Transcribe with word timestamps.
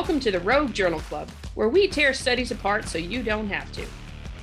Welcome 0.00 0.20
to 0.20 0.30
the 0.30 0.40
Rogue 0.40 0.72
Journal 0.72 1.00
Club, 1.00 1.28
where 1.54 1.68
we 1.68 1.86
tear 1.86 2.14
studies 2.14 2.50
apart 2.50 2.88
so 2.88 2.96
you 2.96 3.22
don't 3.22 3.50
have 3.50 3.70
to. 3.72 3.84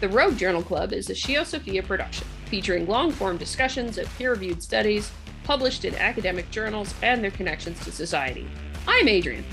The 0.01 0.07
Rogue 0.07 0.37
Journal 0.37 0.61
Club 0.61 0.93
is 0.93 1.09
a 1.09 1.13
ScioSophia 1.13 1.83
production, 1.83 2.27
featuring 2.45 2.85
long 2.85 3.11
form 3.11 3.37
discussions 3.37 3.97
of 3.97 4.07
peer 4.19 4.33
reviewed 4.33 4.61
studies 4.61 5.11
published 5.43 5.83
in 5.83 5.95
academic 5.95 6.51
journals 6.51 6.93
and 7.01 7.23
their 7.23 7.31
connections 7.31 7.83
to 7.85 7.91
society. 7.91 8.47
I'm 8.87 9.07
Adrian. 9.07 9.43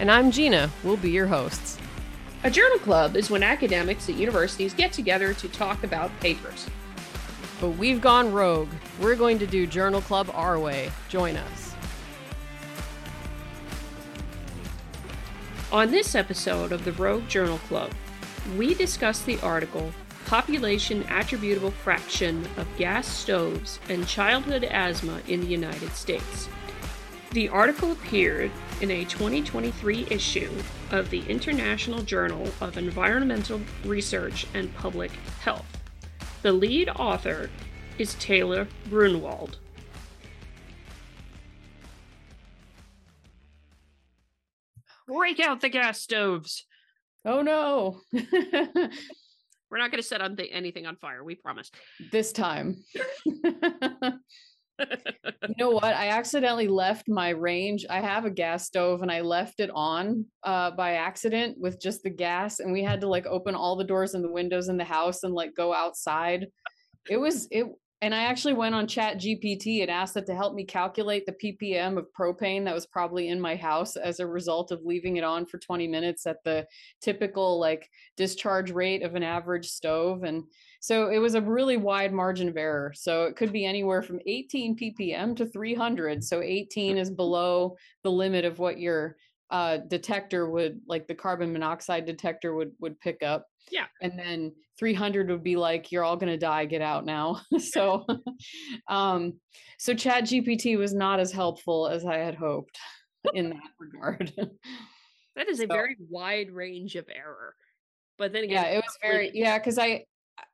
And 0.00 0.10
I'm 0.10 0.32
Gina. 0.32 0.72
We'll 0.82 0.96
be 0.96 1.12
your 1.12 1.28
hosts. 1.28 1.78
A 2.42 2.50
journal 2.50 2.80
club 2.80 3.14
is 3.14 3.30
when 3.30 3.44
academics 3.44 4.08
at 4.08 4.16
universities 4.16 4.74
get 4.74 4.92
together 4.92 5.34
to 5.34 5.48
talk 5.48 5.84
about 5.84 6.10
papers. 6.18 6.66
But 7.60 7.70
we've 7.70 8.00
gone 8.00 8.32
rogue. 8.32 8.70
We're 9.00 9.14
going 9.14 9.38
to 9.38 9.46
do 9.46 9.68
Journal 9.68 10.00
Club 10.00 10.28
our 10.34 10.58
way. 10.58 10.90
Join 11.08 11.36
us. 11.36 11.63
On 15.74 15.90
this 15.90 16.14
episode 16.14 16.70
of 16.70 16.84
the 16.84 16.92
Rogue 16.92 17.26
Journal 17.26 17.58
Club, 17.66 17.90
we 18.56 18.74
discuss 18.74 19.22
the 19.22 19.40
article 19.40 19.90
Population 20.24 21.04
Attributable 21.10 21.72
Fraction 21.72 22.46
of 22.56 22.68
Gas 22.78 23.08
Stoves 23.08 23.80
and 23.88 24.06
Childhood 24.06 24.62
Asthma 24.62 25.20
in 25.26 25.40
the 25.40 25.48
United 25.48 25.90
States. 25.96 26.48
The 27.32 27.48
article 27.48 27.90
appeared 27.90 28.52
in 28.82 28.92
a 28.92 29.04
2023 29.04 30.06
issue 30.12 30.52
of 30.92 31.10
the 31.10 31.28
International 31.28 32.02
Journal 32.02 32.48
of 32.60 32.78
Environmental 32.78 33.60
Research 33.84 34.46
and 34.54 34.72
Public 34.76 35.10
Health. 35.40 35.66
The 36.42 36.52
lead 36.52 36.88
author 36.90 37.50
is 37.98 38.14
Taylor 38.14 38.68
Gruenwald. 38.88 39.56
Break 45.06 45.40
out 45.40 45.60
the 45.60 45.68
gas 45.68 46.00
stoves. 46.00 46.66
Oh 47.24 47.42
no. 47.42 48.00
We're 49.70 49.78
not 49.78 49.90
going 49.90 50.02
to 50.02 50.06
set 50.06 50.20
on 50.20 50.36
th- 50.36 50.50
anything 50.52 50.86
on 50.86 50.96
fire. 50.96 51.24
We 51.24 51.34
promise. 51.34 51.70
This 52.12 52.30
time. 52.30 52.84
you 53.24 54.14
know 55.58 55.70
what? 55.70 55.94
I 55.94 56.10
accidentally 56.10 56.68
left 56.68 57.08
my 57.08 57.30
range. 57.30 57.84
I 57.90 58.00
have 58.00 58.24
a 58.24 58.30
gas 58.30 58.66
stove 58.66 59.02
and 59.02 59.10
I 59.10 59.22
left 59.22 59.58
it 59.58 59.70
on 59.74 60.26
uh, 60.44 60.70
by 60.72 60.94
accident 60.94 61.58
with 61.58 61.80
just 61.80 62.04
the 62.04 62.10
gas. 62.10 62.60
And 62.60 62.72
we 62.72 62.84
had 62.84 63.00
to 63.00 63.08
like 63.08 63.26
open 63.26 63.56
all 63.56 63.74
the 63.74 63.82
doors 63.82 64.14
and 64.14 64.22
the 64.22 64.30
windows 64.30 64.68
in 64.68 64.76
the 64.76 64.84
house 64.84 65.24
and 65.24 65.34
like 65.34 65.56
go 65.56 65.74
outside. 65.74 66.46
It 67.10 67.16
was, 67.16 67.48
it, 67.50 67.66
and 68.02 68.14
I 68.14 68.24
actually 68.24 68.54
went 68.54 68.74
on 68.74 68.86
Chat 68.86 69.18
GPT 69.18 69.80
and 69.80 69.90
asked 69.90 70.16
it 70.16 70.26
to 70.26 70.34
help 70.34 70.54
me 70.54 70.64
calculate 70.64 71.24
the 71.24 71.32
ppm 71.32 71.96
of 71.96 72.06
propane 72.18 72.64
that 72.64 72.74
was 72.74 72.86
probably 72.86 73.28
in 73.28 73.40
my 73.40 73.56
house 73.56 73.96
as 73.96 74.20
a 74.20 74.26
result 74.26 74.72
of 74.72 74.84
leaving 74.84 75.16
it 75.16 75.24
on 75.24 75.46
for 75.46 75.58
20 75.58 75.88
minutes 75.88 76.26
at 76.26 76.42
the 76.44 76.66
typical 77.00 77.58
like 77.58 77.88
discharge 78.16 78.70
rate 78.70 79.02
of 79.02 79.14
an 79.14 79.22
average 79.22 79.68
stove. 79.68 80.22
And 80.22 80.44
so 80.80 81.08
it 81.08 81.18
was 81.18 81.34
a 81.34 81.40
really 81.40 81.78
wide 81.78 82.12
margin 82.12 82.48
of 82.48 82.56
error. 82.56 82.92
So 82.94 83.24
it 83.24 83.36
could 83.36 83.52
be 83.52 83.64
anywhere 83.64 84.02
from 84.02 84.20
18 84.26 84.76
ppm 84.76 85.36
to 85.36 85.46
300. 85.46 86.22
So 86.22 86.42
18 86.42 86.98
is 86.98 87.10
below 87.24 87.76
the 88.02 88.10
limit 88.10 88.44
of 88.44 88.58
what 88.58 88.78
your 88.78 89.16
uh, 89.50 89.78
detector 89.88 90.50
would 90.50 90.80
like 90.86 91.06
the 91.06 91.14
carbon 91.14 91.52
monoxide 91.52 92.06
detector 92.06 92.54
would 92.54 92.72
would 92.80 92.98
pick 93.00 93.22
up 93.22 93.46
yeah. 93.70 93.86
and 94.02 94.18
then 94.18 94.52
300 94.78 95.30
would 95.30 95.44
be 95.44 95.56
like 95.56 95.92
you're 95.92 96.04
all 96.04 96.16
going 96.16 96.32
to 96.32 96.38
die 96.38 96.64
get 96.64 96.82
out 96.82 97.04
now. 97.04 97.40
So 97.58 98.04
um 98.88 99.34
so 99.78 99.94
chat 99.94 100.24
gpt 100.24 100.78
was 100.78 100.94
not 100.94 101.20
as 101.20 101.32
helpful 101.32 101.88
as 101.88 102.04
i 102.04 102.16
had 102.16 102.34
hoped 102.34 102.78
in 103.34 103.50
that 103.50 103.60
regard. 103.78 104.32
That 105.36 105.48
is 105.48 105.60
a 105.60 105.62
so, 105.62 105.74
very 105.74 105.96
wide 106.08 106.50
range 106.50 106.94
of 106.96 107.06
error 107.14 107.54
but 108.18 108.32
then 108.32 108.44
again 108.44 108.64
yeah 108.64 108.70
it 108.70 108.76
was 108.76 108.98
very 109.02 109.30
yeah 109.34 109.58
because 109.58 109.78
i 109.78 110.04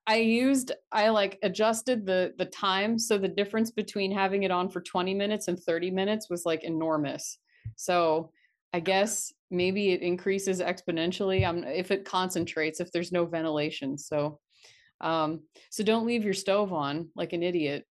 i 0.07 0.17
used 0.17 0.73
i 0.93 1.09
like 1.09 1.39
adjusted 1.43 2.07
the 2.07 2.33
the 2.39 2.47
time 2.47 2.99
so 2.99 3.19
the 3.19 3.29
difference 3.29 3.71
between 3.71 4.11
having 4.11 4.45
it 4.45 4.51
on 4.51 4.69
for 4.69 4.81
20 4.81 5.15
minutes 5.15 5.49
and 5.49 5.59
30 5.59 5.91
minutes 5.91 6.29
was 6.31 6.45
like 6.47 6.65
enormous. 6.65 7.39
So 7.77 8.33
I 8.73 8.81
guess 8.81 9.33
maybe 9.51 9.91
it 9.91 10.03
increases 10.03 10.61
exponentially 10.61 11.47
um, 11.47 11.65
if 11.65 11.91
it 11.91 12.05
concentrates, 12.05 12.81
if 12.81 12.93
there's 12.93 13.13
no 13.13 13.25
ventilation. 13.27 13.99
So, 13.99 14.39
um, 15.01 15.41
so 15.71 15.83
don't 15.83 16.07
leave 16.07 16.25
your 16.25 16.35
stove 16.35 16.73
on 16.73 17.09
like 17.17 17.33
an 17.33 17.43
idiot. 17.43 17.85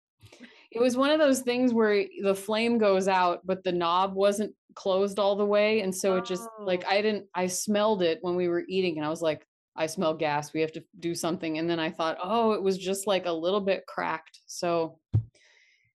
It 0.70 0.80
was 0.80 0.96
one 0.96 1.10
of 1.10 1.18
those 1.18 1.40
things 1.40 1.72
where 1.72 2.04
the 2.22 2.34
flame 2.34 2.76
goes 2.76 3.08
out, 3.08 3.40
but 3.44 3.64
the 3.64 3.72
knob 3.72 4.14
wasn't 4.14 4.54
closed 4.74 5.18
all 5.18 5.36
the 5.36 5.46
way. 5.46 5.80
And 5.80 5.94
so 5.94 6.16
it 6.16 6.26
just 6.26 6.46
like, 6.60 6.84
oh. 6.86 6.90
I 6.90 7.00
didn't, 7.00 7.26
I 7.34 7.46
smelled 7.46 8.02
it 8.02 8.18
when 8.20 8.36
we 8.36 8.48
were 8.48 8.64
eating 8.68 8.98
and 8.98 9.06
I 9.06 9.08
was 9.08 9.22
like, 9.22 9.46
I 9.76 9.86
smell 9.86 10.14
gas. 10.14 10.52
We 10.52 10.60
have 10.60 10.72
to 10.72 10.84
do 11.00 11.14
something. 11.14 11.58
And 11.58 11.68
then 11.68 11.78
I 11.78 11.90
thought, 11.90 12.18
oh, 12.22 12.52
it 12.52 12.62
was 12.62 12.76
just 12.78 13.06
like 13.06 13.26
a 13.26 13.32
little 13.32 13.60
bit 13.60 13.86
cracked. 13.86 14.40
So 14.46 14.98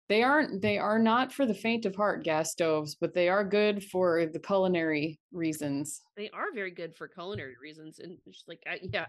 they 0.10 0.24
aren't 0.24 0.62
they 0.62 0.78
are 0.78 1.00
not 1.00 1.34
for 1.34 1.46
the 1.46 1.54
faint 1.54 1.86
of 1.86 1.96
heart 1.96 2.24
gas 2.24 2.52
stoves 2.52 2.96
but 2.96 3.14
they 3.14 3.30
are 3.30 3.44
good 3.44 3.84
for 3.84 4.26
the 4.26 4.40
culinary 4.40 5.20
reasons. 5.32 6.02
They 6.16 6.30
are 6.30 6.54
very 6.54 6.72
good 6.72 6.96
for 6.96 7.08
culinary 7.08 7.56
reasons 7.62 8.00
and 8.00 8.18
just 8.28 8.48
like 8.48 8.64
yeah 8.82 9.08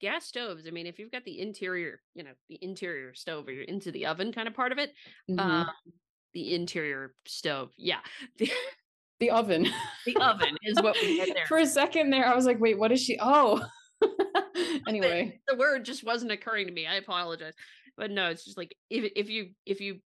gas 0.00 0.26
stoves 0.26 0.66
i 0.66 0.70
mean 0.70 0.86
if 0.86 0.98
you've 0.98 1.12
got 1.12 1.24
the 1.24 1.40
interior 1.40 2.00
you 2.14 2.22
know 2.22 2.32
the 2.48 2.58
interior 2.60 3.14
stove 3.14 3.46
or 3.48 3.52
you're 3.52 3.64
into 3.64 3.90
the 3.92 4.04
oven 4.04 4.32
kind 4.32 4.48
of 4.48 4.54
part 4.54 4.72
of 4.72 4.78
it 4.78 4.90
mm-hmm. 5.30 5.38
um 5.38 5.66
the 6.34 6.54
interior 6.54 7.14
stove 7.26 7.70
yeah. 7.76 8.00
The 9.20 9.30
oven. 9.30 9.68
The 10.04 10.16
oven 10.16 10.56
is 10.64 10.82
what 10.82 10.96
we 11.00 11.16
get 11.16 11.28
there. 11.34 11.46
For 11.46 11.58
a 11.58 11.66
second 11.66 12.10
there 12.10 12.26
i 12.26 12.34
was 12.34 12.44
like 12.44 12.60
wait 12.60 12.78
what 12.78 12.92
is 12.92 13.00
she 13.00 13.16
oh. 13.20 13.64
Anyway. 14.88 15.40
the 15.48 15.56
word 15.56 15.84
just 15.84 16.04
wasn't 16.04 16.32
occurring 16.32 16.66
to 16.66 16.72
me 16.72 16.86
i 16.86 16.96
apologize. 16.96 17.54
But 17.96 18.10
no 18.10 18.26
it's 18.26 18.44
just 18.44 18.58
like 18.58 18.74
if 18.90 19.10
if 19.14 19.30
you 19.30 19.50
if 19.64 19.80
you 19.80 20.00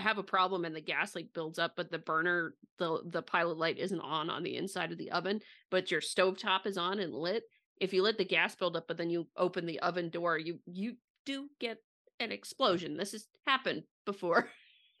have 0.00 0.18
a 0.18 0.22
problem 0.22 0.64
and 0.64 0.74
the 0.74 0.80
gas 0.80 1.14
like 1.14 1.32
builds 1.34 1.58
up, 1.58 1.72
but 1.76 1.90
the 1.90 1.98
burner, 1.98 2.54
the 2.78 3.00
the 3.06 3.22
pilot 3.22 3.58
light 3.58 3.78
isn't 3.78 4.00
on 4.00 4.30
on 4.30 4.42
the 4.42 4.56
inside 4.56 4.92
of 4.92 4.98
the 4.98 5.10
oven, 5.10 5.40
but 5.70 5.90
your 5.90 6.00
stove 6.00 6.38
top 6.38 6.66
is 6.66 6.76
on 6.76 6.98
and 7.00 7.14
lit. 7.14 7.44
If 7.80 7.92
you 7.92 8.02
let 8.02 8.18
the 8.18 8.24
gas 8.24 8.54
build 8.54 8.76
up, 8.76 8.86
but 8.88 8.96
then 8.96 9.10
you 9.10 9.26
open 9.36 9.66
the 9.66 9.80
oven 9.80 10.10
door, 10.10 10.38
you 10.38 10.58
you 10.66 10.96
do 11.24 11.48
get 11.58 11.78
an 12.18 12.32
explosion. 12.32 12.96
This 12.96 13.12
has 13.12 13.26
happened 13.46 13.82
before 14.04 14.48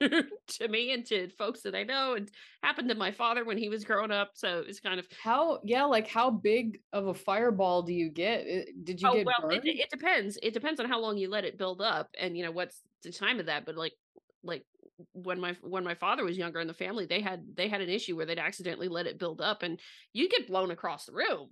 to 0.00 0.68
me 0.68 0.92
and 0.92 1.04
to 1.06 1.28
folks 1.30 1.60
that 1.62 1.74
I 1.74 1.82
know, 1.82 2.14
and 2.14 2.30
happened 2.62 2.88
to 2.88 2.94
my 2.94 3.12
father 3.12 3.44
when 3.44 3.58
he 3.58 3.68
was 3.68 3.84
growing 3.84 4.10
up. 4.10 4.30
So 4.34 4.64
it's 4.66 4.80
kind 4.80 4.98
of 4.98 5.06
how, 5.22 5.60
yeah, 5.62 5.84
like 5.84 6.08
how 6.08 6.30
big 6.30 6.80
of 6.92 7.08
a 7.08 7.14
fireball 7.14 7.82
do 7.82 7.92
you 7.92 8.10
get? 8.10 8.46
Did 8.82 9.00
you 9.00 9.08
oh, 9.08 9.14
get 9.14 9.26
well, 9.26 9.50
it, 9.50 9.62
it, 9.64 9.90
depends. 9.90 10.38
It 10.42 10.54
depends 10.54 10.80
on 10.80 10.88
how 10.88 11.00
long 11.00 11.18
you 11.18 11.28
let 11.28 11.44
it 11.44 11.58
build 11.58 11.82
up, 11.82 12.08
and 12.18 12.36
you 12.36 12.44
know 12.44 12.50
what's 12.50 12.80
the 13.02 13.12
time 13.12 13.40
of 13.40 13.46
that. 13.46 13.66
But 13.66 13.76
like, 13.76 13.92
like 14.42 14.64
when 15.12 15.40
my 15.40 15.56
when 15.62 15.84
my 15.84 15.94
father 15.94 16.24
was 16.24 16.38
younger 16.38 16.60
in 16.60 16.66
the 16.66 16.74
family 16.74 17.06
they 17.06 17.20
had 17.20 17.44
they 17.54 17.68
had 17.68 17.80
an 17.80 17.88
issue 17.88 18.16
where 18.16 18.26
they'd 18.26 18.38
accidentally 18.38 18.88
let 18.88 19.06
it 19.06 19.18
build 19.18 19.40
up 19.40 19.62
and 19.62 19.80
you 20.12 20.28
get 20.28 20.48
blown 20.48 20.70
across 20.70 21.06
the 21.06 21.12
room 21.12 21.48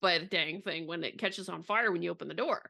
by 0.00 0.18
the 0.18 0.26
dang 0.26 0.62
thing 0.62 0.86
when 0.86 1.04
it 1.04 1.18
catches 1.18 1.48
on 1.48 1.62
fire 1.62 1.92
when 1.92 2.02
you 2.02 2.10
open 2.10 2.28
the 2.28 2.34
door. 2.34 2.62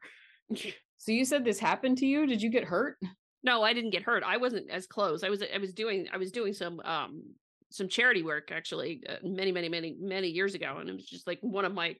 So 1.03 1.11
you 1.11 1.25
said 1.25 1.43
this 1.43 1.57
happened 1.57 1.97
to 1.97 2.05
you? 2.05 2.27
Did 2.27 2.43
you 2.43 2.51
get 2.51 2.63
hurt? 2.63 2.95
No 3.43 3.63
i 3.63 3.73
didn't 3.73 3.89
get 3.89 4.03
hurt. 4.03 4.21
I 4.23 4.37
wasn't 4.37 4.69
as 4.69 4.85
close. 4.85 5.23
I 5.23 5.29
was 5.29 5.41
i 5.41 5.57
was 5.57 5.73
doing 5.73 6.07
i 6.13 6.17
was 6.17 6.31
doing 6.31 6.53
some 6.53 6.79
um 6.81 7.23
some 7.71 7.87
charity 7.87 8.21
work 8.21 8.51
actually 8.51 9.01
uh, 9.09 9.15
many 9.23 9.51
many 9.51 9.67
many 9.67 9.95
many 9.99 10.27
years 10.27 10.53
ago 10.53 10.77
and 10.79 10.87
it 10.89 10.93
was 10.93 11.05
just 11.05 11.25
like 11.25 11.39
one 11.41 11.65
of 11.65 11.73
my 11.73 11.95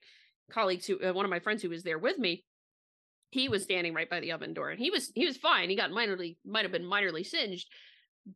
colleagues 0.52 0.86
who 0.86 1.00
uh, 1.02 1.14
one 1.14 1.26
of 1.26 1.32
my 1.32 1.40
friends 1.40 1.64
who 1.64 1.70
was 1.70 1.82
there 1.82 1.98
with 1.98 2.20
me 2.20 2.44
he 3.32 3.48
was 3.48 3.64
standing 3.64 3.94
right 3.94 4.10
by 4.10 4.20
the 4.20 4.34
oven 4.34 4.54
door 4.54 4.70
and 4.70 4.80
he 4.80 4.92
was 4.92 5.12
he 5.16 5.26
was 5.26 5.38
fine. 5.38 5.70
He 5.70 5.76
got 5.76 5.90
minorly 5.90 6.38
might 6.46 6.66
have 6.66 6.72
been 6.72 6.86
minorly 6.86 7.26
singed 7.26 7.68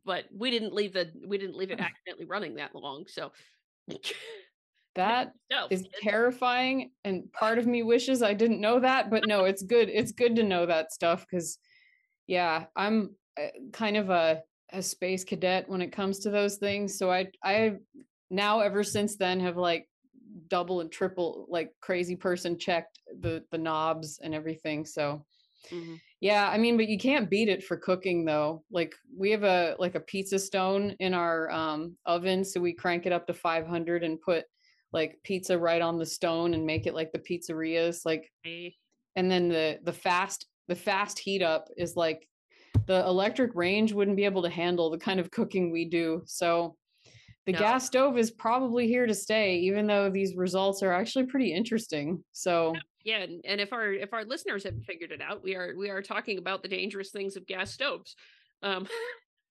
but 0.04 0.24
we 0.36 0.50
didn't 0.50 0.74
leave 0.74 0.92
the 0.92 1.10
we 1.26 1.38
didn't 1.38 1.56
leave 1.56 1.70
it 1.70 1.80
accidentally 1.80 2.26
running 2.26 2.54
that 2.54 2.74
long 2.74 3.04
so 3.06 3.30
that 4.94 5.32
is 5.70 5.86
terrifying 6.02 6.90
and 7.04 7.30
part 7.32 7.58
of 7.58 7.66
me 7.66 7.82
wishes 7.82 8.22
i 8.22 8.32
didn't 8.32 8.60
know 8.60 8.80
that 8.80 9.10
but 9.10 9.26
no 9.26 9.44
it's 9.44 9.62
good 9.62 9.88
it's 9.88 10.12
good 10.12 10.34
to 10.34 10.42
know 10.42 10.66
that 10.66 10.92
stuff 10.92 11.26
because 11.28 11.58
yeah 12.26 12.64
i'm 12.76 13.14
uh, 13.40 13.48
kind 13.72 13.96
of 13.96 14.10
a, 14.10 14.40
a 14.72 14.82
space 14.82 15.22
cadet 15.22 15.68
when 15.68 15.82
it 15.82 15.92
comes 15.92 16.20
to 16.20 16.30
those 16.30 16.56
things 16.56 16.98
so 16.98 17.10
i 17.10 17.26
i 17.44 17.74
now 18.30 18.60
ever 18.60 18.82
since 18.82 19.16
then 19.16 19.38
have 19.38 19.56
like 19.56 19.86
double 20.48 20.80
and 20.80 20.90
triple 20.90 21.46
like 21.48 21.70
crazy 21.80 22.16
person 22.16 22.58
checked 22.58 22.98
the 23.20 23.42
the 23.50 23.58
knobs 23.58 24.18
and 24.22 24.34
everything 24.34 24.84
so 24.84 25.24
mm-hmm. 25.70 25.94
Yeah, 26.20 26.48
I 26.48 26.56
mean, 26.58 26.76
but 26.76 26.88
you 26.88 26.98
can't 26.98 27.28
beat 27.28 27.48
it 27.48 27.62
for 27.62 27.76
cooking 27.76 28.24
though. 28.24 28.64
Like 28.70 28.94
we 29.14 29.30
have 29.32 29.44
a 29.44 29.76
like 29.78 29.94
a 29.94 30.00
pizza 30.00 30.38
stone 30.38 30.96
in 30.98 31.12
our 31.14 31.50
um 31.50 31.96
oven, 32.06 32.44
so 32.44 32.60
we 32.60 32.72
crank 32.72 33.06
it 33.06 33.12
up 33.12 33.26
to 33.26 33.34
500 33.34 34.02
and 34.02 34.20
put 34.20 34.46
like 34.92 35.20
pizza 35.24 35.58
right 35.58 35.82
on 35.82 35.98
the 35.98 36.06
stone 36.06 36.54
and 36.54 36.64
make 36.64 36.86
it 36.86 36.94
like 36.94 37.12
the 37.12 37.18
pizzerias 37.18 38.06
like 38.06 38.32
and 39.16 39.30
then 39.30 39.48
the 39.48 39.78
the 39.82 39.92
fast 39.92 40.46
the 40.68 40.74
fast 40.76 41.18
heat 41.18 41.42
up 41.42 41.68
is 41.76 41.96
like 41.96 42.28
the 42.86 43.04
electric 43.06 43.54
range 43.54 43.92
wouldn't 43.92 44.16
be 44.16 44.24
able 44.24 44.42
to 44.42 44.50
handle 44.50 44.90
the 44.90 44.98
kind 44.98 45.20
of 45.20 45.30
cooking 45.30 45.70
we 45.72 45.84
do. 45.86 46.22
So 46.26 46.76
the 47.46 47.52
No. 47.52 47.58
gas 47.58 47.86
stove 47.86 48.18
is 48.18 48.30
probably 48.30 48.86
here 48.88 49.06
to 49.06 49.14
stay, 49.14 49.58
even 49.58 49.86
though 49.86 50.10
these 50.10 50.36
results 50.36 50.82
are 50.82 50.92
actually 50.92 51.26
pretty 51.26 51.52
interesting. 51.52 52.24
So, 52.32 52.86
Yeah, 53.06 53.18
and, 53.18 53.40
and 53.44 53.60
if 53.60 53.72
our 53.72 53.92
if 53.92 54.12
our 54.12 54.24
listeners 54.24 54.64
haven't 54.64 54.82
figured 54.84 55.12
it 55.12 55.22
out, 55.22 55.40
we 55.44 55.54
are 55.54 55.74
we 55.78 55.88
are 55.90 56.02
talking 56.02 56.38
about 56.38 56.62
the 56.62 56.68
dangerous 56.68 57.12
things 57.12 57.36
of 57.36 57.46
gas 57.46 57.70
stoves. 57.70 58.16
Um, 58.64 58.88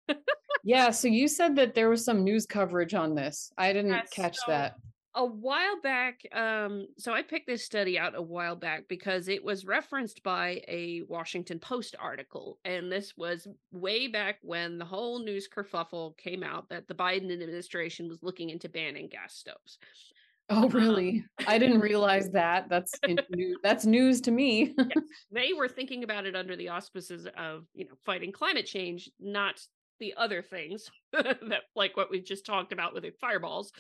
yeah, 0.64 0.90
so 0.90 1.06
you 1.06 1.28
said 1.28 1.54
that 1.56 1.72
there 1.74 1.88
was 1.88 2.04
some 2.04 2.24
news 2.24 2.46
coverage 2.46 2.94
on 2.94 3.14
this. 3.14 3.52
I 3.56 3.72
didn't 3.72 3.92
Yes, 3.92 4.10
catch 4.10 4.36
so- 4.38 4.42
that. 4.48 4.74
a 5.14 5.24
while 5.24 5.80
back 5.80 6.18
um 6.32 6.88
so 6.98 7.12
i 7.14 7.22
picked 7.22 7.46
this 7.46 7.64
study 7.64 7.96
out 7.96 8.16
a 8.16 8.20
while 8.20 8.56
back 8.56 8.82
because 8.88 9.28
it 9.28 9.44
was 9.44 9.64
referenced 9.64 10.20
by 10.24 10.60
a 10.66 11.02
washington 11.08 11.60
post 11.60 11.94
article 12.00 12.58
and 12.64 12.90
this 12.90 13.16
was 13.16 13.46
way 13.70 14.08
back 14.08 14.38
when 14.42 14.76
the 14.76 14.84
whole 14.84 15.20
news 15.20 15.46
kerfuffle 15.48 16.16
came 16.16 16.42
out 16.42 16.68
that 16.68 16.88
the 16.88 16.94
biden 16.94 17.32
administration 17.32 18.08
was 18.08 18.24
looking 18.24 18.50
into 18.50 18.68
banning 18.68 19.08
gas 19.08 19.36
stoves 19.36 19.78
Oh, 20.50 20.68
really? 20.68 21.24
I 21.46 21.58
didn't 21.58 21.80
realize 21.80 22.30
that. 22.30 22.68
That's 22.68 22.92
new, 23.30 23.56
that's 23.62 23.86
news 23.86 24.20
to 24.22 24.30
me. 24.30 24.74
they 25.32 25.52
were 25.54 25.68
thinking 25.68 26.04
about 26.04 26.26
it 26.26 26.36
under 26.36 26.54
the 26.54 26.68
auspices 26.68 27.26
of 27.36 27.64
you 27.74 27.86
know 27.86 27.94
fighting 28.04 28.32
climate 28.32 28.66
change 28.66 29.10
not 29.18 29.58
the 30.00 30.14
other 30.16 30.42
things 30.42 30.90
that 31.12 31.62
like 31.74 31.96
what 31.96 32.10
we've 32.10 32.24
just 32.24 32.44
talked 32.44 32.72
about 32.72 32.92
with 32.92 33.04
the 33.04 33.12
fireballs 33.20 33.72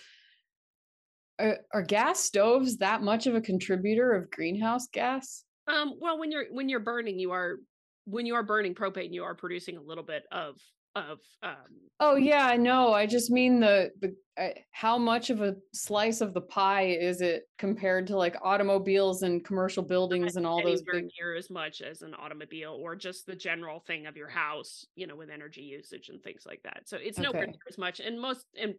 are, 1.38 1.58
are 1.72 1.82
gas 1.82 2.20
stoves 2.20 2.78
that 2.78 3.02
much 3.02 3.26
of 3.26 3.34
a 3.34 3.40
contributor 3.40 4.12
of 4.12 4.30
greenhouse 4.30 4.86
gas? 4.92 5.44
Um, 5.66 5.94
well, 5.98 6.18
when 6.18 6.30
you're 6.30 6.46
when 6.50 6.68
you're 6.68 6.80
burning, 6.80 7.18
you 7.18 7.32
are 7.32 7.56
when 8.04 8.26
you 8.26 8.34
are 8.34 8.42
burning 8.42 8.74
propane, 8.74 9.12
you 9.12 9.24
are 9.24 9.34
producing 9.34 9.76
a 9.76 9.82
little 9.82 10.04
bit 10.04 10.24
of 10.30 10.56
of 10.94 11.20
um 11.42 11.90
Oh 12.00 12.16
yeah, 12.16 12.46
I 12.46 12.56
know. 12.56 12.92
I 12.92 13.06
just 13.06 13.30
mean 13.30 13.60
the 13.60 13.92
the 14.00 14.16
uh, 14.36 14.50
how 14.72 14.98
much 14.98 15.30
of 15.30 15.40
a 15.40 15.56
slice 15.72 16.20
of 16.20 16.34
the 16.34 16.40
pie 16.40 16.86
is 16.86 17.20
it 17.20 17.44
compared 17.56 18.08
to 18.08 18.16
like 18.16 18.36
automobiles 18.42 19.22
and 19.22 19.44
commercial 19.44 19.82
buildings 19.84 20.36
and 20.36 20.44
all 20.46 20.60
those 20.62 20.82
big 20.82 21.04
near 21.18 21.34
as 21.34 21.50
much 21.50 21.80
as 21.80 22.02
an 22.02 22.14
automobile 22.14 22.72
or 22.72 22.96
just 22.96 23.26
the 23.26 23.36
general 23.36 23.80
thing 23.80 24.06
of 24.06 24.16
your 24.16 24.28
house, 24.28 24.84
you 24.94 25.06
know, 25.06 25.16
with 25.16 25.30
energy 25.30 25.62
usage 25.62 26.08
and 26.08 26.22
things 26.22 26.44
like 26.46 26.62
that. 26.64 26.88
So 26.88 26.96
it's 26.96 27.18
nowhere 27.18 27.34
Okay. 27.34 27.46
near 27.46 27.68
as 27.68 27.78
much. 27.78 28.00
And 28.00 28.20
most 28.20 28.46
and 28.58 28.74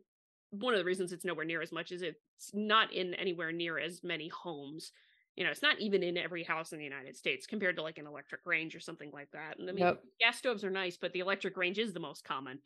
one 0.51 0.73
of 0.73 0.79
the 0.79 0.85
reasons 0.85 1.11
it's 1.11 1.25
nowhere 1.25 1.45
near 1.45 1.61
as 1.61 1.71
much 1.71 1.91
is 1.91 2.01
it's 2.01 2.53
not 2.53 2.93
in 2.93 3.13
anywhere 3.15 3.51
near 3.51 3.77
as 3.79 4.03
many 4.03 4.27
homes. 4.29 4.91
You 5.35 5.43
know, 5.43 5.51
it's 5.51 5.61
not 5.61 5.79
even 5.79 6.01
in 6.03 6.17
every 6.17 6.43
house 6.43 6.71
in 6.71 6.79
the 6.79 6.85
United 6.85 7.17
States 7.17 7.45
compared 7.45 7.75
to 7.77 7.81
like 7.81 7.97
an 7.97 8.07
electric 8.07 8.45
range 8.45 8.75
or 8.75 8.79
something 8.79 9.11
like 9.11 9.31
that. 9.31 9.59
And 9.59 9.69
I 9.69 9.73
mean, 9.73 9.87
Yep. 9.87 10.03
gas 10.19 10.37
stoves 10.37 10.63
are 10.63 10.69
nice, 10.69 10.97
but 10.97 11.11
the 11.13 11.19
electric 11.19 11.57
range 11.57 11.77
is 11.79 11.93
the 11.93 11.99
most 11.99 12.23
common. 12.23 12.61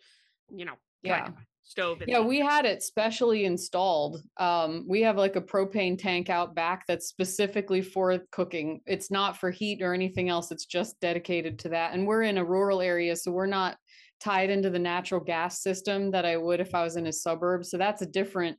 You 0.50 0.66
know, 0.66 0.78
Yeah. 1.04 1.32
stove. 1.64 2.02
Yeah, 2.06 2.22
we 2.22 2.40
had 2.40 2.66
it 2.66 2.84
specially 2.84 3.46
installed. 3.46 4.24
Um, 4.38 4.86
we 4.90 5.02
have 5.04 5.18
like 5.18 5.36
a 5.38 5.42
propane 5.42 5.98
tank 5.98 6.30
out 6.30 6.56
back 6.56 6.86
that's 6.88 7.08
specifically 7.08 7.82
for 7.82 8.20
cooking. 8.32 8.82
It's 8.88 9.12
not 9.12 9.38
for 9.38 9.52
heat 9.52 9.82
or 9.84 9.94
anything 9.94 10.30
else. 10.30 10.52
It's 10.52 10.66
just 10.66 11.00
dedicated 11.02 11.60
to 11.60 11.70
that. 11.70 11.94
And 11.94 12.08
we're 12.08 12.24
in 12.24 12.38
a 12.40 12.46
rural 12.46 12.82
area, 12.82 13.16
so 13.16 13.32
we're 13.32 13.46
not 13.48 13.78
tied 14.20 14.50
into 14.50 14.70
the 14.70 14.80
natural 14.80 15.22
gas 15.22 15.62
system 15.62 16.12
that 16.12 16.26
I 16.26 16.38
would 16.38 16.60
if 16.62 16.76
I 16.76 16.84
was 16.84 16.98
in 16.98 17.08
a 17.08 17.14
suburb. 17.14 17.66
So 17.66 17.78
that's 17.78 18.02
a 18.04 18.08
different 18.08 18.58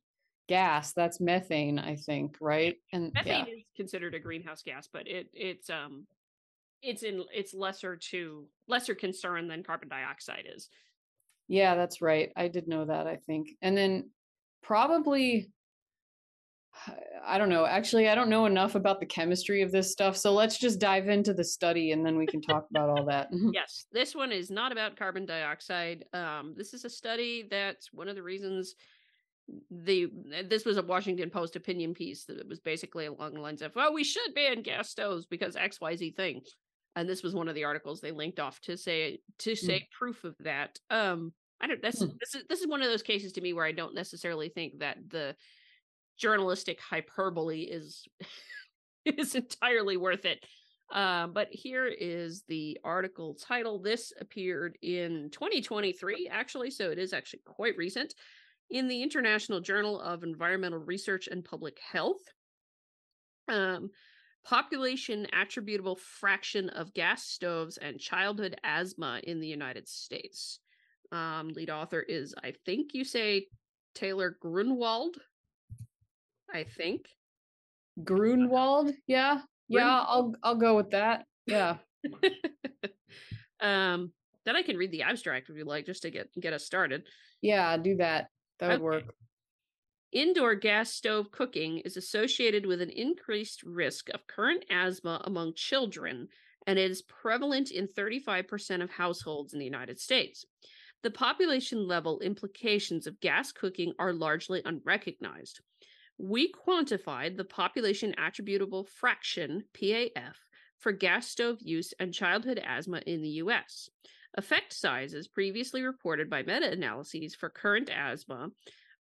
gas. 0.50 0.92
That's 0.92 1.20
methane, 1.20 1.78
I 1.78 1.94
think, 1.94 2.36
right? 2.40 2.76
And 2.92 3.12
methane 3.14 3.46
yeah. 3.46 3.54
is 3.54 3.62
considered 3.76 4.14
a 4.14 4.18
greenhouse 4.18 4.62
gas, 4.62 4.88
but 4.92 5.06
it 5.06 5.28
it's 5.32 5.70
um 5.70 6.06
it's 6.82 7.04
in 7.04 7.24
it's 7.32 7.54
lesser 7.54 7.96
to 8.10 8.46
lesser 8.66 8.96
concern 8.96 9.46
than 9.46 9.62
carbon 9.62 9.88
dioxide 9.88 10.48
is. 10.52 10.68
Yeah, 11.46 11.76
that's 11.76 12.02
right. 12.02 12.32
I 12.36 12.48
did 12.48 12.66
know 12.66 12.84
that, 12.84 13.06
I 13.06 13.16
think. 13.16 13.50
And 13.62 13.76
then 13.76 14.10
probably 14.62 15.52
I 17.24 17.38
don't 17.38 17.48
know. 17.48 17.64
Actually, 17.64 18.08
I 18.08 18.16
don't 18.16 18.30
know 18.30 18.46
enough 18.46 18.74
about 18.74 18.98
the 18.98 19.06
chemistry 19.06 19.62
of 19.62 19.70
this 19.70 19.92
stuff. 19.92 20.16
So 20.16 20.32
let's 20.32 20.58
just 20.58 20.80
dive 20.80 21.08
into 21.08 21.32
the 21.32 21.44
study 21.44 21.92
and 21.92 22.04
then 22.04 22.16
we 22.16 22.26
can 22.26 22.40
talk 22.40 22.66
about 22.70 22.88
all 22.88 23.04
that. 23.04 23.28
yes, 23.52 23.86
this 23.92 24.16
one 24.16 24.32
is 24.32 24.50
not 24.50 24.72
about 24.72 24.96
carbon 24.96 25.26
dioxide. 25.26 26.06
Um, 26.12 26.54
this 26.56 26.74
is 26.74 26.84
a 26.84 26.90
study 26.90 27.46
that's 27.48 27.92
one 27.92 28.08
of 28.08 28.16
the 28.16 28.22
reasons 28.22 28.74
the 29.70 30.08
this 30.48 30.64
was 30.64 30.76
a 30.76 30.82
Washington 30.82 31.30
Post 31.30 31.56
opinion 31.56 31.94
piece 31.94 32.24
that 32.24 32.48
was 32.48 32.60
basically 32.60 33.06
along 33.06 33.34
the 33.34 33.40
lines 33.40 33.62
of, 33.62 33.74
"Well, 33.74 33.92
we 33.92 34.04
should 34.04 34.34
ban 34.34 34.62
gas 34.62 34.90
stoves 34.90 35.26
because 35.26 35.56
X 35.56 35.80
Y 35.80 35.96
Z 35.96 36.10
thing," 36.12 36.42
and 36.96 37.08
this 37.08 37.22
was 37.22 37.34
one 37.34 37.48
of 37.48 37.54
the 37.54 37.64
articles 37.64 38.00
they 38.00 38.12
linked 38.12 38.40
off 38.40 38.60
to 38.62 38.76
say 38.76 39.20
to 39.38 39.54
say 39.54 39.88
proof 39.96 40.24
of 40.24 40.36
that. 40.40 40.78
Um, 40.90 41.32
I 41.60 41.66
don't. 41.66 41.82
That's 41.82 42.00
Hmm. 42.00 42.08
this 42.18 42.34
is 42.34 42.44
this 42.48 42.60
is 42.60 42.66
one 42.68 42.82
of 42.82 42.88
those 42.88 43.02
cases 43.02 43.32
to 43.32 43.40
me 43.40 43.52
where 43.52 43.66
I 43.66 43.72
don't 43.72 43.94
necessarily 43.94 44.48
think 44.48 44.78
that 44.78 44.98
the 45.08 45.36
journalistic 46.18 46.80
hyperbole 46.80 47.62
is 47.62 48.06
is 49.04 49.34
entirely 49.34 49.96
worth 49.96 50.24
it. 50.24 50.44
Um, 50.92 51.32
but 51.32 51.48
here 51.52 51.86
is 51.86 52.42
the 52.48 52.78
article 52.82 53.34
title. 53.34 53.78
This 53.78 54.12
appeared 54.20 54.76
in 54.82 55.30
2023, 55.30 56.28
actually, 56.28 56.72
so 56.72 56.90
it 56.90 56.98
is 56.98 57.12
actually 57.12 57.42
quite 57.44 57.76
recent 57.76 58.12
in 58.70 58.88
the 58.88 59.02
International 59.02 59.60
Journal 59.60 60.00
of 60.00 60.22
Environmental 60.22 60.78
Research 60.78 61.28
and 61.28 61.44
Public 61.44 61.78
Health. 61.92 62.22
Um, 63.48 63.90
population 64.44 65.26
attributable 65.38 65.96
fraction 65.96 66.70
of 66.70 66.94
gas 66.94 67.24
stoves 67.24 67.76
and 67.76 67.98
childhood 67.98 68.56
asthma 68.64 69.20
in 69.24 69.40
the 69.40 69.48
United 69.48 69.88
States. 69.88 70.60
Um, 71.12 71.48
lead 71.48 71.70
author 71.70 72.00
is, 72.00 72.34
I 72.42 72.54
think 72.64 72.90
you 72.94 73.04
say 73.04 73.46
Taylor 73.94 74.36
Gruenwald. 74.42 75.14
I 76.52 76.64
think. 76.64 77.06
Gruenwald? 78.02 78.94
Yeah. 79.06 79.40
Yeah, 79.68 80.04
I'll 80.06 80.34
I'll 80.42 80.56
go 80.56 80.74
with 80.74 80.90
that. 80.90 81.26
Yeah. 81.46 81.76
um, 83.60 84.12
then 84.44 84.56
I 84.56 84.62
can 84.62 84.76
read 84.76 84.90
the 84.90 85.02
abstract 85.02 85.48
if 85.48 85.56
you 85.56 85.64
like, 85.64 85.86
just 85.86 86.02
to 86.02 86.10
get 86.10 86.28
get 86.40 86.52
us 86.52 86.64
started. 86.64 87.04
Yeah, 87.40 87.76
do 87.76 87.96
that. 87.96 88.28
That 88.60 88.70
would 88.70 88.80
Okay. 88.80 88.82
work. 88.82 89.14
Indoor 90.12 90.54
gas 90.54 90.92
stove 90.92 91.32
cooking 91.32 91.78
is 91.78 91.96
associated 91.96 92.64
with 92.64 92.80
an 92.80 92.90
increased 92.90 93.64
risk 93.64 94.08
of 94.10 94.28
current 94.28 94.64
asthma 94.70 95.20
among 95.24 95.54
children 95.54 96.28
and 96.64 96.78
it 96.78 96.88
is 96.90 97.02
prevalent 97.02 97.72
in 97.72 97.88
35% 97.88 98.82
of 98.82 98.90
households 98.90 99.52
in 99.52 99.58
the 99.58 99.64
United 99.64 99.98
States. 99.98 100.44
The 101.02 101.10
population 101.10 101.88
level 101.88 102.20
implications 102.20 103.06
of 103.08 103.18
gas 103.20 103.50
cooking 103.52 103.94
are 103.98 104.12
largely 104.12 104.62
unrecognized. 104.64 105.60
We 106.18 106.52
quantified 106.52 107.36
the 107.36 107.44
population 107.44 108.14
attributable 108.18 108.84
fraction, 108.84 109.64
PAF, 109.74 110.36
for 110.78 110.92
gas 110.92 111.28
stove 111.28 111.58
use 111.62 111.94
and 111.98 112.14
childhood 112.14 112.58
asthma 112.58 113.02
in 113.06 113.22
the 113.22 113.40
US. 113.44 113.90
Effect 114.34 114.72
sizes 114.72 115.28
previously 115.28 115.82
reported 115.82 116.30
by 116.30 116.42
meta 116.42 116.70
analyses 116.70 117.34
for 117.34 117.50
current 117.50 117.90
asthma 117.90 118.50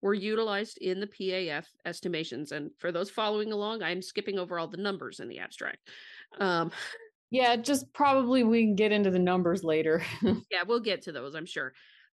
were 0.00 0.14
utilized 0.14 0.78
in 0.78 1.00
the 1.00 1.06
PAF 1.06 1.66
estimations. 1.84 2.52
And 2.52 2.70
for 2.78 2.92
those 2.92 3.10
following 3.10 3.52
along, 3.52 3.82
I'm 3.82 4.00
skipping 4.00 4.38
over 4.38 4.58
all 4.58 4.68
the 4.68 4.76
numbers 4.76 5.20
in 5.20 5.28
the 5.28 5.40
abstract. 5.40 5.88
Um, 6.40 6.70
Yeah, 7.30 7.56
just 7.56 7.92
probably 7.92 8.42
we 8.42 8.62
can 8.62 8.74
get 8.74 8.92
into 8.92 9.10
the 9.10 9.18
numbers 9.18 9.62
later. 9.62 10.02
yeah, 10.22 10.62
we'll 10.66 10.80
get 10.80 11.02
to 11.02 11.12
those, 11.12 11.34
I'm 11.34 11.46
sure. 11.46 11.74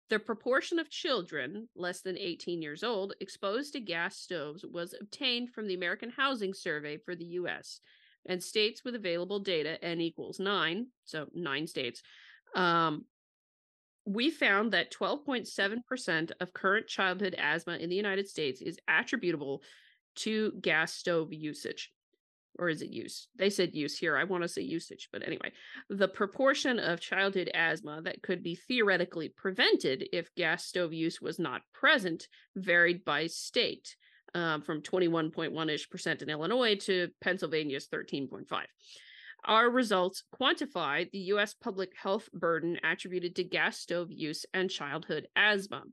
The 0.08 0.18
proportion 0.18 0.78
of 0.78 0.90
children 0.90 1.68
less 1.76 2.00
than 2.00 2.18
18 2.18 2.62
years 2.62 2.82
old 2.82 3.14
exposed 3.20 3.72
to 3.72 3.80
gas 3.80 4.16
stoves 4.16 4.64
was 4.64 4.94
obtained 5.00 5.50
from 5.50 5.66
the 5.66 5.74
American 5.74 6.10
Housing 6.10 6.54
Survey 6.54 6.96
for 6.96 7.14
the 7.14 7.24
US 7.24 7.80
and 8.26 8.42
states 8.42 8.84
with 8.84 8.94
available 8.94 9.40
data 9.40 9.82
n 9.84 10.00
equals 10.00 10.38
9, 10.38 10.86
so 11.04 11.26
9 11.34 11.66
states. 11.66 12.02
Um, 12.54 13.04
we 14.06 14.30
found 14.30 14.72
that 14.72 14.92
12.7% 14.92 16.32
of 16.40 16.52
current 16.52 16.86
childhood 16.86 17.34
asthma 17.38 17.76
in 17.76 17.90
the 17.90 17.96
United 17.96 18.28
States 18.28 18.60
is 18.60 18.78
attributable 18.88 19.62
to 20.16 20.52
gas 20.60 20.92
stove 20.92 21.32
usage. 21.32 21.92
Or 22.58 22.68
is 22.68 22.82
it 22.82 22.90
use? 22.90 23.28
They 23.36 23.48
said 23.48 23.74
use 23.74 23.96
here. 23.96 24.16
I 24.16 24.24
want 24.24 24.42
to 24.42 24.48
say 24.48 24.62
usage, 24.62 25.08
but 25.12 25.26
anyway, 25.26 25.52
the 25.88 26.08
proportion 26.08 26.78
of 26.78 27.00
childhood 27.00 27.50
asthma 27.54 28.02
that 28.02 28.22
could 28.22 28.42
be 28.42 28.56
theoretically 28.56 29.28
prevented 29.28 30.08
if 30.12 30.34
gas 30.34 30.64
stove 30.64 30.92
use 30.92 31.20
was 31.20 31.38
not 31.38 31.62
present 31.72 32.26
varied 32.56 33.04
by 33.04 33.28
state, 33.28 33.94
um, 34.34 34.62
from 34.62 34.82
21.1 34.82 35.70
ish 35.70 35.88
percent 35.88 36.22
in 36.22 36.30
Illinois 36.30 36.76
to 36.76 37.08
Pennsylvania's 37.20 37.88
13.5. 37.88 38.46
Our 39.44 39.70
results 39.70 40.22
quantify 40.34 41.10
the 41.10 41.18
U.S. 41.34 41.54
public 41.54 41.94
health 41.96 42.30
burden 42.32 42.78
attributed 42.82 43.36
to 43.36 43.44
gas 43.44 43.78
stove 43.78 44.10
use 44.10 44.44
and 44.52 44.70
childhood 44.70 45.28
asthma. 45.34 45.84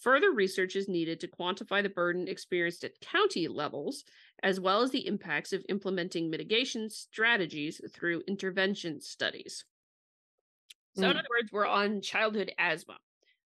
Further 0.00 0.32
research 0.32 0.76
is 0.76 0.88
needed 0.88 1.20
to 1.20 1.28
quantify 1.28 1.82
the 1.82 1.88
burden 1.88 2.28
experienced 2.28 2.84
at 2.84 3.00
county 3.00 3.48
levels, 3.48 4.04
as 4.42 4.60
well 4.60 4.82
as 4.82 4.90
the 4.90 5.06
impacts 5.06 5.52
of 5.52 5.64
implementing 5.68 6.30
mitigation 6.30 6.90
strategies 6.90 7.80
through 7.92 8.22
intervention 8.26 9.00
studies. 9.00 9.64
So, 10.94 11.10
in 11.10 11.16
Mm. 11.16 11.18
other 11.20 11.28
words, 11.30 11.52
we're 11.52 11.66
on 11.66 12.00
childhood 12.00 12.52
asthma. 12.58 12.98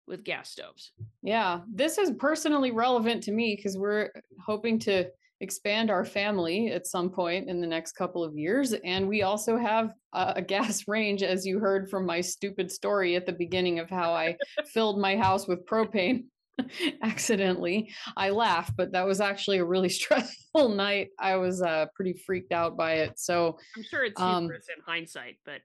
with 0.07 0.23
gas 0.23 0.51
stoves. 0.51 0.93
Yeah, 1.23 1.63
this 1.67 1.99
is 1.99 2.13
personally 2.13 2.71
relevant 2.71 3.25
to 3.25 3.33
me 3.33 3.57
because 3.57 3.77
we're 3.77 4.13
hoping 4.41 4.79
to 4.81 5.11
expand 5.41 5.91
our 5.91 6.05
family 6.05 6.69
at 6.69 6.87
some 6.87 7.11
point 7.11 7.49
in 7.49 7.61
the 7.61 7.67
next 7.67 7.93
couple 7.93 8.25
of 8.25 8.37
years. 8.37 8.73
And 8.73 9.07
we 9.07 9.23
also 9.23 9.57
have 9.57 9.93
a, 10.13 10.35
a 10.37 10.43
gas 10.43 10.85
range, 10.89 11.23
as 11.23 11.45
you 11.45 11.59
heard 11.59 11.91
from 11.91 12.07
my 12.07 12.21
stupid 12.21 12.71
story 12.71 13.17
at 13.17 13.27
the 13.27 13.33
beginning 13.33 13.79
of 13.79 13.91
how 13.91 14.13
I 14.13 14.37
filled 14.73 14.99
my 14.99 15.17
house 15.17 15.47
with 15.47 15.67
propane 15.67 16.25
accidentally. 17.03 17.93
I 18.17 18.31
laugh, 18.31 18.73
but 18.77 18.93
that 18.93 19.07
was 19.07 19.21
actually 19.21 19.59
a 19.59 19.65
really 19.65 19.89
stressful 20.01 20.71
night. 20.71 21.09
I 21.19 21.37
was 21.37 21.61
uh, 21.63 21.87
pretty 21.95 22.15
freaked 22.27 22.53
out 22.53 22.77
by 22.77 22.95
it. 22.95 23.19
So 23.19 23.59
I'm 23.77 23.83
sure 23.83 24.05
it's 24.05 24.21
Um, 24.21 24.45
humorous 24.45 24.67
in 24.75 24.83
hindsight, 24.87 25.37
but 25.45 25.61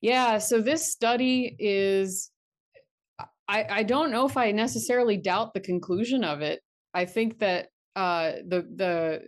yeah, 0.00 0.38
so 0.38 0.60
this 0.60 0.92
study 0.92 1.56
is 1.58 2.30
I, 3.48 3.64
I 3.68 3.82
don't 3.82 4.10
know 4.10 4.26
if 4.26 4.36
I 4.36 4.52
necessarily 4.52 5.16
doubt 5.16 5.54
the 5.54 5.60
conclusion 5.60 6.22
of 6.22 6.42
it. 6.42 6.60
I 6.92 7.06
think 7.06 7.38
that 7.38 7.68
uh, 7.96 8.32
the 8.46 8.66
the 8.76 9.22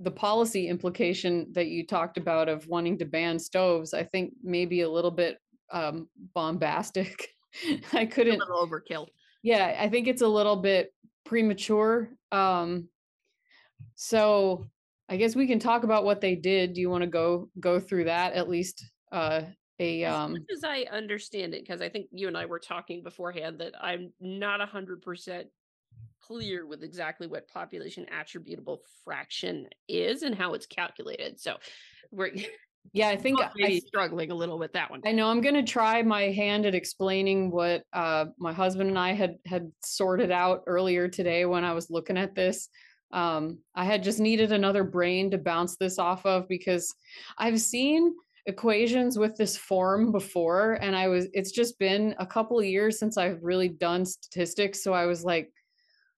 the 0.00 0.10
policy 0.10 0.68
implication 0.68 1.46
that 1.52 1.68
you 1.68 1.86
talked 1.86 2.18
about 2.18 2.48
of 2.48 2.66
wanting 2.66 2.98
to 2.98 3.04
ban 3.04 3.38
stoves, 3.38 3.94
I 3.94 4.02
think 4.02 4.32
maybe 4.42 4.80
a 4.80 4.90
little 4.90 5.10
bit 5.10 5.38
um, 5.70 6.08
bombastic. 6.34 7.28
I 7.92 8.06
couldn't. 8.06 8.38
little 8.38 8.66
overkill. 8.66 9.06
Yeah, 9.42 9.76
I 9.78 9.88
think 9.88 10.08
it's 10.08 10.22
a 10.22 10.28
little 10.28 10.56
bit 10.56 10.92
premature. 11.24 12.10
Um, 12.32 12.88
so 13.94 14.66
I 15.08 15.16
guess 15.16 15.36
we 15.36 15.46
can 15.46 15.58
talk 15.58 15.84
about 15.84 16.04
what 16.04 16.20
they 16.20 16.34
did. 16.34 16.74
Do 16.74 16.80
you 16.80 16.90
want 16.90 17.02
to 17.02 17.10
go 17.10 17.50
go 17.60 17.78
through 17.78 18.04
that 18.04 18.32
at 18.32 18.48
least? 18.48 18.84
Uh, 19.12 19.42
a 19.80 20.04
As 20.04 20.14
um, 20.14 20.32
much 20.32 20.42
as 20.52 20.64
I 20.64 20.86
understand 20.92 21.54
it, 21.54 21.62
because 21.62 21.80
I 21.80 21.88
think 21.88 22.06
you 22.12 22.28
and 22.28 22.36
I 22.36 22.46
were 22.46 22.60
talking 22.60 23.02
beforehand 23.02 23.58
that 23.58 23.72
I'm 23.80 24.12
not 24.20 24.60
a 24.60 24.66
hundred 24.66 25.02
percent 25.02 25.48
clear 26.26 26.66
with 26.66 26.82
exactly 26.82 27.26
what 27.26 27.48
population 27.48 28.06
attributable 28.18 28.80
fraction 29.04 29.66
is 29.88 30.22
and 30.22 30.34
how 30.34 30.54
it's 30.54 30.66
calculated. 30.66 31.40
So 31.40 31.56
we're 32.10 32.30
yeah, 32.92 33.08
I 33.08 33.16
think 33.16 33.40
maybe 33.56 33.76
I, 33.76 33.78
struggling 33.80 34.30
a 34.30 34.34
little 34.34 34.58
with 34.58 34.72
that 34.74 34.90
one. 34.90 35.00
I 35.04 35.12
know 35.12 35.28
I'm 35.28 35.40
going 35.40 35.54
to 35.54 35.62
try 35.62 36.02
my 36.02 36.24
hand 36.24 36.66
at 36.66 36.74
explaining 36.74 37.50
what 37.50 37.82
uh, 37.92 38.26
my 38.38 38.52
husband 38.52 38.90
and 38.90 38.98
I 38.98 39.12
had 39.12 39.36
had 39.46 39.70
sorted 39.82 40.30
out 40.30 40.62
earlier 40.66 41.08
today 41.08 41.44
when 41.46 41.64
I 41.64 41.72
was 41.72 41.90
looking 41.90 42.18
at 42.18 42.34
this. 42.34 42.68
Um, 43.12 43.58
I 43.74 43.84
had 43.84 44.02
just 44.02 44.18
needed 44.18 44.52
another 44.52 44.84
brain 44.84 45.30
to 45.30 45.38
bounce 45.38 45.76
this 45.76 45.98
off 45.98 46.26
of 46.26 46.48
because 46.48 46.92
I've 47.38 47.60
seen 47.60 48.14
equations 48.46 49.18
with 49.18 49.36
this 49.36 49.56
form 49.56 50.12
before, 50.12 50.74
and 50.74 50.94
I 50.94 51.08
was 51.08 51.28
it's 51.32 51.52
just 51.52 51.78
been 51.78 52.14
a 52.18 52.26
couple 52.26 52.58
of 52.58 52.66
years 52.66 52.98
since 52.98 53.16
I've 53.16 53.42
really 53.42 53.68
done 53.68 54.04
statistics, 54.04 54.82
so 54.82 54.92
I 54.92 55.06
was 55.06 55.24
like, 55.24 55.50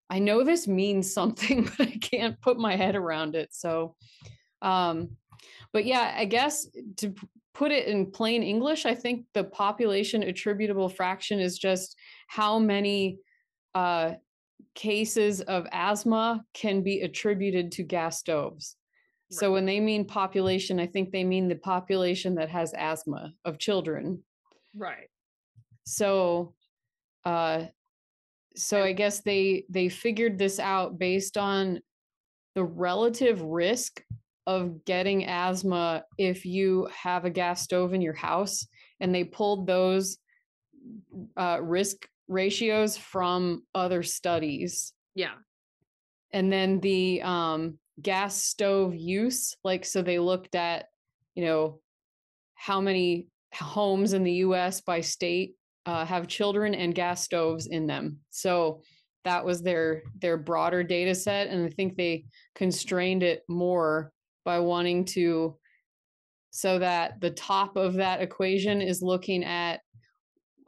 I 0.08 0.18
know 0.18 0.44
this 0.44 0.68
means 0.68 1.12
something, 1.12 1.64
but 1.78 1.88
I 1.88 1.98
can't 1.98 2.40
put 2.40 2.58
my 2.58 2.76
head 2.76 2.96
around 2.96 3.34
it. 3.34 3.52
So, 3.52 3.96
um, 4.62 5.16
but 5.72 5.84
yeah, 5.84 6.14
I 6.16 6.24
guess 6.24 6.68
to 6.98 7.14
put 7.54 7.72
it 7.72 7.86
in 7.86 8.10
plain 8.10 8.42
English, 8.42 8.86
I 8.86 8.94
think 8.94 9.26
the 9.34 9.44
population 9.44 10.22
attributable 10.22 10.88
fraction 10.88 11.40
is 11.40 11.58
just 11.58 11.96
how 12.28 12.58
many 12.58 13.18
uh, 13.74 14.14
cases 14.74 15.40
of 15.40 15.66
asthma 15.72 16.44
can 16.54 16.82
be 16.82 17.00
attributed 17.00 17.72
to 17.72 17.82
gas 17.82 18.18
stoves. 18.18 18.76
So 19.28 19.52
when 19.52 19.66
they 19.66 19.80
mean 19.80 20.04
population, 20.04 20.78
I 20.78 20.86
think 20.86 21.10
they 21.10 21.24
mean 21.24 21.48
the 21.48 21.56
population 21.56 22.36
that 22.36 22.48
has 22.50 22.72
asthma 22.74 23.32
of 23.44 23.58
children. 23.58 24.22
Right. 24.74 25.08
So, 25.84 26.54
uh, 27.24 27.64
so 28.56 28.82
I 28.82 28.92
guess 28.92 29.20
they 29.20 29.64
they 29.68 29.88
figured 29.88 30.38
this 30.38 30.58
out 30.58 30.98
based 30.98 31.36
on 31.36 31.80
the 32.54 32.64
relative 32.64 33.42
risk 33.42 34.02
of 34.46 34.84
getting 34.84 35.26
asthma 35.26 36.04
if 36.18 36.46
you 36.46 36.88
have 36.94 37.24
a 37.24 37.30
gas 37.30 37.62
stove 37.62 37.92
in 37.94 38.00
your 38.00 38.14
house, 38.14 38.66
and 39.00 39.14
they 39.14 39.24
pulled 39.24 39.66
those 39.66 40.18
uh, 41.36 41.58
risk 41.60 42.08
ratios 42.28 42.96
from 42.96 43.62
other 43.74 44.02
studies 44.02 44.92
Yeah. 45.14 45.34
and 46.32 46.52
then 46.52 46.80
the 46.80 47.22
um 47.22 47.78
gas 48.02 48.36
stove 48.42 48.94
use 48.96 49.54
like 49.62 49.84
so 49.84 50.02
they 50.02 50.18
looked 50.18 50.54
at 50.54 50.86
you 51.34 51.44
know 51.44 51.80
how 52.54 52.80
many 52.80 53.28
homes 53.54 54.12
in 54.12 54.24
the 54.24 54.32
US 54.46 54.80
by 54.80 55.00
state 55.02 55.54
uh, 55.86 56.04
have 56.04 56.26
children 56.26 56.74
and 56.74 56.94
gas 56.94 57.22
stoves 57.22 57.66
in 57.66 57.86
them 57.86 58.18
so 58.30 58.82
that 59.24 59.44
was 59.44 59.62
their 59.62 60.02
their 60.20 60.36
broader 60.36 60.82
data 60.82 61.14
set 61.14 61.48
and 61.48 61.64
i 61.64 61.70
think 61.70 61.96
they 61.96 62.24
constrained 62.54 63.22
it 63.22 63.42
more 63.48 64.12
by 64.44 64.58
wanting 64.58 65.04
to 65.04 65.56
so 66.50 66.78
that 66.78 67.20
the 67.20 67.30
top 67.30 67.76
of 67.76 67.94
that 67.94 68.22
equation 68.22 68.80
is 68.80 69.02
looking 69.02 69.44
at 69.44 69.80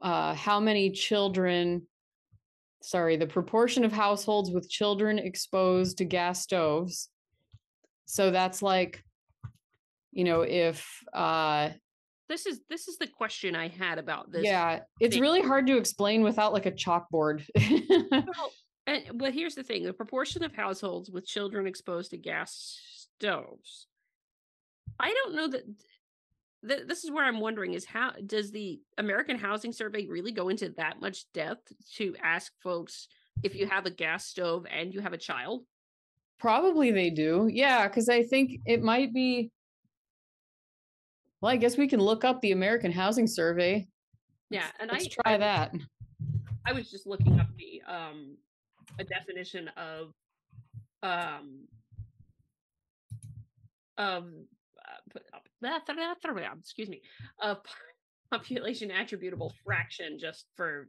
uh, 0.02 0.34
how 0.34 0.60
many 0.60 0.90
children 0.90 1.82
sorry, 2.80 3.16
the 3.16 3.26
proportion 3.26 3.84
of 3.84 3.92
households 3.92 4.50
with 4.50 4.68
children 4.68 5.18
exposed 5.18 5.98
to 5.98 6.04
gas 6.04 6.42
stoves. 6.42 7.08
So 8.06 8.30
that's 8.30 8.62
like, 8.62 9.02
you 10.12 10.24
know, 10.24 10.42
if 10.42 10.88
uh 11.12 11.70
This 12.28 12.46
is 12.46 12.60
this 12.68 12.88
is 12.88 12.98
the 12.98 13.06
question 13.06 13.56
I 13.56 13.68
had 13.68 13.98
about 13.98 14.30
this. 14.30 14.44
yeah, 14.44 14.80
it's 15.00 15.14
thing. 15.14 15.22
really 15.22 15.40
hard 15.42 15.66
to 15.68 15.76
explain 15.78 16.22
without 16.22 16.52
like 16.52 16.66
a 16.66 16.72
chalkboard. 16.72 17.44
Well, 18.10 18.52
and 18.86 19.04
but 19.14 19.32
here's 19.34 19.54
the 19.54 19.62
thing: 19.62 19.84
the 19.84 19.92
proportion 19.92 20.42
of 20.44 20.54
households 20.54 21.10
with 21.10 21.26
children 21.26 21.66
exposed 21.66 22.10
to 22.10 22.18
gas 22.18 22.78
stoves. 23.18 23.86
I 25.00 25.12
don't 25.12 25.34
know 25.34 25.48
that. 25.48 25.64
th- 26.66 26.86
This 26.86 27.04
is 27.04 27.10
where 27.10 27.24
I'm 27.24 27.40
wondering: 27.40 27.72
is 27.74 27.84
how 27.86 28.12
does 28.26 28.50
the 28.50 28.80
American 28.98 29.38
Housing 29.38 29.72
Survey 29.72 30.06
really 30.06 30.32
go 30.32 30.48
into 30.48 30.70
that 30.76 31.00
much 31.00 31.24
depth 31.32 31.72
to 31.96 32.14
ask 32.22 32.52
folks 32.62 33.08
if 33.42 33.54
you 33.54 33.66
have 33.66 33.86
a 33.86 33.90
gas 33.90 34.26
stove 34.26 34.66
and 34.70 34.92
you 34.92 35.00
have 35.00 35.12
a 35.12 35.18
child? 35.18 35.64
Probably 36.40 36.92
they 36.92 37.10
do. 37.10 37.48
Yeah, 37.50 37.88
because 37.88 38.08
I 38.08 38.22
think 38.22 38.60
it 38.66 38.82
might 38.82 39.12
be 39.14 39.50
well, 41.40 41.52
I 41.52 41.56
guess 41.56 41.76
we 41.76 41.88
can 41.88 42.00
look 42.00 42.24
up 42.24 42.40
the 42.40 42.52
American 42.52 42.90
Housing 42.90 43.26
Survey. 43.26 43.86
Yeah, 44.50 44.66
and 44.80 44.90
Let's 44.90 45.06
I 45.06 45.08
try 45.08 45.34
I, 45.34 45.38
that. 45.38 45.74
I 46.66 46.72
was 46.72 46.90
just 46.90 47.06
looking 47.06 47.38
up 47.38 47.48
the 47.56 47.82
um 47.86 48.36
a 48.98 49.04
definition 49.04 49.70
of 49.76 50.12
um 51.02 51.66
of 53.96 54.24
uh, 54.84 55.78
excuse 56.58 56.88
me 56.88 57.02
of 57.40 57.58
population 58.30 58.90
attributable 58.90 59.52
fraction 59.64 60.18
just 60.18 60.46
for 60.56 60.88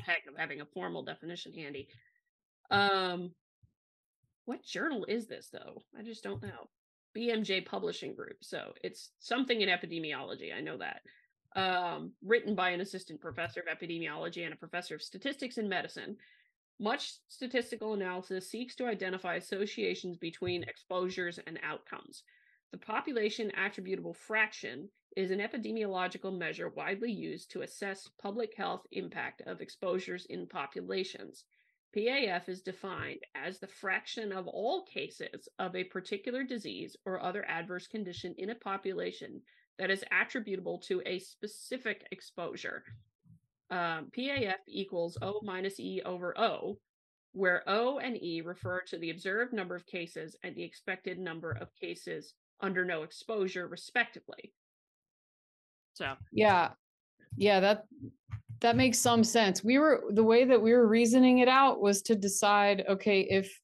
heck 0.00 0.22
of 0.28 0.36
having 0.36 0.60
a 0.60 0.66
formal 0.66 1.02
definition 1.02 1.52
handy. 1.52 1.88
Um 2.70 3.30
what 4.46 4.64
journal 4.64 5.04
is 5.06 5.28
this 5.28 5.48
though? 5.52 5.82
I 5.96 6.02
just 6.02 6.24
don't 6.24 6.42
know. 6.42 6.68
BMJ 7.16 7.66
Publishing 7.66 8.14
Group. 8.14 8.38
So 8.42 8.72
it's 8.82 9.10
something 9.18 9.60
in 9.60 9.68
epidemiology. 9.68 10.54
I 10.56 10.60
know 10.60 10.78
that. 10.78 11.02
Um, 11.56 12.12
written 12.22 12.54
by 12.54 12.70
an 12.70 12.80
assistant 12.80 13.20
professor 13.20 13.60
of 13.60 13.66
epidemiology 13.66 14.44
and 14.44 14.54
a 14.54 14.56
professor 14.56 14.94
of 14.94 15.02
statistics 15.02 15.58
and 15.58 15.68
medicine. 15.68 16.16
Much 16.78 17.14
statistical 17.28 17.92
analysis 17.92 18.48
seeks 18.48 18.74
to 18.76 18.86
identify 18.86 19.34
associations 19.34 20.16
between 20.16 20.62
exposures 20.62 21.38
and 21.46 21.58
outcomes. 21.62 22.22
The 22.72 22.78
population 22.78 23.50
attributable 23.56 24.14
fraction 24.14 24.88
is 25.16 25.32
an 25.32 25.40
epidemiological 25.40 26.36
measure 26.36 26.68
widely 26.68 27.10
used 27.10 27.50
to 27.50 27.62
assess 27.62 28.08
public 28.22 28.54
health 28.56 28.86
impact 28.92 29.42
of 29.42 29.60
exposures 29.60 30.24
in 30.26 30.46
populations. 30.46 31.44
PAF 31.96 32.48
is 32.48 32.62
defined 32.62 33.20
as 33.34 33.58
the 33.58 33.66
fraction 33.66 34.32
of 34.32 34.46
all 34.46 34.84
cases 34.84 35.48
of 35.58 35.74
a 35.74 35.84
particular 35.84 36.44
disease 36.44 36.96
or 37.04 37.20
other 37.20 37.44
adverse 37.48 37.86
condition 37.86 38.34
in 38.38 38.50
a 38.50 38.54
population 38.54 39.42
that 39.78 39.90
is 39.90 40.04
attributable 40.12 40.78
to 40.78 41.02
a 41.06 41.18
specific 41.18 42.06
exposure. 42.12 42.84
Um, 43.70 44.10
PAF 44.16 44.58
equals 44.68 45.18
O 45.22 45.40
minus 45.42 45.80
E 45.80 46.02
over 46.04 46.38
O, 46.38 46.78
where 47.32 47.62
O 47.68 47.98
and 47.98 48.16
E 48.22 48.40
refer 48.40 48.82
to 48.82 48.98
the 48.98 49.10
observed 49.10 49.52
number 49.52 49.74
of 49.74 49.86
cases 49.86 50.36
and 50.44 50.54
the 50.54 50.64
expected 50.64 51.18
number 51.18 51.52
of 51.52 51.74
cases 51.74 52.34
under 52.60 52.84
no 52.84 53.02
exposure, 53.02 53.66
respectively. 53.66 54.52
So, 55.94 56.14
Yeah. 56.32 56.70
Yeah, 57.36 57.60
that 57.60 57.84
that 58.60 58.76
makes 58.76 58.98
some 58.98 59.24
sense. 59.24 59.64
We 59.64 59.78
were 59.78 60.04
the 60.10 60.24
way 60.24 60.44
that 60.44 60.60
we 60.60 60.72
were 60.72 60.86
reasoning 60.86 61.38
it 61.38 61.48
out 61.48 61.80
was 61.80 62.02
to 62.02 62.14
decide 62.14 62.84
okay, 62.88 63.20
if 63.22 63.58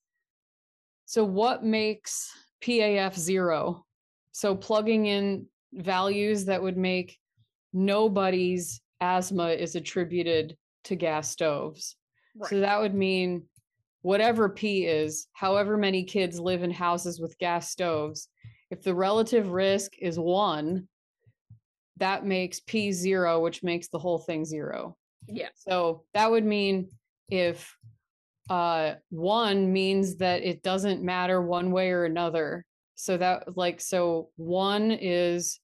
so 1.04 1.24
what 1.24 1.64
makes 1.64 2.30
PAF 2.62 3.16
0? 3.16 3.84
So 4.32 4.54
plugging 4.54 5.06
in 5.06 5.46
values 5.72 6.44
that 6.46 6.62
would 6.62 6.76
make 6.76 7.18
nobody's 7.72 8.80
asthma 9.00 9.48
is 9.50 9.76
attributed 9.76 10.56
to 10.84 10.96
gas 10.96 11.30
stoves. 11.30 11.96
Right. 12.36 12.50
So 12.50 12.60
that 12.60 12.80
would 12.80 12.94
mean 12.94 13.44
whatever 14.02 14.48
P 14.48 14.86
is, 14.86 15.28
however 15.32 15.76
many 15.76 16.04
kids 16.04 16.40
live 16.40 16.62
in 16.62 16.70
houses 16.70 17.20
with 17.20 17.38
gas 17.38 17.70
stoves, 17.70 18.28
if 18.70 18.82
the 18.82 18.94
relative 18.94 19.50
risk 19.50 19.92
is 19.98 20.18
one, 20.18 20.88
that 21.98 22.24
makes 22.24 22.60
P 22.60 22.92
zero, 22.92 23.40
which 23.40 23.62
makes 23.62 23.88
the 23.88 23.98
whole 23.98 24.18
thing 24.18 24.44
zero. 24.44 24.96
yeah. 25.26 25.48
So 25.54 26.04
that 26.14 26.30
would 26.30 26.44
mean 26.44 26.88
if 27.30 27.76
uh 28.48 28.94
one 29.10 29.72
means 29.72 30.16
that 30.16 30.42
it 30.42 30.62
doesn't 30.62 31.02
matter 31.02 31.40
one 31.42 31.72
way 31.72 31.90
or 31.90 32.04
another. 32.04 32.64
So 32.94 33.16
that 33.16 33.56
like 33.56 33.80
so 33.80 34.30
one 34.36 34.90
is 34.92 35.60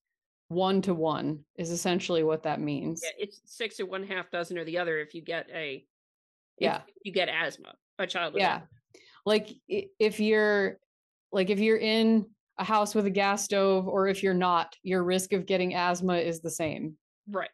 one 0.48 0.82
to 0.82 0.92
one 0.94 1.44
is 1.56 1.70
essentially 1.70 2.22
what 2.24 2.42
that 2.42 2.60
means. 2.60 3.02
Yeah, 3.04 3.24
it's 3.24 3.40
six 3.44 3.78
or 3.80 3.86
one 3.86 4.02
half 4.02 4.30
dozen 4.30 4.58
or 4.58 4.64
the 4.64 4.78
other 4.78 4.98
if 4.98 5.14
you 5.14 5.22
get 5.22 5.48
a 5.54 5.74
if 5.76 5.84
Yeah. 6.58 6.80
you 7.04 7.12
get 7.12 7.28
asthma, 7.28 7.74
a 7.98 8.06
child 8.06 8.34
Yeah. 8.36 8.56
asthma. 8.56 8.68
Like 9.24 9.48
if 9.68 10.18
you're 10.18 10.78
like 11.30 11.48
if 11.50 11.60
you're 11.60 11.78
in 11.78 12.26
a 12.58 12.64
house 12.64 12.94
with 12.94 13.06
a 13.06 13.10
gas 13.10 13.44
stove 13.44 13.88
or 13.88 14.08
if 14.08 14.22
you're 14.22 14.34
not, 14.34 14.74
your 14.82 15.04
risk 15.04 15.32
of 15.32 15.46
getting 15.46 15.74
asthma 15.74 16.16
is 16.16 16.40
the 16.40 16.50
same. 16.50 16.96
Right. 17.30 17.50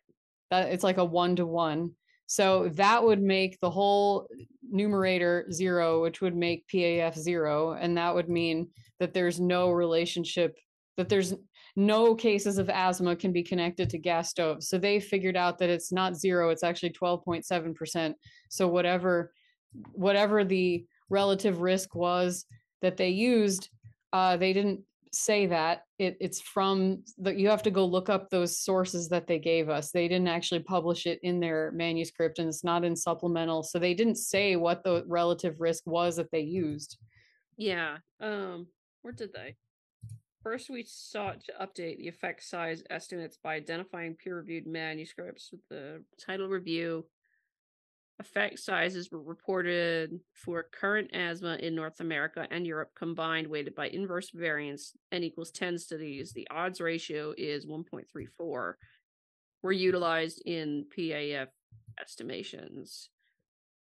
that 0.50 0.70
it's 0.70 0.84
like 0.84 0.96
a 0.96 1.04
one 1.04 1.36
to 1.36 1.46
one. 1.46 1.92
So 2.26 2.68
that 2.74 3.02
would 3.02 3.22
make 3.22 3.58
the 3.60 3.70
whole 3.70 4.28
numerator 4.70 5.46
zero, 5.50 6.02
which 6.02 6.20
would 6.20 6.36
make 6.36 6.66
PAF 6.68 7.16
zero. 7.16 7.72
And 7.72 7.96
that 7.96 8.14
would 8.14 8.28
mean 8.28 8.68
that 9.00 9.14
there's 9.14 9.40
no 9.40 9.70
relationship, 9.70 10.56
that 10.96 11.08
there's 11.08 11.34
no 11.76 12.14
cases 12.14 12.58
of 12.58 12.68
asthma 12.68 13.14
can 13.16 13.32
be 13.32 13.42
connected 13.42 13.88
to 13.90 13.98
gas 13.98 14.30
stoves. 14.30 14.68
So 14.68 14.78
they 14.78 15.00
figured 15.00 15.36
out 15.36 15.58
that 15.58 15.70
it's 15.70 15.92
not 15.92 16.16
zero, 16.16 16.50
it's 16.50 16.64
actually 16.64 16.90
12.7%. 16.90 18.14
So 18.48 18.68
whatever 18.68 19.32
whatever 19.92 20.44
the 20.44 20.84
relative 21.10 21.60
risk 21.60 21.94
was 21.94 22.46
that 22.82 22.96
they 22.96 23.10
used, 23.10 23.68
uh, 24.12 24.36
they 24.36 24.52
didn't 24.52 24.80
say 25.12 25.46
that 25.46 25.82
it, 25.98 26.16
it's 26.20 26.40
from 26.40 27.02
that 27.18 27.36
you 27.36 27.48
have 27.48 27.62
to 27.62 27.70
go 27.70 27.84
look 27.84 28.08
up 28.08 28.30
those 28.30 28.58
sources 28.58 29.08
that 29.08 29.26
they 29.26 29.38
gave 29.38 29.68
us 29.68 29.90
they 29.90 30.08
didn't 30.08 30.28
actually 30.28 30.60
publish 30.60 31.06
it 31.06 31.18
in 31.22 31.40
their 31.40 31.70
manuscript 31.72 32.38
and 32.38 32.48
it's 32.48 32.64
not 32.64 32.84
in 32.84 32.94
supplemental 32.94 33.62
so 33.62 33.78
they 33.78 33.94
didn't 33.94 34.16
say 34.16 34.56
what 34.56 34.82
the 34.84 35.04
relative 35.06 35.60
risk 35.60 35.86
was 35.86 36.16
that 36.16 36.30
they 36.30 36.40
used 36.40 36.98
Yeah. 37.58 37.98
Um, 38.20 38.68
where 39.02 39.12
did 39.12 39.32
they? 39.32 39.56
First, 40.42 40.70
we 40.70 40.84
sought 40.86 41.42
to 41.44 41.52
update 41.60 41.98
the 41.98 42.08
effect 42.08 42.44
size 42.44 42.82
estimates 42.88 43.36
by 43.42 43.56
identifying 43.56 44.14
peer-reviewed 44.14 44.66
manuscripts 44.66 45.50
with 45.50 45.60
the 45.68 46.02
title 46.24 46.48
review. 46.48 47.04
Effect 48.20 48.58
sizes 48.58 49.10
were 49.12 49.22
reported 49.22 50.18
for 50.32 50.64
current 50.64 51.10
asthma 51.14 51.54
in 51.60 51.76
North 51.76 52.00
America 52.00 52.48
and 52.50 52.66
Europe 52.66 52.90
combined, 52.96 53.46
weighted 53.46 53.76
by 53.76 53.88
inverse 53.88 54.30
variance, 54.30 54.96
n 55.12 55.22
equals 55.22 55.52
10 55.52 55.78
studies. 55.78 56.32
The 56.32 56.48
odds 56.50 56.80
ratio 56.80 57.32
is 57.38 57.64
1.34. 57.64 58.74
Were 59.62 59.72
utilized 59.72 60.42
in 60.46 60.86
PAF 60.96 61.46
estimations. 62.00 63.10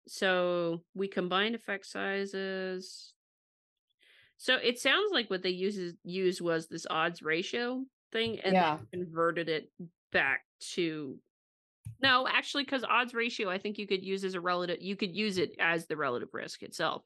So 0.08 0.84
we 0.96 1.08
combined 1.10 1.56
effect 1.56 1.86
sizes. 1.86 3.14
So 4.38 4.56
it 4.56 4.80
sounds 4.80 5.12
like 5.12 5.30
what 5.30 5.44
they 5.44 5.50
uses 5.50 5.96
used 6.04 6.40
was 6.42 6.68
this 6.68 6.88
odds 6.90 7.22
ratio 7.22 7.86
thing 8.12 8.40
and 8.40 8.54
Yeah. 8.54 8.80
converted 8.94 9.50
it 9.50 9.72
back 10.12 10.46
to 10.74 11.20
no, 12.02 12.28
actually, 12.28 12.64
because 12.64 12.84
odds 12.84 13.14
ratio, 13.14 13.50
I 13.50 13.58
think 13.58 13.78
you 13.78 13.88
could 13.88 14.04
use 14.04 14.24
as 14.24 14.34
a 14.36 14.42
relative. 14.42 14.78
You 14.82 14.96
could 14.96 15.16
use 15.16 15.38
it 15.38 15.56
as 15.60 15.88
the 15.88 15.98
relative 15.98 16.30
risk 16.34 16.64
itself. 16.64 17.04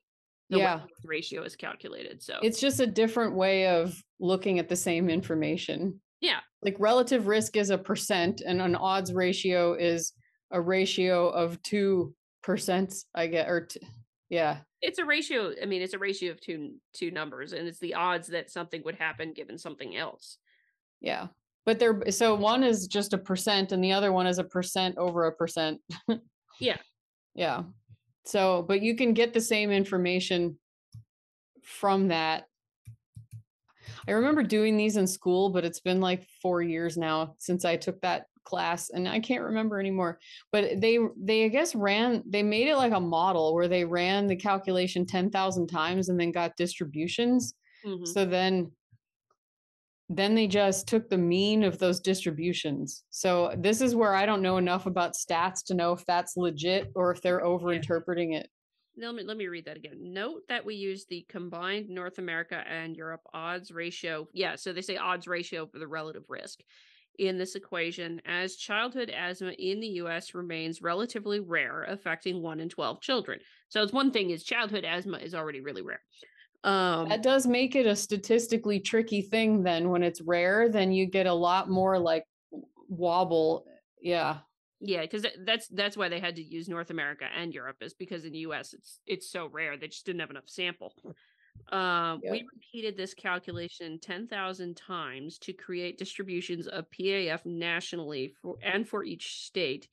The 0.49 0.57
Yeah. 0.59 0.83
ratio 1.03 1.43
is 1.43 1.55
calculated. 1.55 2.21
So 2.21 2.39
it's 2.41 2.59
just 2.59 2.79
a 2.79 2.87
different 2.87 3.35
way 3.35 3.67
of 3.67 4.01
looking 4.19 4.59
at 4.59 4.69
the 4.69 4.75
same 4.75 5.09
information 5.09 6.01
yeah, 6.21 6.39
like 6.63 6.75
relative 6.79 7.27
risk 7.27 7.55
is 7.57 7.69
a 7.69 7.77
percent 7.77 8.41
and 8.41 8.61
an 8.61 8.75
odds 8.75 9.13
ratio 9.13 9.73
is 9.73 10.13
a 10.51 10.59
ratio 10.61 11.29
of 11.29 11.61
two 11.61 12.15
percent 12.41 12.93
i 13.13 13.27
get 13.27 13.47
or 13.49 13.65
t- 13.65 13.79
yeah 14.29 14.61
it's 14.81 14.99
a 14.99 15.05
ratio. 15.05 15.51
I 15.61 15.65
mean, 15.65 15.81
it's 15.81 15.93
a 15.95 15.99
ratio 15.99 16.31
of 16.31 16.39
two 16.39 16.75
two 16.93 17.09
numbers, 17.09 17.53
and 17.53 17.67
it's 17.67 17.79
the 17.79 17.95
odds 17.95 18.27
that 18.27 18.51
something 18.51 18.83
would 18.85 18.95
happen 18.95 19.33
given 19.33 19.57
something 19.57 19.95
else. 19.95 20.37
Yeah. 21.01 21.27
But 21.65 21.79
they're 21.79 22.11
so 22.11 22.35
one 22.35 22.63
is 22.63 22.87
just 22.87 23.13
a 23.13 23.17
percent 23.17 23.71
and 23.71 23.83
the 23.83 23.91
other 23.91 24.11
one 24.11 24.27
is 24.27 24.37
a 24.37 24.43
percent 24.43 24.97
over 24.97 25.25
a 25.25 25.35
percent. 25.35 25.81
Yeah. 26.59 26.77
Yeah. 27.37 27.63
So, 28.23 28.63
but 28.63 28.81
you 28.81 28.95
can 28.95 29.13
get 29.13 29.33
the 29.33 29.41
same 29.41 29.69
information 29.69 30.57
from 31.63 32.07
that. 32.07 32.45
I 34.07 34.11
remember 34.11 34.43
doing 34.43 34.77
these 34.77 34.97
in 34.97 35.07
school, 35.07 35.49
but 35.49 35.65
it's 35.65 35.79
been 35.79 35.99
like 35.99 36.25
4 36.41 36.61
years 36.61 36.97
now 36.97 37.35
since 37.39 37.65
I 37.65 37.75
took 37.75 37.99
that 38.01 38.27
class 38.45 38.89
and 38.89 39.07
I 39.09 39.19
can't 39.19 39.43
remember 39.43 39.79
anymore. 39.79 40.19
But 40.51 40.79
they 40.79 40.99
they 41.17 41.45
I 41.45 41.47
guess 41.49 41.75
ran 41.75 42.23
they 42.27 42.43
made 42.43 42.67
it 42.67 42.77
like 42.77 42.93
a 42.93 42.99
model 42.99 43.53
where 43.53 43.67
they 43.67 43.83
ran 43.85 44.27
the 44.27 44.35
calculation 44.35 45.05
10,000 45.05 45.67
times 45.67 46.09
and 46.09 46.19
then 46.19 46.31
got 46.31 46.55
distributions. 46.55 47.53
Mhm. 47.85 48.07
So 48.07 48.25
then 48.25 48.71
then 50.09 50.35
they 50.35 50.47
just 50.47 50.87
took 50.87 51.09
the 51.09 51.17
mean 51.17 51.63
of 51.63 51.79
those 51.79 51.99
distributions. 51.99 53.03
So 53.09 53.53
this 53.57 53.81
is 53.81 53.95
where 53.95 54.13
I 54.13 54.25
don't 54.25 54.41
know 54.41 54.57
enough 54.57 54.85
about 54.85 55.13
stats 55.13 55.63
to 55.65 55.73
know 55.73 55.93
if 55.93 56.05
that's 56.05 56.37
legit 56.37 56.91
or 56.95 57.11
if 57.11 57.21
they're 57.21 57.43
over 57.43 57.73
interpreting 57.73 58.33
it. 58.33 58.49
Let 58.97 59.15
me 59.15 59.23
let 59.23 59.35
me 59.35 59.47
read 59.47 59.65
that 59.65 59.75
again. 59.75 59.97
Note 60.13 60.43
that 60.47 60.63
we 60.63 60.75
use 60.75 61.05
the 61.09 61.25
combined 61.27 61.89
North 61.89 62.17
America 62.17 62.63
and 62.69 62.95
Europe 62.95 63.21
odds 63.33 63.71
ratio. 63.71 64.27
Yeah, 64.31 64.55
so 64.55 64.71
they 64.71 64.81
say 64.81 64.95
odds 64.95 65.27
ratio 65.27 65.65
for 65.65 65.79
the 65.79 65.87
relative 65.87 66.23
risk 66.29 66.61
in 67.19 67.37
this 67.37 67.55
equation 67.55 68.21
as 68.25 68.55
childhood 68.55 69.09
asthma 69.09 69.51
in 69.51 69.79
the 69.79 69.87
US 69.87 70.33
remains 70.33 70.81
relatively 70.81 71.39
rare, 71.39 71.83
affecting 71.83 72.41
1 72.41 72.59
in 72.59 72.69
12 72.69 73.01
children. 73.01 73.39
So 73.69 73.81
it's 73.81 73.93
one 73.93 74.11
thing 74.11 74.29
is 74.29 74.43
childhood 74.43 74.85
asthma 74.85 75.17
is 75.17 75.33
already 75.35 75.61
really 75.61 75.81
rare. 75.81 76.01
Um 76.65 77.07
That 77.09 77.23
does 77.23 77.45
make 77.45 77.75
it 77.75 77.85
a 77.85 77.95
statistically 77.95 78.79
tricky 78.79 79.21
thing 79.21 79.63
then 79.63 79.89
when 79.89 80.03
it's 80.03 80.21
rare 80.21 80.67
then 80.69 80.91
you 80.91 81.05
get 81.05 81.27
a 81.27 81.33
lot 81.33 81.69
more 81.69 81.97
like 81.99 82.25
wobble. 82.89 83.65
Yeah. 84.01 84.39
Yeah, 84.81 85.01
because 85.01 85.25
that's 85.45 85.67
that's 85.69 85.95
why 85.95 86.09
they 86.09 86.19
had 86.19 86.35
to 86.35 86.43
use 86.43 86.67
North 86.67 86.89
America 86.89 87.25
and 87.33 87.53
Europe 87.53 87.77
is 87.81 87.93
because 87.93 88.25
in 88.25 88.33
the 88.33 88.39
U.S. 88.39 88.73
it's 88.73 88.99
it's 89.05 89.29
so 89.31 89.47
rare 89.47 89.77
they 89.77 89.87
just 89.87 90.05
didn't 90.05 90.19
have 90.19 90.29
enough 90.31 90.47
sample. 90.47 90.93
Um, 91.71 92.19
Yep. 92.23 92.31
We 92.31 92.45
repeated 92.53 92.97
this 92.97 93.13
calculation 93.13 93.99
ten 93.99 94.27
thousand 94.27 94.75
times 94.75 95.39
to 95.39 95.53
create 95.53 95.97
distributions 95.97 96.67
of 96.67 96.85
PAF 96.91 97.45
nationally 97.45 98.33
for 98.41 98.57
and 98.61 98.87
for 98.87 99.03
each 99.03 99.45
state, 99.45 99.87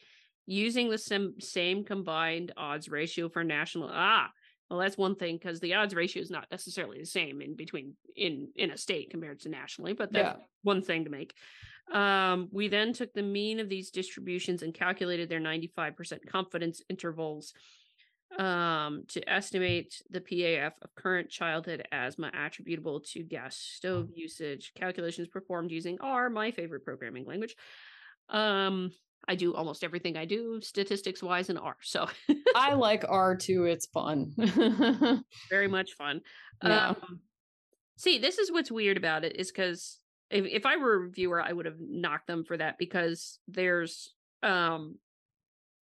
using 0.47 0.91
the 0.91 0.99
same 0.99 1.41
same 1.41 1.85
combined 1.85 2.53
odds 2.57 2.89
ratio 2.89 3.29
for 3.29 3.45
national. 3.45 3.89
Ah, 3.93 4.31
well, 4.73 4.81
that's 4.81 4.97
one 4.97 5.17
thing 5.17 5.37
because 5.37 5.61
the 5.61 5.75
odds 5.75 5.95
ratio 5.95 6.23
is 6.23 6.31
not 6.31 6.47
necessarily 6.51 6.99
the 6.99 7.05
same 7.05 7.43
in 7.43 7.55
between 7.55 7.93
in 8.17 8.49
in 8.57 8.71
a 8.71 8.79
state 8.79 9.11
compared 9.11 9.39
to 9.41 9.51
nationally, 9.51 9.93
but 9.93 10.11
that's 10.11 10.39
Yeah. 10.39 10.45
one 10.63 10.81
thing 10.81 11.05
to 11.05 11.11
make. 11.11 11.35
Um, 11.93 12.49
we 12.51 12.69
then 12.69 12.95
took 12.95 13.13
the 13.13 13.23
mean 13.23 13.61
of 13.61 13.69
these 13.69 13.91
distributions 13.91 14.63
and 14.63 14.73
calculated 14.73 15.29
their 15.29 15.41
95% 15.41 16.25
confidence 16.27 16.81
intervals 16.89 17.53
um, 18.39 19.05
to 19.09 19.29
estimate 19.29 20.01
the 20.09 20.23
PAF 20.23 20.73
of 20.81 20.95
current 20.95 21.29
childhood 21.29 21.87
asthma 21.93 22.31
attributable 22.33 23.01
to 23.01 23.23
gas 23.23 23.59
stove 23.59 24.09
usage. 24.15 24.73
Calculations 24.75 25.29
performed 25.29 25.71
using 25.71 26.01
R, 26.01 26.31
my 26.31 26.51
favorite 26.51 26.83
programming 26.83 27.27
language. 27.27 27.57
Um, 28.31 28.91
I 29.29 29.35
do 29.35 29.55
almost 29.55 29.85
everything 29.85 30.17
I 30.17 30.25
do 30.25 30.61
statistics 30.63 31.23
wise 31.23 31.49
in 31.49 31.57
R, 31.57 31.77
so 31.81 32.09
I 32.55 32.75
like 32.75 33.05
R 33.09 33.37
too. 33.37 33.65
it's 33.65 33.87
fun. 33.87 34.35
very 35.51 35.69
much 35.69 35.93
fun. 35.93 36.21
Yeah. 36.63 36.89
Um, 36.89 37.21
see, 37.97 38.19
this 38.19 38.39
is 38.39 38.51
what's 38.51 38.71
weird 38.71 38.97
about 38.97 39.25
it 39.25 39.37
is 39.37 39.53
because 39.53 40.01
if, 40.31 40.47
if 40.47 40.67
I 40.67 40.77
were 40.77 40.95
a 40.95 40.99
reviewer, 40.99 41.41
I 41.41 41.53
would 41.53 41.67
have 41.67 41.79
knocked 41.79 42.27
them 42.27 42.45
for 42.45 42.57
that 42.57 42.79
because 42.79 43.39
there's 43.47 44.13
um 44.43 44.97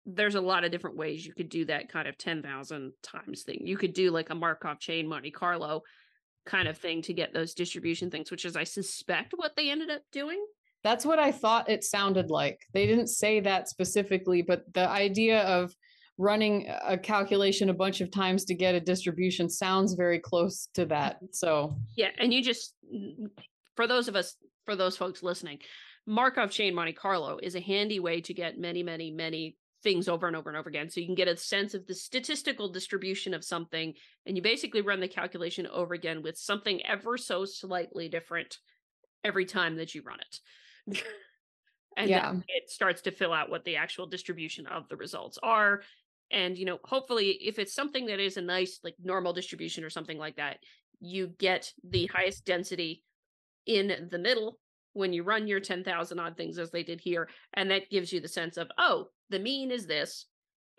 there's 0.06 0.34
a 0.34 0.40
lot 0.40 0.64
of 0.64 0.70
different 0.70 0.96
ways 0.96 1.26
you 1.26 1.34
could 1.34 1.48
do 1.48 1.66
that 1.66 1.90
kind 1.90 2.08
of 2.08 2.16
10,000 2.16 2.92
times 3.02 3.42
thing. 3.42 3.60
You 3.66 3.76
could 3.76 3.92
do 3.92 4.10
like 4.10 4.30
a 4.30 4.34
Markov 4.34 4.80
chain 4.80 5.06
Monte 5.06 5.30
Carlo 5.30 5.82
kind 6.46 6.68
of 6.68 6.78
thing 6.78 7.02
to 7.02 7.12
get 7.12 7.32
those 7.32 7.54
distribution 7.54 8.10
things, 8.10 8.30
which 8.30 8.44
is 8.44 8.56
I 8.56 8.64
suspect 8.64 9.34
what 9.36 9.56
they 9.56 9.70
ended 9.70 9.90
up 9.90 10.02
doing. 10.10 10.44
That's 10.82 11.04
what 11.04 11.18
I 11.18 11.32
thought 11.32 11.68
it 11.68 11.84
sounded 11.84 12.30
like. 12.30 12.60
They 12.72 12.86
didn't 12.86 13.08
say 13.08 13.40
that 13.40 13.68
specifically, 13.68 14.42
but 14.42 14.64
the 14.72 14.88
idea 14.88 15.42
of 15.42 15.74
running 16.16 16.70
a 16.86 16.98
calculation 16.98 17.70
a 17.70 17.74
bunch 17.74 18.00
of 18.00 18.10
times 18.10 18.44
to 18.44 18.54
get 18.54 18.74
a 18.74 18.80
distribution 18.80 19.48
sounds 19.48 19.94
very 19.94 20.18
close 20.18 20.68
to 20.74 20.86
that. 20.86 21.18
So, 21.32 21.74
Yeah, 21.96 22.10
and 22.18 22.32
you 22.32 22.42
just 22.42 22.74
for 23.76 23.86
those 23.86 24.08
of 24.08 24.16
us 24.16 24.36
for 24.66 24.76
those 24.76 24.96
folks 24.96 25.22
listening, 25.22 25.58
Markov 26.06 26.50
chain 26.50 26.74
Monte 26.74 26.92
Carlo 26.92 27.38
is 27.42 27.54
a 27.54 27.60
handy 27.60 28.00
way 28.00 28.20
to 28.20 28.34
get 28.34 28.58
many, 28.58 28.82
many, 28.82 29.10
many 29.10 29.56
things 29.82 30.08
over 30.08 30.26
and 30.26 30.36
over 30.36 30.50
and 30.50 30.58
over 30.58 30.68
again. 30.68 30.90
So 30.90 31.00
you 31.00 31.06
can 31.06 31.14
get 31.14 31.28
a 31.28 31.36
sense 31.36 31.74
of 31.74 31.86
the 31.86 31.94
statistical 31.94 32.68
distribution 32.68 33.32
of 33.32 33.44
something. 33.44 33.94
And 34.26 34.36
you 34.36 34.42
basically 34.42 34.82
run 34.82 35.00
the 35.00 35.08
calculation 35.08 35.66
over 35.66 35.94
again 35.94 36.22
with 36.22 36.36
something 36.36 36.84
ever 36.84 37.16
so 37.16 37.44
slightly 37.44 38.08
different 38.08 38.58
every 39.24 39.44
time 39.44 39.76
that 39.76 39.94
you 39.94 40.02
run 40.02 40.20
it. 40.20 40.40
and 41.96 42.10
yeah. 42.10 42.34
it 42.48 42.70
starts 42.70 43.02
to 43.02 43.10
fill 43.10 43.32
out 43.32 43.50
what 43.50 43.64
the 43.64 43.76
actual 43.76 44.06
distribution 44.06 44.66
of 44.66 44.88
the 44.88 44.96
results 44.96 45.38
are. 45.42 45.82
And, 46.30 46.56
you 46.56 46.64
know, 46.64 46.78
hopefully, 46.84 47.30
if 47.42 47.58
it's 47.58 47.74
something 47.74 48.06
that 48.06 48.20
is 48.20 48.36
a 48.36 48.42
nice, 48.42 48.78
like 48.84 48.94
normal 49.02 49.32
distribution 49.32 49.82
or 49.82 49.90
something 49.90 50.18
like 50.18 50.36
that, 50.36 50.58
you 51.00 51.28
get 51.38 51.72
the 51.82 52.06
highest 52.06 52.44
density 52.44 53.02
in 53.66 54.08
the 54.10 54.18
middle 54.18 54.58
when 54.92 55.12
you 55.12 55.22
run 55.22 55.46
your 55.46 55.60
10,000 55.60 56.18
odd 56.18 56.36
things 56.36 56.58
as 56.58 56.70
they 56.70 56.82
did 56.82 57.00
here. 57.00 57.28
And 57.54 57.70
that 57.70 57.90
gives 57.90 58.12
you 58.12 58.20
the 58.20 58.28
sense 58.28 58.56
of, 58.56 58.68
oh, 58.78 59.06
the 59.28 59.38
mean 59.38 59.70
is 59.70 59.86
this. 59.86 60.26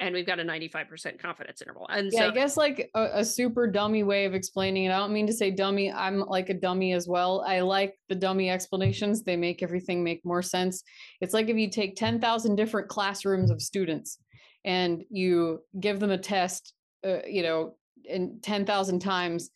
And 0.02 0.14
we've 0.14 0.26
got 0.26 0.40
a 0.40 0.44
95% 0.44 1.20
confidence 1.20 1.62
interval. 1.62 1.88
And 1.90 2.12
yeah, 2.12 2.20
so 2.20 2.30
I 2.30 2.32
guess 2.32 2.58
like 2.58 2.90
a, 2.96 3.20
a, 3.20 3.26
super 3.26 3.68
dummy 3.68 4.02
way 4.02 4.26
of 4.26 4.34
explaining 4.34 4.86
it. 4.86 4.92
I 4.92 4.98
don't 4.98 5.14
mean 5.14 5.28
to 5.28 5.34
say 5.34 5.52
dummy. 5.52 5.92
I'm 5.92 6.20
like 6.20 6.50
a 6.50 6.56
dummy 6.56 6.94
as 6.94 7.08
well. 7.08 7.46
I 7.48 7.60
like 7.62 7.98
the 8.10 8.16
dummy 8.16 8.50
explanations. 8.50 9.24
They 9.24 9.38
make 9.38 9.62
everything 9.62 10.04
make 10.04 10.26
more 10.26 10.42
sense. 10.42 10.84
It's 11.22 11.36
like 11.36 11.50
if 11.50 11.56
you 11.56 11.70
take 11.70 11.96
10,000 11.96 12.56
different 12.56 12.90
classrooms 12.90 13.52
of 13.52 13.62
students 13.62 14.18
and 14.66 15.04
you 15.10 15.62
give 15.80 16.00
them 16.00 16.12
a 16.12 16.18
test, 16.18 16.74
uh, 17.06 17.20
you 17.28 17.44
know, 17.44 17.76
in 18.04 18.40
10,000 18.42 19.00
times 19.00 19.52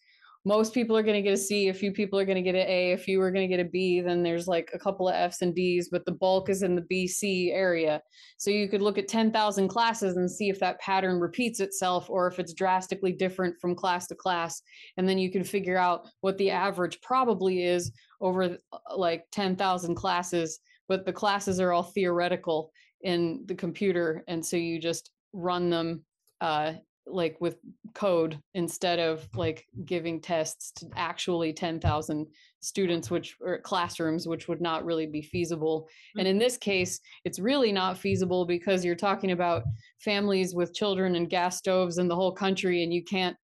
most 0.48 0.76
people 0.76 0.96
are 0.96 1.02
going 1.02 1.16
to 1.16 1.24
get 1.24 1.34
a 1.34 1.38
C, 1.38 1.70
a 1.70 1.74
few 1.74 1.92
people 1.92 2.20
are 2.20 2.26
going 2.26 2.36
to 2.36 2.42
get 2.42 2.54
an 2.54 2.68
A, 2.68 2.92
a 2.92 2.98
few 2.98 3.20
are 3.20 3.32
going 3.32 3.50
to 3.50 3.56
get 3.56 3.66
a 3.66 3.68
B, 3.68 4.00
then 4.00 4.22
there's 4.22 4.48
like 4.48 4.70
a 4.74 4.80
couple 4.80 5.10
of 5.10 5.16
Fs 5.16 5.42
and 5.42 5.56
Ds, 5.56 5.90
but 5.90 6.06
the 6.06 6.12
bulk 6.12 6.50
is 6.50 6.62
in 6.62 6.76
the 6.76 6.84
BC 6.84 7.52
area. 7.52 8.00
So 8.38 8.52
you 8.52 8.70
could 8.70 8.84
look 8.84 9.00
at 9.00 9.08
10,000 9.08 9.68
classes 9.68 10.18
and 10.18 10.30
see 10.30 10.50
if 10.50 10.60
that 10.60 10.80
pattern 10.80 11.20
repeats 11.20 11.60
itself 11.60 12.12
or 12.12 12.28
if 12.28 12.38
it's 12.38 12.54
drastically 12.54 13.12
different 13.12 13.56
from 13.60 13.74
class 13.74 14.06
to 14.08 14.16
class. 14.16 14.62
And 14.98 15.10
then 15.10 15.18
you 15.18 15.32
can 15.32 15.44
figure 15.44 15.78
out 15.78 16.08
what 16.22 16.38
the 16.38 16.52
average 16.52 17.02
probably 17.02 17.64
is 17.64 17.92
over 18.22 18.44
uh, 18.44 18.78
like 18.96 19.26
10,000 19.32 19.96
classes, 19.96 20.60
but 20.88 21.08
the 21.08 21.14
classes 21.14 21.60
are 21.60 21.74
all 21.74 21.84
theoretical 21.84 22.72
in 23.02 23.44
the 23.48 23.56
computer. 23.56 24.24
And 24.28 24.46
so 24.46 24.58
you 24.58 24.80
just 24.80 25.10
run 25.34 25.72
them 25.72 26.04
uh, 26.40 26.74
like 27.08 27.38
with 27.40 27.58
code 27.94 28.40
instead 28.54 29.00
of 29.00 29.28
like 29.36 29.66
giving 29.86 30.20
tests 30.20 30.72
to 30.72 30.88
actually 30.96 31.54
10,000 31.54 32.28
students 32.62 33.12
which 33.12 33.38
or 33.42 33.60
classrooms 33.60 34.28
which 34.28 34.48
would 34.48 34.62
not 34.62 34.84
really 34.84 35.06
be 35.06 35.22
feasible. 35.22 35.82
Mm-hmm. 35.82 36.20
and 36.20 36.28
in 36.28 36.38
this 36.38 36.58
case 36.58 37.00
it's 37.24 37.40
really 37.40 37.72
not 37.72 37.98
feasible 37.98 38.46
because 38.46 38.84
you're 38.84 38.96
talking 38.96 39.32
about 39.32 39.64
families 40.00 40.56
with 40.56 40.74
children 40.74 41.16
and 41.16 41.30
gas 41.30 41.58
stoves 41.58 41.98
in 41.98 42.08
the 42.08 42.16
whole 42.16 42.32
country 42.32 42.84
and 42.84 42.94
you 42.94 43.04
can't 43.04 43.38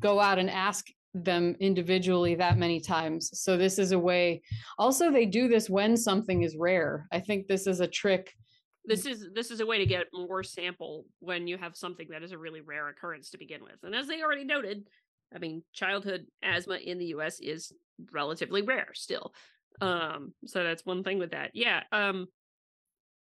go 0.00 0.20
out 0.20 0.38
and 0.38 0.50
ask 0.50 0.86
them 1.14 1.56
individually 1.60 2.34
that 2.34 2.58
many 2.58 2.78
times. 2.78 3.30
So 3.40 3.56
this 3.56 3.78
is 3.78 3.92
a 3.92 3.98
way 3.98 4.42
also 4.78 5.10
they 5.10 5.26
do 5.26 5.48
this 5.48 5.70
when 5.70 5.96
something 5.96 6.42
is 6.42 6.56
rare. 6.56 7.06
I 7.10 7.20
think 7.20 7.46
this 7.46 7.66
is 7.66 7.80
a 7.80 7.88
trick 7.88 8.34
this 8.86 9.04
is 9.04 9.28
this 9.34 9.50
is 9.50 9.60
a 9.60 9.66
way 9.66 9.78
to 9.78 9.86
get 9.86 10.06
more 10.12 10.42
sample 10.42 11.04
when 11.20 11.46
you 11.46 11.58
have 11.58 11.76
something 11.76 12.08
that 12.10 12.22
is 12.22 12.32
a 12.32 12.38
really 12.38 12.60
rare 12.60 12.88
occurrence 12.88 13.30
to 13.30 13.38
begin 13.38 13.62
with 13.62 13.76
and 13.82 13.94
as 13.94 14.06
they 14.06 14.22
already 14.22 14.44
noted 14.44 14.86
i 15.34 15.38
mean 15.38 15.62
childhood 15.72 16.26
asthma 16.42 16.76
in 16.76 16.98
the 16.98 17.06
us 17.06 17.40
is 17.40 17.72
relatively 18.12 18.62
rare 18.62 18.88
still 18.94 19.32
um 19.80 20.32
so 20.46 20.62
that's 20.62 20.86
one 20.86 21.02
thing 21.02 21.18
with 21.18 21.32
that. 21.32 21.50
Yeah 21.52 21.82
um 21.92 22.26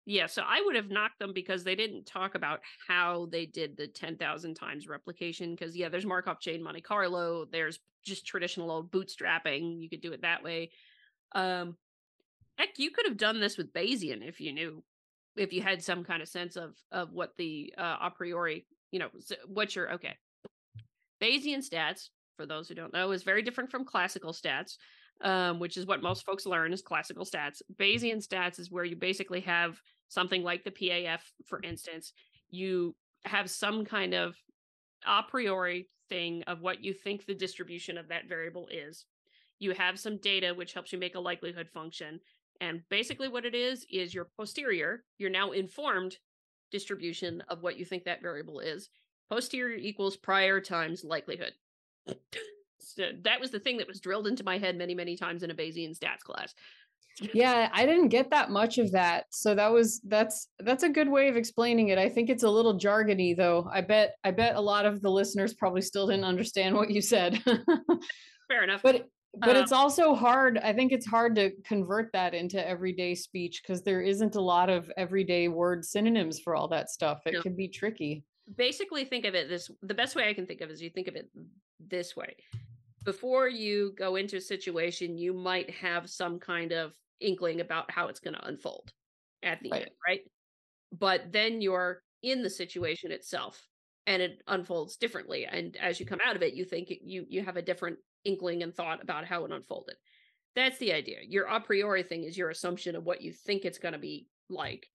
yeah 0.06 0.26
so 0.26 0.42
i 0.44 0.60
would 0.64 0.74
have 0.74 0.90
knocked 0.90 1.20
them 1.20 1.32
because 1.32 1.62
they 1.62 1.76
didn't 1.76 2.04
talk 2.04 2.34
about 2.34 2.60
how 2.88 3.28
they 3.30 3.46
did 3.46 3.76
the 3.76 3.86
10,000 3.86 4.54
times 4.54 4.88
replication 4.88 5.54
because 5.54 5.76
yeah 5.76 5.88
there's 5.88 6.06
markov 6.06 6.40
chain 6.40 6.62
monte 6.62 6.80
carlo 6.80 7.44
there's 7.52 7.78
just 8.04 8.26
traditional 8.26 8.70
old 8.72 8.90
bootstrapping 8.90 9.80
you 9.80 9.88
could 9.88 10.00
do 10.00 10.12
it 10.12 10.22
that 10.22 10.42
way. 10.42 10.70
Um 11.34 11.76
heck 12.58 12.70
you 12.78 12.90
could 12.90 13.06
have 13.06 13.16
done 13.16 13.40
this 13.40 13.56
with 13.56 13.72
bayesian 13.72 14.26
if 14.26 14.40
you 14.40 14.52
knew 14.52 14.82
if 15.36 15.52
you 15.52 15.62
had 15.62 15.82
some 15.82 16.04
kind 16.04 16.22
of 16.22 16.28
sense 16.28 16.56
of 16.56 16.74
of 16.90 17.12
what 17.12 17.32
the 17.36 17.72
uh, 17.78 17.96
a 18.02 18.10
priori, 18.10 18.66
you 18.90 18.98
know, 18.98 19.08
what 19.46 19.74
your 19.74 19.92
okay. 19.94 20.16
Bayesian 21.22 21.58
stats, 21.58 22.08
for 22.36 22.46
those 22.46 22.68
who 22.68 22.74
don't 22.74 22.92
know, 22.92 23.12
is 23.12 23.22
very 23.22 23.42
different 23.42 23.70
from 23.70 23.84
classical 23.84 24.32
stats, 24.32 24.76
um, 25.22 25.60
which 25.60 25.76
is 25.76 25.86
what 25.86 26.02
most 26.02 26.24
folks 26.24 26.46
learn 26.46 26.72
is 26.72 26.82
classical 26.82 27.24
stats. 27.24 27.62
Bayesian 27.76 28.26
stats 28.26 28.58
is 28.58 28.70
where 28.70 28.84
you 28.84 28.96
basically 28.96 29.40
have 29.40 29.78
something 30.08 30.42
like 30.42 30.64
the 30.64 30.70
PAF, 30.70 31.20
for 31.46 31.62
instance. 31.62 32.12
You 32.50 32.96
have 33.24 33.48
some 33.48 33.84
kind 33.84 34.14
of 34.14 34.36
a 35.06 35.22
priori 35.22 35.88
thing 36.08 36.42
of 36.46 36.60
what 36.60 36.82
you 36.84 36.92
think 36.92 37.24
the 37.24 37.34
distribution 37.34 37.96
of 37.96 38.08
that 38.08 38.28
variable 38.28 38.68
is. 38.70 39.06
You 39.58 39.72
have 39.74 39.98
some 39.98 40.18
data 40.18 40.52
which 40.54 40.72
helps 40.72 40.92
you 40.92 40.98
make 40.98 41.14
a 41.14 41.20
likelihood 41.20 41.68
function. 41.72 42.20
And 42.60 42.82
basically, 42.88 43.28
what 43.28 43.44
it 43.44 43.54
is 43.54 43.86
is 43.90 44.14
your 44.14 44.28
posterior, 44.36 45.04
your 45.18 45.30
now 45.30 45.50
informed 45.50 46.18
distribution 46.72 47.42
of 47.48 47.62
what 47.62 47.78
you 47.78 47.84
think 47.84 48.04
that 48.04 48.22
variable 48.22 48.58
is. 48.60 48.88
Posterior 49.30 49.76
equals 49.76 50.16
prior 50.16 50.60
times 50.60 51.04
likelihood. 51.04 51.52
so 52.78 53.10
that 53.22 53.40
was 53.40 53.50
the 53.50 53.60
thing 53.60 53.76
that 53.76 53.86
was 53.86 54.00
drilled 54.00 54.26
into 54.26 54.42
my 54.42 54.58
head 54.58 54.76
many, 54.76 54.94
many 54.94 55.16
times 55.16 55.42
in 55.42 55.50
a 55.50 55.54
Bayesian 55.54 55.96
stats 55.96 56.20
class. 56.20 56.54
yeah, 57.34 57.68
I 57.72 57.86
didn't 57.86 58.08
get 58.08 58.30
that 58.30 58.50
much 58.50 58.78
of 58.78 58.90
that. 58.92 59.26
So 59.30 59.54
that 59.54 59.70
was 59.70 60.00
that's 60.08 60.48
that's 60.60 60.82
a 60.82 60.88
good 60.88 61.08
way 61.08 61.28
of 61.28 61.36
explaining 61.36 61.88
it. 61.88 61.98
I 61.98 62.08
think 62.08 62.30
it's 62.30 62.42
a 62.42 62.50
little 62.50 62.78
jargony 62.78 63.36
though. 63.36 63.68
I 63.70 63.82
bet 63.82 64.14
I 64.24 64.30
bet 64.30 64.56
a 64.56 64.60
lot 64.60 64.86
of 64.86 65.02
the 65.02 65.10
listeners 65.10 65.54
probably 65.54 65.82
still 65.82 66.06
didn't 66.06 66.24
understand 66.24 66.74
what 66.74 66.90
you 66.90 67.02
said. 67.02 67.42
Fair 68.48 68.64
enough. 68.64 68.82
But 68.82 69.08
but 69.38 69.56
um, 69.56 69.62
it's 69.62 69.72
also 69.72 70.14
hard 70.14 70.58
i 70.58 70.72
think 70.72 70.92
it's 70.92 71.06
hard 71.06 71.34
to 71.34 71.50
convert 71.64 72.12
that 72.12 72.34
into 72.34 72.66
everyday 72.66 73.14
speech 73.14 73.62
because 73.62 73.82
there 73.82 74.02
isn't 74.02 74.36
a 74.36 74.40
lot 74.40 74.68
of 74.68 74.90
everyday 74.96 75.48
word 75.48 75.84
synonyms 75.84 76.38
for 76.38 76.54
all 76.54 76.68
that 76.68 76.90
stuff. 76.90 77.22
It 77.26 77.34
no. 77.34 77.42
can 77.42 77.54
be 77.54 77.68
tricky. 77.68 78.24
Basically 78.56 79.04
think 79.04 79.24
of 79.24 79.34
it 79.34 79.48
this 79.48 79.70
the 79.82 79.94
best 79.94 80.16
way 80.16 80.28
i 80.28 80.34
can 80.34 80.46
think 80.46 80.60
of 80.60 80.70
is 80.70 80.82
you 80.82 80.90
think 80.90 81.08
of 81.08 81.16
it 81.16 81.30
this 81.80 82.16
way. 82.16 82.36
Before 83.04 83.48
you 83.48 83.94
go 83.98 84.16
into 84.16 84.36
a 84.36 84.40
situation 84.40 85.16
you 85.16 85.32
might 85.32 85.70
have 85.70 86.08
some 86.08 86.38
kind 86.38 86.72
of 86.72 86.94
inkling 87.20 87.60
about 87.60 87.90
how 87.90 88.08
it's 88.08 88.20
going 88.20 88.34
to 88.34 88.46
unfold 88.46 88.92
at 89.42 89.60
the 89.62 89.70
right. 89.70 89.82
end 89.82 89.90
right? 90.06 90.20
But 90.98 91.32
then 91.32 91.60
you're 91.62 92.02
in 92.22 92.42
the 92.42 92.50
situation 92.50 93.10
itself 93.10 93.66
and 94.06 94.20
it 94.20 94.42
unfolds 94.48 94.96
differently 94.96 95.46
and 95.46 95.76
as 95.76 96.00
you 96.00 96.06
come 96.06 96.18
out 96.24 96.36
of 96.36 96.42
it 96.42 96.54
you 96.54 96.64
think 96.64 96.92
you 97.02 97.24
you 97.28 97.44
have 97.44 97.56
a 97.56 97.62
different 97.62 97.98
inkling 98.24 98.62
and 98.62 98.74
thought 98.74 99.02
about 99.02 99.24
how 99.24 99.44
it 99.44 99.52
unfolded. 99.52 99.96
That's 100.54 100.78
the 100.78 100.92
idea. 100.92 101.18
Your 101.26 101.46
a 101.46 101.60
priori 101.60 102.02
thing 102.02 102.24
is 102.24 102.36
your 102.36 102.50
assumption 102.50 102.94
of 102.94 103.04
what 103.04 103.22
you 103.22 103.32
think 103.32 103.64
it's 103.64 103.78
going 103.78 103.94
to 103.94 103.98
be 103.98 104.26
like. 104.50 104.86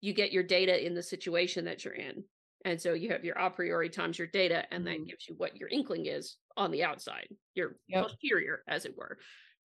You 0.00 0.14
get 0.14 0.32
your 0.32 0.42
data 0.42 0.84
in 0.84 0.94
the 0.94 1.02
situation 1.02 1.64
that 1.66 1.84
you're 1.84 1.94
in. 1.94 2.24
And 2.64 2.80
so 2.80 2.94
you 2.94 3.10
have 3.10 3.24
your 3.24 3.36
a 3.36 3.50
priori 3.50 3.90
times 3.90 4.18
your 4.18 4.28
data, 4.28 4.64
and 4.70 4.86
that 4.86 4.94
mm-hmm. 4.94 5.04
gives 5.04 5.28
you 5.28 5.34
what 5.36 5.56
your 5.56 5.68
inkling 5.68 6.06
is 6.06 6.36
on 6.56 6.70
the 6.70 6.84
outside, 6.84 7.28
your 7.54 7.76
yep. 7.88 8.04
posterior, 8.04 8.62
as 8.68 8.84
it 8.84 8.96
were. 8.96 9.18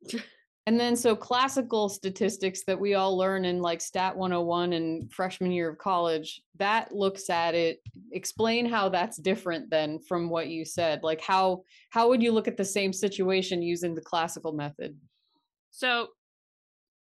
And 0.68 0.80
then, 0.80 0.96
so 0.96 1.16
classical 1.16 1.90
statistics 1.90 2.64
that 2.64 2.80
we 2.80 2.96
all 2.96 3.16
learn 3.16 3.46
in 3.46 3.62
like 3.62 3.82
Stat 3.82 4.18
101 4.18 4.74
and 4.74 5.12
freshman 5.14 5.52
year 5.52 5.70
of 5.70 5.78
college, 5.78 6.42
that 6.58 6.92
looks 6.92 7.30
at 7.30 7.54
it. 7.54 7.82
Explain 8.14 8.66
how 8.66 8.90
that's 8.90 9.18
different 9.18 9.70
then 9.70 10.00
from 10.00 10.28
what 10.28 10.48
you 10.48 10.66
said. 10.66 11.04
Like, 11.04 11.22
how 11.22 11.64
how 11.92 12.10
would 12.10 12.24
you 12.24 12.32
look 12.32 12.48
at 12.48 12.58
the 12.58 12.66
same 12.66 12.92
situation 12.94 13.62
using 13.62 13.94
the 13.94 14.02
classical 14.02 14.54
method? 14.54 14.98
So, 15.70 16.08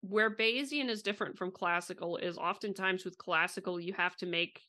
where 0.02 0.30
Bayesian 0.30 0.88
is 0.90 1.02
different 1.02 1.36
from 1.36 1.50
classical 1.50 2.18
is 2.18 2.38
oftentimes 2.38 3.04
with 3.04 3.18
classical 3.18 3.80
you 3.80 3.94
have 3.94 4.16
to 4.18 4.28
make 4.28 4.62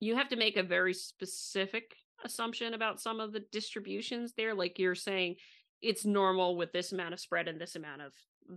you 0.00 0.16
have 0.16 0.28
to 0.28 0.36
make 0.36 0.56
a 0.58 0.62
very 0.62 0.92
specific 0.92 1.94
assumption 2.24 2.74
about 2.74 3.00
some 3.00 3.20
of 3.20 3.32
the 3.32 3.44
distributions 3.52 4.32
there. 4.36 4.54
Like 4.54 4.78
you're 4.78 4.94
saying 4.94 5.36
it's 5.82 6.04
normal 6.04 6.56
with 6.56 6.72
this 6.72 6.92
amount 6.92 7.14
of 7.14 7.20
spread 7.20 7.48
and 7.48 7.60
this 7.60 7.76
amount 7.76 8.02
of 8.02 8.12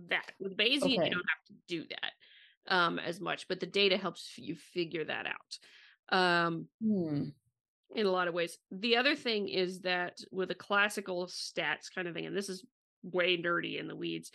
that. 0.08 0.32
With 0.40 0.56
Bayesian, 0.56 0.82
okay. 0.82 0.92
you 0.92 0.98
don't 0.98 1.12
have 1.12 1.46
to 1.48 1.54
do 1.68 1.84
that 1.90 2.74
um, 2.74 2.98
as 2.98 3.20
much, 3.20 3.48
but 3.48 3.60
the 3.60 3.66
data 3.66 3.96
helps 3.96 4.32
you 4.36 4.54
figure 4.54 5.04
that 5.04 5.26
out 5.26 6.16
um, 6.16 6.66
hmm. 6.82 7.24
in 7.94 8.06
a 8.06 8.10
lot 8.10 8.28
of 8.28 8.34
ways. 8.34 8.58
The 8.70 8.96
other 8.96 9.14
thing 9.14 9.48
is 9.48 9.80
that 9.80 10.18
with 10.30 10.50
a 10.50 10.54
classical 10.54 11.26
stats 11.26 11.92
kind 11.94 12.08
of 12.08 12.14
thing, 12.14 12.26
and 12.26 12.36
this 12.36 12.48
is 12.48 12.64
way 13.02 13.36
nerdy 13.36 13.78
in 13.78 13.88
the 13.88 13.96
weeds 13.96 14.30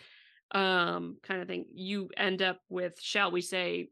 um, 0.51 1.17
kind 1.23 1.41
of 1.41 1.47
thing, 1.47 1.65
you 1.73 2.09
end 2.17 2.41
up 2.41 2.59
with, 2.69 2.99
shall 3.01 3.31
we 3.31 3.41
say, 3.41 3.89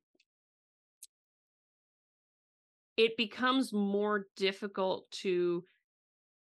it 2.97 3.15
becomes 3.15 3.71
more 3.71 4.27
difficult 4.35 5.09
to 5.09 5.63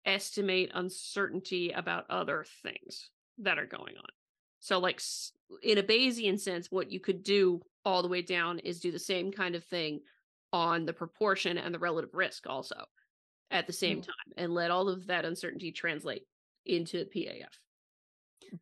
estimate 0.06 0.70
uncertainty 0.74 1.72
about 1.72 2.06
other 2.10 2.44
things 2.62 3.10
that 3.38 3.58
are 3.58 3.66
going 3.66 3.96
on. 3.98 4.08
So, 4.60 4.78
like 4.78 5.00
in 5.62 5.78
a 5.78 5.82
Bayesian 5.82 6.40
sense, 6.40 6.70
what 6.70 6.90
you 6.90 7.00
could 7.00 7.22
do 7.22 7.60
all 7.84 8.02
the 8.02 8.08
way 8.08 8.22
down 8.22 8.58
is 8.60 8.80
do 8.80 8.90
the 8.90 8.98
same 8.98 9.32
kind 9.32 9.54
of 9.54 9.64
thing 9.64 10.00
on 10.52 10.86
the 10.86 10.92
proportion 10.92 11.58
and 11.58 11.74
the 11.74 11.78
relative 11.78 12.14
risk 12.14 12.46
also 12.46 12.84
at 13.50 13.66
the 13.66 13.72
same 13.72 14.00
Mm. 14.00 14.06
time 14.06 14.32
and 14.36 14.54
let 14.54 14.70
all 14.70 14.88
of 14.88 15.06
that 15.08 15.24
uncertainty 15.24 15.72
translate 15.72 16.24
into 16.64 17.04
PAF. 17.06 17.52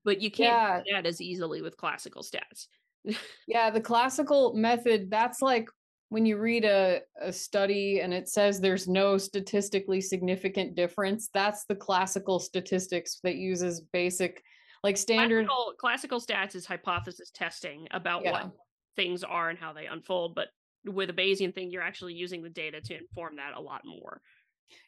But 0.05 0.21
you 0.21 0.31
can't 0.31 0.61
Yeah. 0.61 0.83
do 0.85 0.93
that 0.93 1.07
as 1.07 1.21
easily 1.21 1.63
with 1.63 1.77
classical 1.77 2.23
stats. 2.23 2.69
Yeah, 3.47 3.71
the 3.71 3.81
classical 3.81 4.55
method, 4.55 5.11
that's 5.11 5.43
like 5.43 5.69
when 6.15 6.25
you 6.25 6.39
read 6.39 6.65
a, 6.65 7.01
a 7.21 7.33
study 7.33 7.99
and 8.01 8.15
it 8.15 8.29
says 8.29 8.61
there's 8.61 8.87
no 8.87 9.19
statistically 9.19 10.01
significant 10.01 10.77
difference. 10.77 11.29
That's 11.35 11.65
the 11.65 11.75
classical 11.75 12.39
statistics 12.39 13.19
that 13.25 13.35
uses 13.35 13.81
basic, 13.81 14.41
like 14.85 14.97
standard. 14.97 15.49
Classical, 15.49 15.75
classical 15.77 16.21
stats 16.21 16.55
is 16.55 16.67
hypothesis 16.67 17.33
testing 17.35 17.89
about 17.91 18.23
Yeah. 18.23 18.31
what 18.31 18.53
things 18.95 19.25
are 19.25 19.51
and 19.51 19.59
how 19.59 19.73
they 19.73 19.87
unfold. 19.87 20.37
But 20.37 20.51
with 20.85 21.11
a 21.11 21.13
Bayesian 21.13 21.53
thing, 21.53 21.73
you're 21.73 21.83
actually 21.83 22.15
using 22.15 22.45
the 22.45 22.49
data 22.49 22.81
to 22.81 22.97
inform 22.97 23.35
that 23.39 23.55
a 23.57 23.61
lot 23.61 23.81
more. 23.85 24.23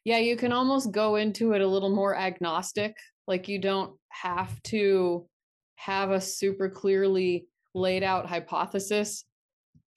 Yeah, 0.05 0.19
you 0.19 0.37
can 0.37 0.53
almost 0.53 0.93
go 0.93 1.17
into 1.17 1.55
it 1.55 1.61
a 1.61 1.67
little 1.67 1.93
more 1.93 2.15
agnostic. 2.15 2.95
Like 3.27 3.49
you 3.49 3.59
don't 3.59 3.99
have 4.11 4.63
to 4.65 5.27
have 5.75 6.13
a 6.13 6.21
super 6.21 6.69
clearly 6.69 7.49
laid 7.75 8.05
out 8.05 8.27
hypothesis. 8.27 9.25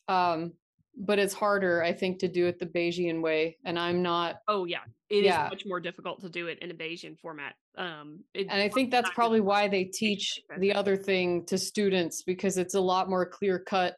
Um, 0.07 0.53
but 0.99 1.17
it's 1.17 1.33
harder, 1.33 1.81
I 1.81 1.93
think, 1.93 2.19
to 2.19 2.27
do 2.27 2.47
it 2.47 2.59
the 2.59 2.65
Bayesian 2.65 3.21
way. 3.21 3.57
And 3.63 3.79
I'm 3.79 4.01
not 4.01 4.37
Oh 4.47 4.65
yeah, 4.65 4.81
it 5.09 5.19
is 5.19 5.25
Yeah. 5.25 5.47
much 5.49 5.65
more 5.65 5.79
difficult 5.79 6.19
to 6.21 6.29
do 6.29 6.47
it 6.47 6.59
in 6.59 6.69
a 6.69 6.73
Bayesian 6.73 7.17
format. 7.17 7.55
Um, 7.77 8.19
it, 8.33 8.47
and 8.49 8.61
I 8.61 8.67
think 8.67 8.91
that's 8.91 9.09
probably 9.11 9.39
why 9.39 9.69
they 9.69 9.85
teach 9.85 10.41
the 10.57 10.73
other 10.73 10.97
thing 10.97 11.45
to 11.45 11.57
students 11.57 12.23
because 12.23 12.57
it's 12.57 12.75
a 12.75 12.81
lot 12.81 13.09
more 13.09 13.25
clear 13.25 13.59
cut 13.59 13.95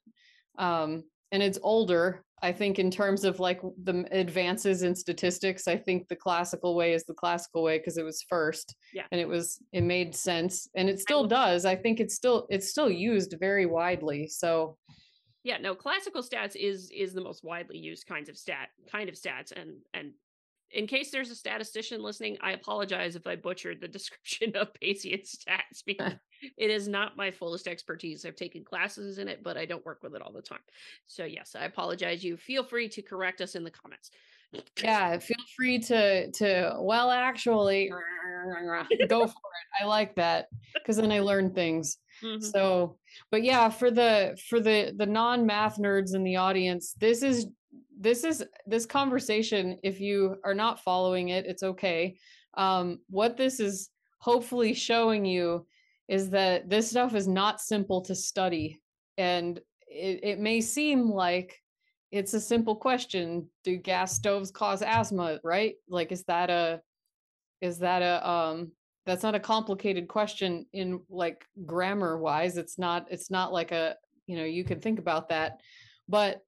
um, 0.60 1.04
and 1.32 1.42
it's 1.42 1.58
older. 1.64 2.24
I 2.44 2.52
think 2.52 2.80
in 2.80 2.90
terms 2.90 3.24
of 3.24 3.40
like 3.40 3.62
the 3.84 4.06
advances 4.12 4.82
in 4.82 4.96
statistics, 4.96 5.68
I 5.68 5.78
think 5.78 6.08
the 6.08 6.16
classical 6.16 6.76
way 6.76 6.94
is 6.94 7.04
the 7.06 7.14
classical 7.14 7.62
way 7.64 7.78
because 7.78 7.98
it 7.98 8.04
was 8.04 8.24
first. 8.28 8.76
Yeah. 8.94 9.06
And 9.12 9.22
it 9.22 9.28
was 9.28 9.60
it 9.72 9.82
made 9.82 10.16
sense 10.16 10.68
and 10.76 10.90
it 10.90 11.00
still 11.00 11.26
does. 11.26 11.66
I 11.66 11.76
think 11.76 12.00
it's 12.00 12.16
still 12.16 12.48
it's 12.50 12.70
still 12.70 12.90
used 12.90 13.36
very 13.40 13.66
widely. 13.66 14.28
So 14.28 14.78
yeah 15.44 15.58
no 15.58 15.76
classical 15.76 16.22
stats 16.22 16.56
is 16.56 16.92
is 16.92 17.14
the 17.14 17.22
most 17.22 17.44
widely 17.44 17.78
used 17.78 18.08
kinds 18.08 18.30
of 18.30 18.38
stat 18.38 18.70
kind 18.92 19.10
of 19.10 19.16
stats 19.16 19.52
and 19.52 19.78
and 19.94 20.12
in 20.74 20.88
case 20.88 21.12
there's 21.12 21.32
a 21.32 21.36
statistician 21.36 22.02
listening 22.02 22.38
i 22.42 22.52
apologize 22.52 23.16
if 23.16 23.28
i 23.28 23.36
butchered 23.36 23.82
the 23.82 23.88
description 24.00 24.56
of 24.56 24.70
bayesian 24.74 25.22
stats 25.24 25.84
because 25.86 26.14
it 26.58 26.70
is 26.70 26.88
not 26.88 27.18
my 27.18 27.30
fullest 27.30 27.68
expertise. 27.68 28.26
I've 28.26 28.36
taken 28.36 28.64
classes 28.64 29.18
in 29.18 29.28
it 29.28 29.44
but 29.44 29.58
i 29.58 29.66
don't 29.66 29.86
work 29.86 30.00
with 30.02 30.16
it 30.16 30.22
all 30.22 30.34
the 30.34 30.42
time. 30.42 30.60
So 31.06 31.26
yes 31.26 31.56
i 31.60 31.66
apologize. 31.66 32.24
You 32.24 32.38
feel 32.38 32.64
free 32.64 32.90
to 32.90 33.02
correct 33.02 33.42
us 33.42 33.56
in 33.56 33.64
the 33.64 33.72
comments 33.72 34.12
yeah, 34.84 35.18
feel 35.20 35.38
free 35.56 35.80
to 35.80 36.32
to 36.32 36.76
well 36.80 37.10
actually 37.10 37.92
go 39.08 39.26
for 39.28 39.28
it. 39.28 39.84
I 39.84 39.86
like 39.86 40.16
that 40.16 40.48
because 40.74 40.98
then 40.98 41.12
I 41.12 41.20
learn 41.20 41.54
things. 41.54 41.98
Mhm. 42.24 42.44
So, 42.44 42.98
but 43.32 43.44
yeah, 43.44 43.70
for 43.70 43.92
the 43.92 44.38
for 44.50 44.60
the 44.60 44.94
the 44.96 45.06
non-math 45.06 45.78
nerds 45.78 46.16
in 46.16 46.24
the 46.24 46.36
audience, 46.38 46.94
this 47.00 47.24
is 47.24 47.48
this 47.98 48.24
is 48.24 48.44
this 48.66 48.86
conversation 48.86 49.78
if 49.84 50.00
you 50.00 50.38
are 50.44 50.56
not 50.56 50.84
following 50.84 51.30
it, 51.30 51.46
it's 51.46 51.64
okay. 51.64 52.18
Um 52.56 53.00
what 53.10 53.38
this 53.38 53.60
is 53.60 53.90
hopefully 54.20 54.74
showing 54.74 55.26
you 55.26 55.66
is 56.08 56.30
that 56.32 56.70
this 56.70 56.90
stuff 56.90 57.16
is 57.16 57.28
not 57.28 57.62
simple 57.62 58.02
to 58.02 58.14
study 58.14 58.82
and 59.18 59.60
it, 59.88 60.20
it 60.24 60.40
may 60.40 60.62
seem 60.62 61.10
like 61.10 61.61
it's 62.12 62.34
a 62.34 62.40
simple 62.40 62.76
question 62.76 63.48
do 63.64 63.78
gas 63.78 64.14
stoves 64.14 64.52
cause 64.52 64.82
asthma 64.82 65.40
right? 65.44 65.76
Like 65.88 66.12
is 66.12 66.24
that 66.26 66.50
a 66.50 66.82
is 67.62 67.80
that 67.80 68.02
a 68.02 68.30
um 68.30 68.72
that's 69.06 69.24
not 69.24 69.36
a 69.36 69.40
complicated 69.40 70.08
question 70.08 70.66
in 70.74 71.02
like 71.10 71.46
grammar 71.66 72.18
wise 72.18 72.58
it's 72.58 72.78
not 72.78 73.08
it's 73.10 73.32
not 73.32 73.54
like 73.54 73.72
a 73.72 73.96
you 74.28 74.38
know 74.38 74.44
you 74.44 74.64
can 74.64 74.80
think 74.80 75.00
about 75.00 75.30
that 75.30 75.62
but 76.08 76.42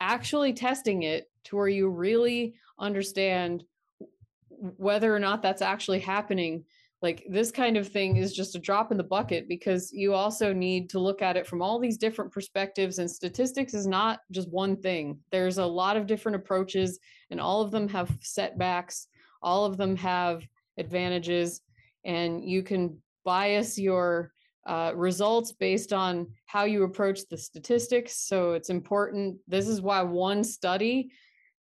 actually 0.00 0.52
testing 0.52 1.02
it 1.02 1.30
to 1.44 1.56
where 1.56 1.68
you 1.68 1.88
really 1.88 2.54
understand 2.78 3.64
whether 4.48 5.14
or 5.14 5.18
not 5.18 5.42
that's 5.42 5.62
actually 5.62 6.00
happening 6.00 6.64
like 7.06 7.24
this 7.28 7.50
kind 7.50 7.76
of 7.76 7.86
thing 7.86 8.16
is 8.16 8.32
just 8.32 8.56
a 8.56 8.58
drop 8.58 8.90
in 8.90 8.98
the 8.98 9.04
bucket 9.16 9.48
because 9.48 9.92
you 9.92 10.12
also 10.12 10.52
need 10.52 10.90
to 10.90 10.98
look 10.98 11.22
at 11.22 11.36
it 11.36 11.46
from 11.46 11.62
all 11.62 11.78
these 11.78 11.98
different 11.98 12.32
perspectives 12.32 12.98
and 12.98 13.08
statistics 13.10 13.74
is 13.74 13.86
not 13.86 14.20
just 14.32 14.50
one 14.50 14.76
thing. 14.76 15.18
There's 15.30 15.58
a 15.58 15.66
lot 15.82 15.96
of 15.96 16.06
different 16.06 16.36
approaches 16.36 16.98
and 17.30 17.40
all 17.40 17.62
of 17.62 17.70
them 17.70 17.88
have 17.88 18.10
setbacks 18.20 19.06
all 19.42 19.64
of 19.64 19.76
them 19.76 19.96
have 19.96 20.46
advantages 20.76 21.60
and 22.04 22.44
you 22.44 22.62
can 22.62 22.98
bias 23.24 23.78
your 23.78 24.32
uh, 24.66 24.92
results 24.94 25.52
based 25.52 25.92
on 25.92 26.26
how 26.46 26.64
you 26.64 26.82
approach 26.82 27.20
the 27.30 27.38
statistics. 27.38 28.26
So 28.26 28.52
it's 28.52 28.70
important 28.70 29.36
this 29.46 29.68
is 29.68 29.80
why 29.80 30.02
one 30.02 30.42
study 30.42 31.12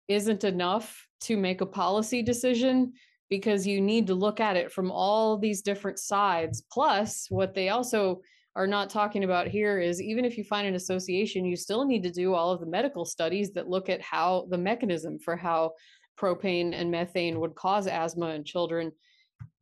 isn't 0.08 0.44
enough 0.44 1.08
to 1.22 1.38
make 1.38 1.62
a 1.62 1.66
policy 1.66 2.22
decision 2.22 2.94
because 3.30 3.66
you 3.66 3.82
need 3.82 4.08
to 4.08 4.14
look 4.14 4.40
at 4.40 4.56
it 4.56 4.72
from 4.72 4.92
all 4.92 5.38
these 5.38 5.62
different 5.62 6.00
sides. 6.00 6.64
Plus, 6.72 7.28
what 7.30 7.54
they 7.54 7.70
also 7.70 8.22
are 8.56 8.68
not 8.68 8.90
talking 8.90 9.24
about 9.24 9.48
here 9.48 9.80
is 9.80 10.02
even 10.02 10.24
if 10.24 10.38
you 10.38 10.44
find 10.44 10.68
an 10.68 10.76
association, 10.76 11.44
you 11.44 11.56
still 11.56 11.86
need 11.86 12.04
to 12.04 12.12
do 12.12 12.34
all 12.34 12.52
of 12.52 12.60
the 12.60 12.66
medical 12.66 13.04
studies 13.04 13.52
that 13.52 13.68
look 13.68 13.90
at 13.90 14.02
how 14.02 14.48
the 14.50 14.58
mechanism 14.58 15.20
for 15.20 15.36
how 15.36 15.72
propane 16.18 16.74
and 16.74 16.90
methane 16.90 17.40
would 17.40 17.56
cause 17.56 17.88
asthma 17.88 18.30
in 18.30 18.44
children. 18.44 18.92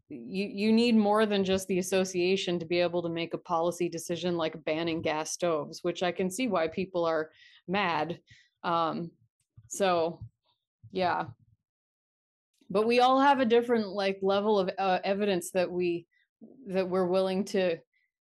You, 0.10 0.46
you 0.46 0.72
need 0.72 0.96
more 0.96 1.26
than 1.26 1.44
just 1.44 1.68
the 1.68 1.80
association 1.80 2.60
to 2.60 2.66
be 2.66 2.80
able 2.80 3.02
to 3.02 3.10
make 3.10 3.34
a 3.34 3.40
policy 3.40 3.90
decision 3.90 4.38
like 4.38 4.64
banning 4.64 5.02
gas 5.02 5.32
stoves, 5.32 5.80
which 5.82 6.04
I 6.04 6.12
can 6.12 6.30
see 6.30 6.48
why 6.48 6.68
people 6.68 7.06
are 7.06 7.32
mad. 7.68 8.20
Um, 8.64 9.10
so, 9.70 10.20
yeah, 10.92 11.26
but 12.70 12.88
we 12.88 13.00
all 13.00 13.20
have 13.20 13.40
a 13.40 13.46
different 13.46 13.88
like 13.90 14.20
level 14.22 14.60
of 14.60 14.70
uh, 14.78 15.00
evidence 15.04 15.52
that 15.52 15.72
we 15.72 16.06
that 16.68 16.88
we're 16.88 17.08
willing 17.08 17.46
to 17.46 17.78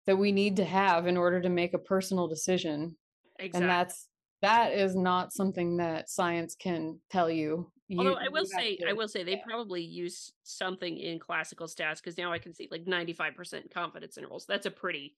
that 0.06 0.18
we 0.18 0.32
need 0.32 0.56
to 0.58 0.66
have 0.66 1.08
in 1.08 1.18
order 1.18 1.42
to 1.42 1.50
make 1.50 1.74
a 1.74 1.80
personal 1.80 2.28
decision 2.28 2.96
exactly 3.40 3.62
and 3.62 3.70
that's 3.70 4.08
that 4.46 4.74
is 4.74 4.96
not 4.96 5.34
something 5.34 5.78
that 5.78 6.08
science 6.10 6.56
can 6.56 7.00
tell 7.10 7.30
you, 7.32 7.72
You- 7.88 8.00
Although 8.00 8.16
I 8.16 8.28
will 8.30 8.46
say, 8.46 8.78
I 8.88 8.94
will 8.94 9.08
say 9.08 9.24
they 9.24 9.38
yeah. 9.38 9.44
probably 9.44 9.82
use 9.82 10.34
something 10.44 10.98
in 10.98 11.20
classical 11.20 11.68
stats 11.68 11.98
because 11.98 12.18
now 12.18 12.32
I 12.32 12.40
can 12.40 12.54
see 12.54 12.68
like 12.70 12.86
95% 12.86 13.72
confidence 13.72 14.18
intervals. 14.18 14.46
That's 14.46 14.66
a 14.66 14.72
pretty 14.72 15.16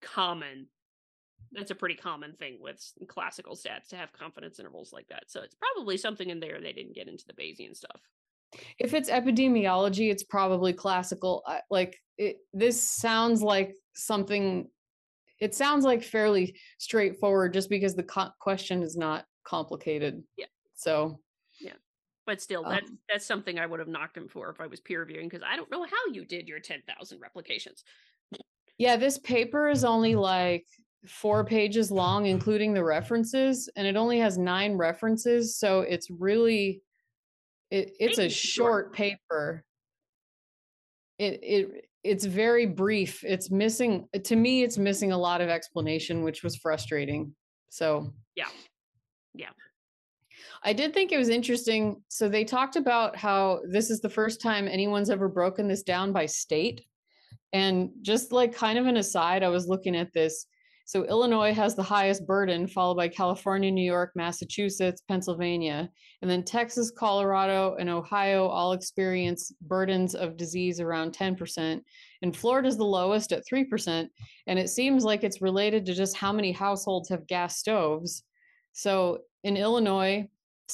common 0.00 0.68
that's 1.50 1.70
a 1.70 1.74
pretty 1.74 1.96
common 1.96 2.34
thing 2.34 2.58
with 2.60 2.80
classical 3.08 3.54
stats 3.54 3.88
to 3.88 3.96
have 3.96 4.12
confidence 4.12 4.58
intervals 4.58 4.92
like 4.92 5.08
that. 5.08 5.24
So 5.26 5.42
it's 5.42 5.56
probably 5.56 5.96
something 5.96 6.30
in 6.30 6.40
there 6.40 6.60
they 6.60 6.72
didn't 6.72 6.94
get 6.94 7.08
into 7.08 7.24
the 7.26 7.34
Bayesian 7.34 7.76
stuff. 7.76 8.00
If 8.78 8.94
it's 8.94 9.10
epidemiology 9.10 10.10
it's 10.10 10.22
probably 10.24 10.72
classical 10.72 11.42
like 11.70 11.98
it, 12.18 12.36
this 12.52 12.82
sounds 12.82 13.42
like 13.42 13.74
something 13.94 14.68
it 15.40 15.54
sounds 15.54 15.84
like 15.84 16.02
fairly 16.02 16.56
straightforward 16.78 17.52
just 17.52 17.68
because 17.68 17.94
the 17.94 18.02
co- 18.02 18.30
question 18.38 18.82
is 18.82 18.96
not 18.96 19.24
complicated 19.44 20.22
Yeah. 20.36 20.46
so 20.74 21.20
Yeah, 21.60 21.72
But 22.26 22.40
still, 22.40 22.62
that's 22.62 22.90
Um, 22.90 22.98
that's 23.08 23.26
something 23.26 23.58
I 23.58 23.66
would 23.66 23.80
have 23.80 23.88
knocked 23.88 24.16
him 24.16 24.28
for 24.28 24.50
if 24.50 24.60
I 24.60 24.66
was 24.66 24.80
peer 24.80 25.00
reviewing 25.00 25.28
because 25.28 25.42
I 25.46 25.56
don't 25.56 25.70
know 25.70 25.82
how 25.84 26.12
you 26.12 26.24
did 26.24 26.46
your 26.48 26.60
10,000 26.60 27.18
replications. 27.20 27.82
yeah 28.78 28.96
this 28.96 29.18
paper 29.18 29.68
is 29.68 29.84
only 29.84 30.14
like 30.14 30.66
four 31.06 31.44
pages 31.44 31.90
long 31.90 32.26
including 32.26 32.72
the 32.72 32.84
references 32.84 33.68
and 33.76 33.86
it 33.86 33.96
only 33.96 34.18
has 34.20 34.38
nine 34.38 34.74
references 34.76 35.56
so 35.56 35.80
it's 35.80 36.08
really 36.10 36.80
it, 37.72 37.94
it's 37.98 38.18
a 38.18 38.28
short. 38.28 38.32
short 38.88 38.92
paper 38.92 39.64
it 41.18 41.40
it 41.42 41.88
it's 42.04 42.24
very 42.24 42.66
brief 42.66 43.22
it's 43.24 43.50
missing 43.50 44.08
to 44.24 44.36
me 44.36 44.62
it's 44.62 44.78
missing 44.78 45.12
a 45.12 45.18
lot 45.18 45.40
of 45.40 45.48
explanation 45.48 46.22
which 46.22 46.42
was 46.42 46.56
frustrating 46.56 47.34
so 47.72 48.12
Yeah. 48.36 48.48
Yeah. 49.34 49.48
I 50.62 50.74
did 50.74 50.92
think 50.92 51.10
it 51.10 51.16
was 51.16 51.30
interesting. 51.30 52.02
So 52.08 52.28
they 52.28 52.44
talked 52.44 52.76
about 52.76 53.16
how 53.16 53.62
this 53.66 53.90
is 53.90 54.00
the 54.00 54.10
first 54.10 54.42
time 54.42 54.68
anyone's 54.68 55.08
ever 55.08 55.26
broken 55.26 55.68
this 55.68 55.82
down 55.82 56.12
by 56.12 56.26
state. 56.26 56.84
And 57.54 57.90
just 58.02 58.30
like 58.30 58.54
kind 58.54 58.78
of 58.78 58.86
an 58.86 58.98
aside, 58.98 59.42
I 59.42 59.48
was 59.48 59.68
looking 59.68 59.96
at 59.96 60.12
this. 60.12 60.46
So 60.92 61.04
Illinois 61.04 61.54
has 61.54 61.74
the 61.74 61.82
highest 61.82 62.26
burden, 62.26 62.66
followed 62.66 62.96
by 62.96 63.08
California, 63.08 63.70
New 63.70 63.82
York, 63.82 64.12
Massachusetts, 64.14 65.00
Pennsylvania. 65.08 65.88
And 66.20 66.30
then 66.30 66.42
Texas, 66.44 66.90
Colorado, 66.90 67.76
and 67.80 67.88
Ohio 67.88 68.46
all 68.46 68.74
experience 68.74 69.50
burdens 69.62 70.14
of 70.14 70.36
disease 70.36 70.80
around 70.80 71.14
10%. 71.14 71.80
And 72.20 72.36
Florida's 72.36 72.76
the 72.76 72.84
lowest 72.84 73.32
at 73.32 73.42
3%. 73.50 74.06
And 74.46 74.58
it 74.58 74.68
seems 74.68 75.02
like 75.02 75.24
it's 75.24 75.40
related 75.40 75.86
to 75.86 75.94
just 75.94 76.14
how 76.14 76.30
many 76.30 76.52
households 76.52 77.08
have 77.08 77.26
gas 77.26 77.56
stoves. 77.56 78.24
So 78.74 79.20
in 79.44 79.56
Illinois, 79.56 80.28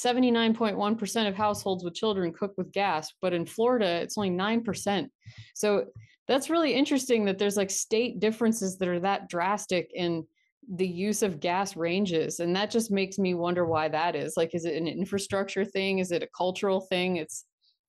79.1% 0.04 1.28
of 1.28 1.34
households 1.34 1.84
with 1.84 1.94
children 1.94 2.32
cook 2.32 2.54
with 2.56 2.72
gas, 2.72 3.12
but 3.20 3.32
in 3.32 3.46
Florida, 3.46 3.86
it's 3.86 4.18
only 4.18 4.30
9%. 4.30 5.08
So 5.54 5.86
that's 6.26 6.50
really 6.50 6.74
interesting 6.74 7.24
that 7.24 7.38
there's 7.38 7.56
like 7.56 7.70
state 7.70 8.20
differences 8.20 8.76
that 8.78 8.88
are 8.88 9.00
that 9.00 9.28
drastic 9.28 9.90
in 9.94 10.26
the 10.70 10.86
use 10.86 11.22
of 11.22 11.40
gas 11.40 11.76
ranges. 11.76 12.40
And 12.40 12.54
that 12.54 12.70
just 12.70 12.90
makes 12.90 13.18
me 13.18 13.34
wonder 13.34 13.64
why 13.64 13.88
that 13.88 14.14
is. 14.14 14.36
Like, 14.36 14.54
is 14.54 14.64
it 14.64 14.74
an 14.74 14.86
infrastructure 14.86 15.64
thing? 15.64 15.98
Is 15.98 16.12
it 16.12 16.22
a 16.22 16.28
cultural 16.36 16.80
thing? 16.80 17.16
It's 17.16 17.44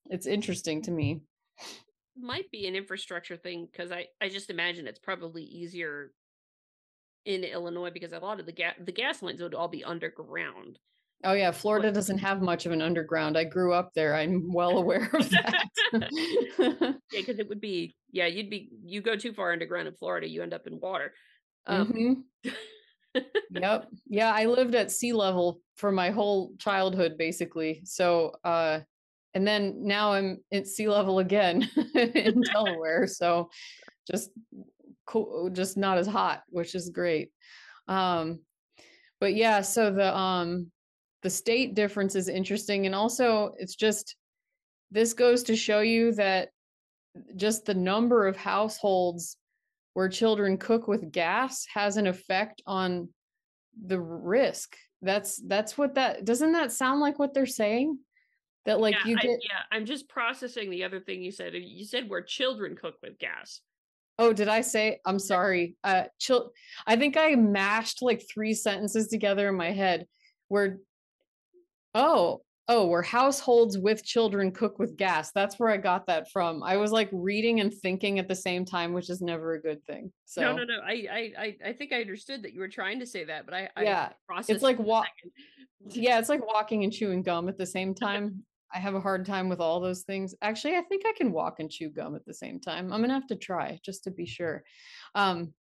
it's 0.08 0.26
interesting 0.26 0.82
to 0.82 0.90
me. 0.90 1.20
Might 2.18 2.50
be 2.50 2.66
an 2.66 2.74
infrastructure 2.74 3.36
thing 3.36 3.68
because 3.70 3.92
I, 3.92 4.06
I 4.20 4.28
just 4.28 4.50
imagine 4.50 4.86
it's 4.86 4.98
probably 4.98 5.44
easier 5.44 6.12
in 7.26 7.44
Illinois 7.44 7.90
because 7.90 8.12
a 8.12 8.18
lot 8.18 8.40
of 8.40 8.46
the 8.46 8.52
gas 8.52 8.74
the 8.82 8.92
gas 8.92 9.22
lines 9.22 9.42
would 9.42 9.54
all 9.54 9.68
be 9.68 9.84
underground. 9.84 10.78
Oh 11.22 11.34
yeah, 11.34 11.50
Florida 11.50 11.92
doesn't 11.92 12.18
have 12.18 12.40
much 12.40 12.64
of 12.64 12.72
an 12.72 12.80
underground. 12.80 13.36
I 13.36 13.44
grew 13.44 13.74
up 13.74 13.92
there. 13.94 14.14
I'm 14.14 14.52
well 14.52 14.78
aware 14.78 15.10
of 15.12 15.30
that. 15.30 15.68
yeah, 15.92 16.92
because 17.12 17.38
it 17.38 17.48
would 17.48 17.60
be 17.60 17.94
yeah, 18.10 18.26
you'd 18.26 18.50
be 18.50 18.70
you 18.82 19.02
go 19.02 19.16
too 19.16 19.32
far 19.32 19.52
underground 19.52 19.88
in 19.88 19.94
Florida, 19.94 20.28
you 20.28 20.42
end 20.42 20.54
up 20.54 20.66
in 20.66 20.80
water. 20.80 21.12
Um, 21.66 21.88
mm-hmm. 21.88 22.50
yep. 23.52 23.86
Yeah, 24.06 24.32
I 24.32 24.46
lived 24.46 24.74
at 24.74 24.92
sea 24.92 25.12
level 25.12 25.60
for 25.76 25.90
my 25.92 26.10
whole 26.10 26.52
childhood, 26.58 27.18
basically. 27.18 27.82
So, 27.84 28.32
uh, 28.44 28.80
and 29.34 29.46
then 29.46 29.82
now 29.82 30.12
I'm 30.12 30.38
at 30.52 30.66
sea 30.66 30.88
level 30.88 31.18
again 31.18 31.68
in 31.94 32.40
Delaware. 32.52 33.06
So, 33.06 33.50
just 34.10 34.30
cool, 35.06 35.50
just 35.50 35.76
not 35.76 35.98
as 35.98 36.06
hot, 36.06 36.42
which 36.48 36.74
is 36.74 36.90
great. 36.90 37.30
Um, 37.88 38.40
but 39.20 39.34
yeah, 39.34 39.60
so 39.60 39.92
the 39.92 40.16
um 40.16 40.70
the 41.22 41.30
state 41.30 41.74
difference 41.74 42.14
is 42.14 42.28
interesting 42.28 42.86
and 42.86 42.94
also 42.94 43.52
it's 43.58 43.76
just 43.76 44.16
this 44.90 45.12
goes 45.12 45.42
to 45.44 45.56
show 45.56 45.80
you 45.80 46.12
that 46.12 46.48
just 47.36 47.64
the 47.64 47.74
number 47.74 48.26
of 48.26 48.36
households 48.36 49.36
where 49.94 50.08
children 50.08 50.56
cook 50.56 50.88
with 50.88 51.12
gas 51.12 51.66
has 51.72 51.96
an 51.96 52.06
effect 52.06 52.62
on 52.66 53.08
the 53.86 54.00
risk. 54.00 54.76
That's 55.02 55.40
that's 55.46 55.78
what 55.78 55.94
that 55.94 56.24
doesn't 56.24 56.52
that 56.52 56.72
sound 56.72 57.00
like 57.00 57.18
what 57.18 57.34
they're 57.34 57.46
saying? 57.46 57.98
That 58.66 58.80
like 58.80 58.94
yeah, 58.94 59.10
you 59.10 59.16
get 59.16 59.30
I, 59.30 59.38
yeah 59.42 59.62
i'm 59.72 59.86
just 59.86 60.08
processing 60.08 60.68
the 60.68 60.84
other 60.84 61.00
thing 61.00 61.22
you 61.22 61.32
said. 61.32 61.54
You 61.54 61.84
said 61.84 62.08
where 62.08 62.22
children 62.22 62.76
cook 62.76 62.96
with 63.02 63.18
gas. 63.18 63.60
Oh 64.18 64.34
did 64.34 64.48
i 64.48 64.60
say 64.60 65.00
i'm 65.06 65.18
sorry 65.18 65.76
uh 65.82 66.04
chil- 66.18 66.52
i 66.86 66.94
think 66.94 67.16
i 67.16 67.34
mashed 67.36 68.02
like 68.02 68.22
three 68.30 68.52
sentences 68.52 69.08
together 69.08 69.48
in 69.48 69.54
my 69.54 69.70
head 69.70 70.06
where 70.48 70.78
Oh, 71.94 72.42
oh, 72.68 72.86
where 72.86 73.02
households 73.02 73.76
with 73.76 74.04
children 74.04 74.52
cook 74.52 74.78
with 74.78 74.96
gas. 74.96 75.32
That's 75.32 75.58
where 75.58 75.70
I 75.70 75.76
got 75.76 76.06
that 76.06 76.30
from. 76.30 76.62
I 76.62 76.76
was 76.76 76.92
like 76.92 77.08
reading 77.12 77.60
and 77.60 77.74
thinking 77.74 78.20
at 78.20 78.28
the 78.28 78.34
same 78.34 78.64
time, 78.64 78.92
which 78.92 79.10
is 79.10 79.20
never 79.20 79.54
a 79.54 79.60
good 79.60 79.84
thing. 79.86 80.12
So 80.24 80.42
no, 80.42 80.56
no, 80.58 80.64
no. 80.64 80.78
I, 80.84 81.32
I, 81.36 81.56
I 81.66 81.72
think 81.72 81.92
I 81.92 82.00
understood 82.00 82.44
that 82.44 82.52
you 82.52 82.60
were 82.60 82.68
trying 82.68 83.00
to 83.00 83.06
say 83.06 83.24
that, 83.24 83.44
but 83.44 83.54
I, 83.54 83.68
yeah, 83.82 84.10
I 84.30 84.42
it's 84.46 84.62
like 84.62 84.78
walk. 84.78 85.08
yeah, 85.88 86.20
it's 86.20 86.28
like 86.28 86.46
walking 86.46 86.84
and 86.84 86.92
chewing 86.92 87.22
gum 87.22 87.48
at 87.48 87.58
the 87.58 87.66
same 87.66 87.92
time. 87.92 88.44
I 88.72 88.78
have 88.78 88.94
a 88.94 89.00
hard 89.00 89.26
time 89.26 89.48
with 89.48 89.60
all 89.60 89.80
those 89.80 90.02
things. 90.02 90.36
Actually, 90.40 90.76
I 90.76 90.82
think 90.82 91.02
I 91.04 91.12
can 91.16 91.32
walk 91.32 91.58
and 91.58 91.68
chew 91.68 91.90
gum 91.90 92.14
at 92.14 92.24
the 92.24 92.34
same 92.34 92.60
time. 92.60 92.92
I'm 92.92 93.00
gonna 93.00 93.14
have 93.14 93.26
to 93.26 93.36
try 93.36 93.80
just 93.84 94.04
to 94.04 94.12
be 94.12 94.26
sure. 94.26 94.62
Um, 95.16 95.52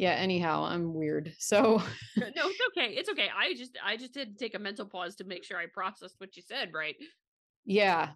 yeah 0.00 0.12
anyhow 0.12 0.64
i'm 0.64 0.94
weird 0.94 1.32
so 1.38 1.76
uh, 2.16 2.30
no 2.34 2.48
it's 2.48 2.60
okay 2.68 2.94
it's 2.94 3.08
okay 3.08 3.28
i 3.36 3.54
just 3.54 3.78
i 3.84 3.96
just 3.96 4.12
did 4.12 4.38
take 4.38 4.54
a 4.54 4.58
mental 4.58 4.86
pause 4.86 5.14
to 5.14 5.24
make 5.24 5.44
sure 5.44 5.58
i 5.58 5.66
processed 5.66 6.14
what 6.18 6.36
you 6.36 6.42
said 6.42 6.72
right? 6.72 6.96
Yeah 7.64 8.10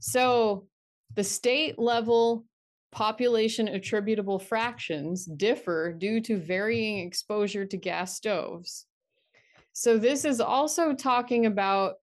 so 0.00 0.66
the 1.14 1.24
state 1.24 1.78
level 1.78 2.44
population 2.90 3.68
attributable 3.68 4.38
fractions 4.38 5.24
differ 5.24 5.92
due 5.92 6.20
to 6.22 6.38
varying 6.38 7.06
exposure 7.06 7.66
to 7.66 7.76
gas 7.76 8.16
stoves. 8.16 8.86
So 9.72 9.98
this 9.98 10.24
is 10.24 10.40
also 10.40 10.94
talking 10.94 11.46
about 11.46 11.96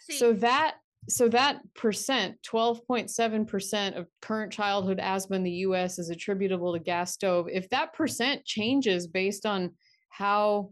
See, 0.00 0.18
so 0.18 0.32
that 0.34 0.76
so 1.08 1.28
that 1.28 1.60
percent 1.74 2.36
12.7% 2.42 3.96
of 3.96 4.06
current 4.20 4.52
childhood 4.52 5.00
asthma 5.00 5.36
in 5.36 5.42
the 5.42 5.50
US 5.50 5.98
is 5.98 6.10
attributable 6.10 6.72
to 6.72 6.78
gas 6.78 7.12
stove. 7.12 7.48
If 7.50 7.68
that 7.70 7.92
percent 7.94 8.44
changes 8.44 9.06
based 9.06 9.46
on 9.46 9.72
how 10.08 10.70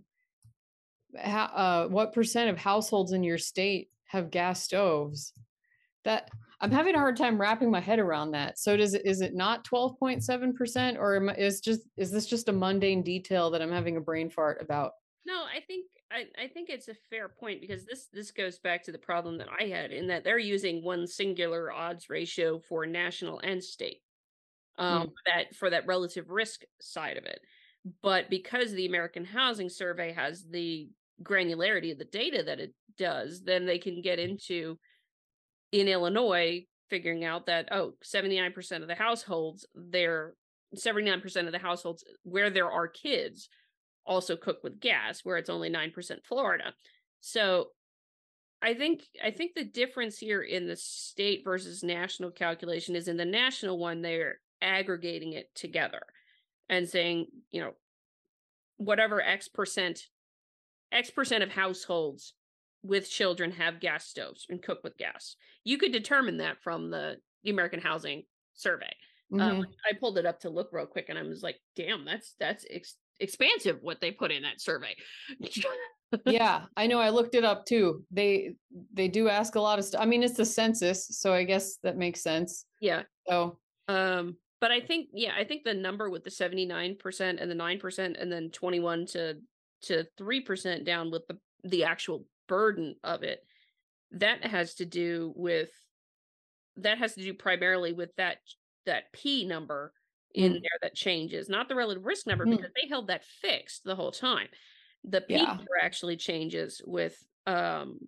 how 1.16 1.44
uh, 1.44 1.88
what 1.88 2.12
percent 2.12 2.50
of 2.50 2.58
households 2.58 3.12
in 3.12 3.22
your 3.22 3.38
state 3.38 3.88
have 4.06 4.30
gas 4.30 4.62
stoves 4.62 5.32
that 6.04 6.28
i'm 6.60 6.70
having 6.70 6.94
a 6.94 6.98
hard 6.98 7.16
time 7.16 7.40
wrapping 7.40 7.70
my 7.70 7.80
head 7.80 7.98
around 7.98 8.32
that. 8.32 8.58
So 8.58 8.76
does 8.76 8.94
it 8.94 9.02
is 9.04 9.20
it 9.20 9.34
not 9.34 9.66
12.7% 9.66 10.98
or 10.98 11.30
is 11.32 11.60
just 11.60 11.80
is 11.96 12.10
this 12.10 12.26
just 12.26 12.48
a 12.48 12.52
mundane 12.52 13.02
detail 13.02 13.50
that 13.50 13.62
i'm 13.62 13.72
having 13.72 13.96
a 13.96 14.02
brain 14.02 14.28
fart 14.28 14.60
about 14.60 14.92
no 15.28 15.44
i 15.44 15.60
think 15.60 15.84
I, 16.10 16.24
I 16.42 16.48
think 16.48 16.70
it's 16.70 16.88
a 16.88 16.94
fair 17.10 17.28
point 17.28 17.60
because 17.60 17.84
this 17.84 18.08
this 18.12 18.30
goes 18.30 18.58
back 18.58 18.82
to 18.84 18.92
the 18.92 18.98
problem 18.98 19.38
that 19.38 19.48
I 19.60 19.64
had 19.64 19.92
in 19.92 20.06
that 20.06 20.24
they're 20.24 20.38
using 20.38 20.82
one 20.82 21.06
singular 21.06 21.70
odds 21.70 22.08
ratio 22.08 22.58
for 22.58 22.86
national 22.86 23.40
and 23.40 23.62
state 23.62 24.00
um, 24.78 25.08
mm. 25.08 25.12
that 25.26 25.54
for 25.54 25.68
that 25.70 25.86
relative 25.86 26.30
risk 26.30 26.62
side 26.80 27.18
of 27.18 27.24
it. 27.24 27.40
But 28.02 28.30
because 28.30 28.72
the 28.72 28.86
American 28.86 29.24
Housing 29.24 29.68
Survey 29.68 30.12
has 30.12 30.46
the 30.50 30.88
granularity 31.22 31.92
of 31.92 31.98
the 31.98 32.04
data 32.04 32.42
that 32.44 32.60
it 32.60 32.74
does, 32.96 33.42
then 33.44 33.66
they 33.66 33.78
can 33.78 34.00
get 34.00 34.18
into 34.18 34.78
in 35.72 35.88
Illinois 35.88 36.64
figuring 36.88 37.24
out 37.24 37.46
that 37.46 37.68
oh 37.70 37.92
79% 38.02 38.80
of 38.80 38.88
the 38.88 38.94
households 38.94 39.66
they're 39.74 40.32
79% 40.74 41.46
of 41.46 41.52
the 41.52 41.58
households 41.58 42.02
where 42.22 42.48
there 42.48 42.70
are 42.70 42.88
kids 42.88 43.50
also 44.08 44.36
cook 44.36 44.58
with 44.64 44.80
gas, 44.80 45.20
where 45.22 45.36
it's 45.36 45.50
only 45.50 45.70
9% 45.70 45.92
Florida. 46.24 46.72
So 47.20 47.68
I 48.60 48.74
think 48.74 49.02
I 49.22 49.30
think 49.30 49.54
the 49.54 49.64
difference 49.64 50.18
here 50.18 50.42
in 50.42 50.66
the 50.66 50.76
state 50.76 51.42
versus 51.44 51.84
national 51.84 52.32
calculation 52.32 52.96
is 52.96 53.06
in 53.06 53.16
the 53.16 53.24
national 53.24 53.78
one 53.78 54.02
they're 54.02 54.40
aggregating 54.60 55.34
it 55.34 55.54
together 55.54 56.02
and 56.68 56.88
saying, 56.88 57.26
you 57.50 57.60
know, 57.60 57.72
whatever 58.78 59.22
X 59.22 59.46
percent 59.46 60.06
X 60.90 61.10
percent 61.10 61.44
of 61.44 61.50
households 61.50 62.34
with 62.82 63.10
children 63.10 63.52
have 63.52 63.80
gas 63.80 64.06
stoves 64.06 64.46
and 64.48 64.62
cook 64.62 64.80
with 64.82 64.96
gas. 64.96 65.36
You 65.62 65.78
could 65.78 65.92
determine 65.92 66.38
that 66.38 66.62
from 66.62 66.90
the, 66.90 67.16
the 67.44 67.50
American 67.50 67.80
Housing 67.80 68.24
Survey. 68.54 68.94
Um, 69.32 69.38
mm-hmm. 69.38 69.60
Um, 69.60 69.66
I 69.88 69.96
pulled 69.98 70.18
it 70.18 70.26
up 70.26 70.40
to 70.40 70.50
look 70.50 70.70
real 70.72 70.86
quick, 70.86 71.06
and 71.08 71.18
I 71.18 71.22
was 71.22 71.42
like, 71.42 71.56
"Damn, 71.76 72.04
that's 72.04 72.34
that's 72.40 72.64
ex- 72.70 72.96
expansive 73.20 73.78
what 73.80 74.00
they 74.00 74.10
put 74.10 74.30
in 74.30 74.42
that 74.42 74.60
survey. 74.60 74.94
yeah, 76.26 76.64
I 76.76 76.86
know. 76.86 77.00
I 77.00 77.10
looked 77.10 77.34
it 77.34 77.44
up 77.44 77.66
too. 77.66 78.04
They 78.10 78.54
they 78.92 79.08
do 79.08 79.28
ask 79.28 79.54
a 79.54 79.60
lot 79.60 79.78
of 79.78 79.84
stuff. 79.84 80.00
I 80.00 80.06
mean, 80.06 80.22
it's 80.22 80.36
the 80.36 80.44
census, 80.44 81.06
so 81.10 81.32
I 81.32 81.44
guess 81.44 81.76
that 81.82 81.96
makes 81.96 82.22
sense. 82.22 82.64
Yeah. 82.80 83.02
So, 83.28 83.58
um, 83.88 84.36
but 84.60 84.70
I 84.70 84.80
think 84.80 85.08
yeah, 85.12 85.32
I 85.36 85.44
think 85.44 85.64
the 85.64 85.74
number 85.74 86.10
with 86.10 86.24
the 86.24 86.30
seventy 86.30 86.66
nine 86.66 86.96
percent 86.98 87.40
and 87.40 87.50
the 87.50 87.54
nine 87.54 87.78
percent, 87.78 88.16
and 88.18 88.30
then 88.30 88.50
twenty 88.50 88.80
one 88.80 89.06
to 89.06 89.36
to 89.82 90.04
three 90.16 90.40
percent 90.40 90.84
down 90.84 91.10
with 91.10 91.26
the 91.26 91.38
the 91.64 91.84
actual 91.84 92.24
burden 92.48 92.96
of 93.04 93.22
it, 93.22 93.40
that 94.12 94.44
has 94.44 94.74
to 94.74 94.84
do 94.84 95.32
with 95.36 95.70
that 96.76 96.98
has 96.98 97.14
to 97.14 97.22
do 97.22 97.34
primarily 97.34 97.92
with 97.92 98.14
that 98.16 98.38
that 98.86 99.12
p 99.12 99.44
number 99.44 99.92
in 100.34 100.52
mm. 100.52 100.60
there 100.60 100.78
that 100.82 100.94
changes, 100.94 101.48
not 101.48 101.68
the 101.68 101.74
relative 101.74 102.04
risk 102.04 102.26
number, 102.26 102.46
mm. 102.46 102.56
because 102.56 102.70
they 102.74 102.88
held 102.88 103.08
that 103.08 103.24
fixed 103.40 103.84
the 103.84 103.94
whole 103.94 104.12
time. 104.12 104.48
The 105.04 105.20
P 105.20 105.34
yeah. 105.34 105.58
actually 105.82 106.16
changes 106.16 106.82
with 106.84 107.16
um 107.46 107.98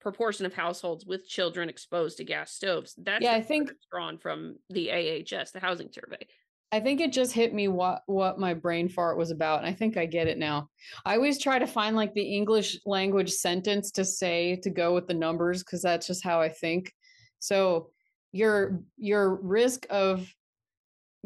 proportion 0.00 0.44
of 0.44 0.52
households 0.52 1.06
with 1.06 1.26
children 1.26 1.68
exposed 1.68 2.18
to 2.18 2.24
gas 2.24 2.52
stoves. 2.52 2.94
That's 2.98 3.24
yeah, 3.24 3.32
I 3.32 3.40
think 3.40 3.72
drawn 3.90 4.18
from 4.18 4.56
the 4.70 4.90
AHS, 4.92 5.50
the 5.52 5.60
housing 5.60 5.90
survey. 5.90 6.26
I 6.70 6.80
think 6.80 7.00
it 7.00 7.12
just 7.12 7.32
hit 7.32 7.54
me 7.54 7.68
what 7.68 8.02
what 8.06 8.38
my 8.38 8.52
brain 8.52 8.88
fart 8.88 9.16
was 9.16 9.30
about, 9.30 9.60
and 9.60 9.66
I 9.66 9.72
think 9.72 9.96
I 9.96 10.06
get 10.06 10.26
it 10.26 10.38
now. 10.38 10.68
I 11.04 11.14
always 11.14 11.40
try 11.40 11.58
to 11.58 11.66
find 11.66 11.96
like 11.96 12.14
the 12.14 12.34
English 12.34 12.78
language 12.84 13.30
sentence 13.30 13.90
to 13.92 14.04
say 14.04 14.56
to 14.62 14.70
go 14.70 14.92
with 14.92 15.06
the 15.06 15.14
numbers 15.14 15.62
because 15.62 15.82
that's 15.82 16.06
just 16.06 16.24
how 16.24 16.40
I 16.40 16.48
think. 16.48 16.92
So 17.38 17.90
your 18.32 18.82
your 18.96 19.36
risk 19.36 19.86
of 19.88 20.28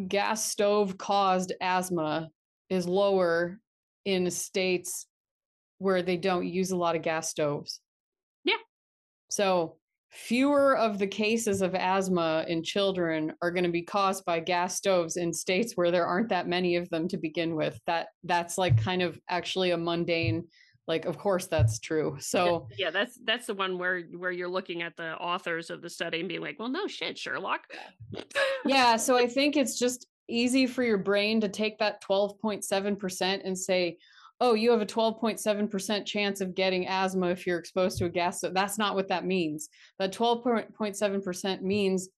gas 0.06 0.44
stove 0.44 0.96
caused 0.96 1.52
asthma 1.60 2.28
is 2.70 2.86
lower 2.86 3.58
in 4.04 4.30
states 4.30 5.06
where 5.78 6.02
they 6.02 6.16
don't 6.16 6.46
use 6.46 6.70
a 6.70 6.76
lot 6.76 6.96
of 6.96 7.02
gas 7.02 7.30
stoves. 7.30 7.80
Yeah. 8.44 8.56
So 9.30 9.76
fewer 10.10 10.76
of 10.76 10.98
the 10.98 11.06
cases 11.06 11.62
of 11.62 11.74
asthma 11.74 12.44
in 12.48 12.62
children 12.62 13.32
are 13.42 13.50
going 13.50 13.64
to 13.64 13.70
be 13.70 13.82
caused 13.82 14.24
by 14.24 14.40
gas 14.40 14.76
stoves 14.76 15.16
in 15.16 15.32
states 15.32 15.74
where 15.74 15.90
there 15.90 16.06
aren't 16.06 16.30
that 16.30 16.48
many 16.48 16.76
of 16.76 16.88
them 16.90 17.08
to 17.08 17.16
begin 17.16 17.54
with. 17.54 17.78
That 17.86 18.08
that's 18.24 18.58
like 18.58 18.82
kind 18.82 19.02
of 19.02 19.18
actually 19.28 19.72
a 19.72 19.76
mundane 19.76 20.46
like 20.88 21.04
of 21.04 21.18
course 21.18 21.46
that's 21.46 21.78
true 21.78 22.16
so 22.18 22.66
yeah, 22.76 22.90
that's 22.90 23.18
that's 23.24 23.46
the 23.46 23.54
one 23.54 23.78
where 23.78 24.00
where 24.16 24.32
you're 24.32 24.48
looking 24.48 24.82
at 24.82 24.96
the 24.96 25.14
authors 25.18 25.70
of 25.70 25.82
the 25.82 25.90
study 25.90 26.20
and 26.20 26.28
being 26.28 26.40
like 26.40 26.58
well 26.58 26.68
no 26.68 26.86
shit 26.86 27.16
sherlock. 27.16 27.60
Yeah. 28.64 28.96
So 28.96 29.16
i 29.16 29.26
think 29.26 29.56
it's 29.56 29.78
just 29.78 30.06
easy 30.28 30.66
for 30.66 30.82
your 30.82 30.98
brain 30.98 31.40
to 31.40 31.48
take 31.48 31.78
that 31.78 32.02
12.7% 32.02 33.40
and 33.44 33.56
say 33.56 33.98
oh 34.40 34.54
you 34.54 34.70
have 34.70 34.80
a 34.80 34.86
12.7% 34.86 36.06
chance 36.06 36.40
of 36.40 36.54
getting 36.54 36.86
asthma 36.86 37.28
if 37.28 37.46
you're 37.46 37.58
exposed 37.58 37.98
to 37.98 38.06
a 38.06 38.08
gas 38.08 38.40
so 38.40 38.50
that's 38.50 38.78
not 38.78 38.94
what 38.94 39.08
that 39.08 39.24
means. 39.24 39.68
That 39.98 40.12
12.7% 40.12 41.62
means 41.62 42.08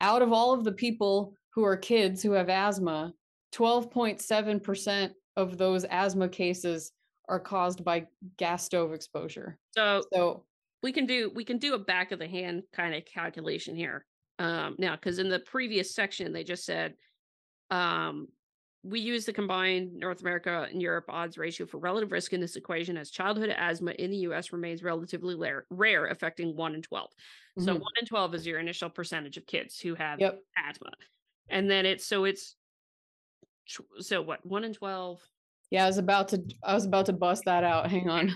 out 0.00 0.22
of 0.22 0.32
all 0.32 0.52
of 0.52 0.64
the 0.64 0.72
people 0.72 1.34
who 1.54 1.64
are 1.64 1.76
kids 1.76 2.22
who 2.22 2.32
have 2.32 2.48
asthma 2.48 3.12
12.7% 3.54 5.10
of 5.36 5.58
those 5.58 5.84
asthma 5.84 6.28
cases 6.28 6.92
are 7.28 7.40
caused 7.40 7.84
by 7.84 8.06
gas 8.36 8.64
stove 8.64 8.92
exposure. 8.92 9.58
So, 9.76 10.02
so 10.12 10.44
we 10.82 10.92
can 10.92 11.06
do 11.06 11.30
we 11.34 11.44
can 11.44 11.58
do 11.58 11.74
a 11.74 11.78
back 11.78 12.12
of 12.12 12.18
the 12.18 12.28
hand 12.28 12.62
kind 12.72 12.94
of 12.94 13.04
calculation 13.04 13.74
here. 13.76 14.04
Um, 14.38 14.76
now, 14.78 14.94
because 14.94 15.18
in 15.18 15.28
the 15.28 15.40
previous 15.40 15.94
section 15.94 16.32
they 16.32 16.44
just 16.44 16.64
said 16.64 16.94
um, 17.70 18.28
we 18.82 19.00
use 19.00 19.24
the 19.24 19.32
combined 19.32 19.94
North 19.94 20.20
America 20.20 20.66
and 20.70 20.80
Europe 20.80 21.06
odds 21.08 21.36
ratio 21.36 21.66
for 21.66 21.78
relative 21.78 22.12
risk 22.12 22.32
in 22.32 22.40
this 22.40 22.56
equation 22.56 22.96
as 22.96 23.10
childhood 23.10 23.50
asthma 23.50 23.92
in 23.92 24.10
the 24.10 24.18
US 24.18 24.52
remains 24.52 24.82
relatively 24.82 25.34
rare, 25.34 25.66
rare 25.70 26.06
affecting 26.06 26.56
1 26.56 26.74
in 26.74 26.82
12. 26.82 27.10
Mm-hmm. 27.10 27.64
So 27.64 27.72
1 27.74 27.82
in 28.00 28.06
12 28.06 28.34
is 28.34 28.46
your 28.46 28.60
initial 28.60 28.88
percentage 28.88 29.36
of 29.36 29.46
kids 29.46 29.78
who 29.80 29.94
have 29.96 30.20
yep. 30.20 30.38
asthma. 30.56 30.90
And 31.48 31.70
then 31.70 31.86
it's 31.86 32.06
so 32.06 32.24
it's 32.24 32.56
so 34.00 34.22
what 34.22 34.44
1 34.46 34.64
in 34.64 34.72
12 34.72 35.20
yeah, 35.70 35.84
I 35.84 35.86
was 35.86 35.98
about 35.98 36.28
to 36.28 36.42
I 36.64 36.74
was 36.74 36.84
about 36.84 37.06
to 37.06 37.12
bust 37.12 37.44
that 37.44 37.64
out. 37.64 37.90
Hang 37.90 38.08
on. 38.08 38.34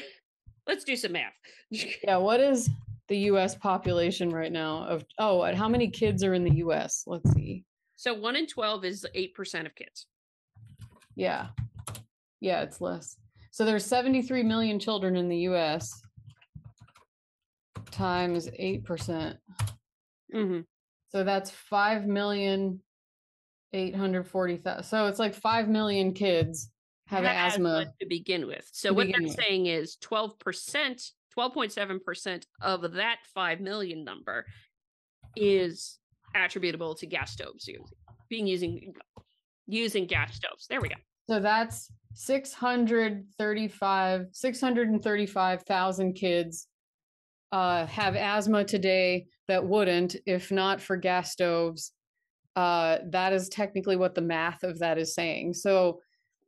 Let's 0.66 0.84
do 0.84 0.96
some 0.96 1.12
math. 1.12 1.32
yeah, 1.70 2.16
what 2.16 2.40
is 2.40 2.70
the 3.08 3.18
US 3.18 3.54
population 3.54 4.30
right 4.30 4.52
now 4.52 4.84
of 4.84 5.04
oh, 5.18 5.42
and 5.42 5.56
how 5.56 5.68
many 5.68 5.88
kids 5.88 6.24
are 6.24 6.34
in 6.34 6.44
the 6.44 6.56
US? 6.56 7.04
Let's 7.06 7.30
see. 7.32 7.64
So 7.96 8.14
1 8.14 8.36
in 8.36 8.46
12 8.46 8.84
is 8.84 9.06
8% 9.14 9.66
of 9.66 9.74
kids. 9.76 10.06
Yeah. 11.14 11.48
Yeah, 12.40 12.62
it's 12.62 12.80
less. 12.80 13.16
So 13.52 13.64
there's 13.64 13.84
73 13.84 14.42
million 14.42 14.80
children 14.80 15.14
in 15.14 15.28
the 15.28 15.36
US 15.48 16.02
times 17.90 18.48
8%. 18.48 18.84
percent 18.84 19.36
mm-hmm. 20.34 20.60
So 21.10 21.22
that's 21.22 21.50
5 21.50 22.06
million 22.06 22.80
840,000. 23.72 24.84
So 24.84 25.06
it's 25.06 25.18
like 25.18 25.34
5 25.34 25.68
million 25.68 26.12
kids 26.12 26.70
have, 27.06 27.24
asthma. 27.24 27.80
asthma. 27.80 27.92
to 28.00 28.06
begin 28.06 28.46
with. 28.46 28.68
So 28.72 28.92
what 28.92 29.08
they're 29.08 29.22
with. 29.22 29.34
saying 29.34 29.66
is 29.66 29.96
12%, 30.02 30.36
12.7% 31.36 32.44
of 32.60 32.92
that 32.92 33.16
5 33.34 33.60
million 33.60 34.04
number 34.04 34.46
is 35.36 35.98
attributable 36.34 36.94
to 36.96 37.06
gas 37.06 37.32
stoves 37.32 37.68
being 38.28 38.46
using 38.46 38.94
using 39.66 40.06
gas 40.06 40.34
stoves. 40.34 40.66
There 40.66 40.80
we 40.80 40.88
go. 40.88 40.94
So 41.28 41.38
that's 41.40 41.90
635 42.14 44.26
635,000 44.32 46.14
kids 46.14 46.66
uh, 47.52 47.86
have 47.86 48.16
asthma 48.16 48.64
today 48.64 49.26
that 49.48 49.66
wouldn't 49.66 50.16
if 50.26 50.50
not 50.50 50.80
for 50.80 50.96
gas 50.96 51.32
stoves 51.32 51.92
uh, 52.56 52.98
that 53.10 53.32
is 53.32 53.48
technically 53.48 53.96
what 53.96 54.14
the 54.14 54.20
math 54.20 54.62
of 54.62 54.78
that 54.80 54.98
is 54.98 55.14
saying. 55.14 55.54
So, 55.54 56.00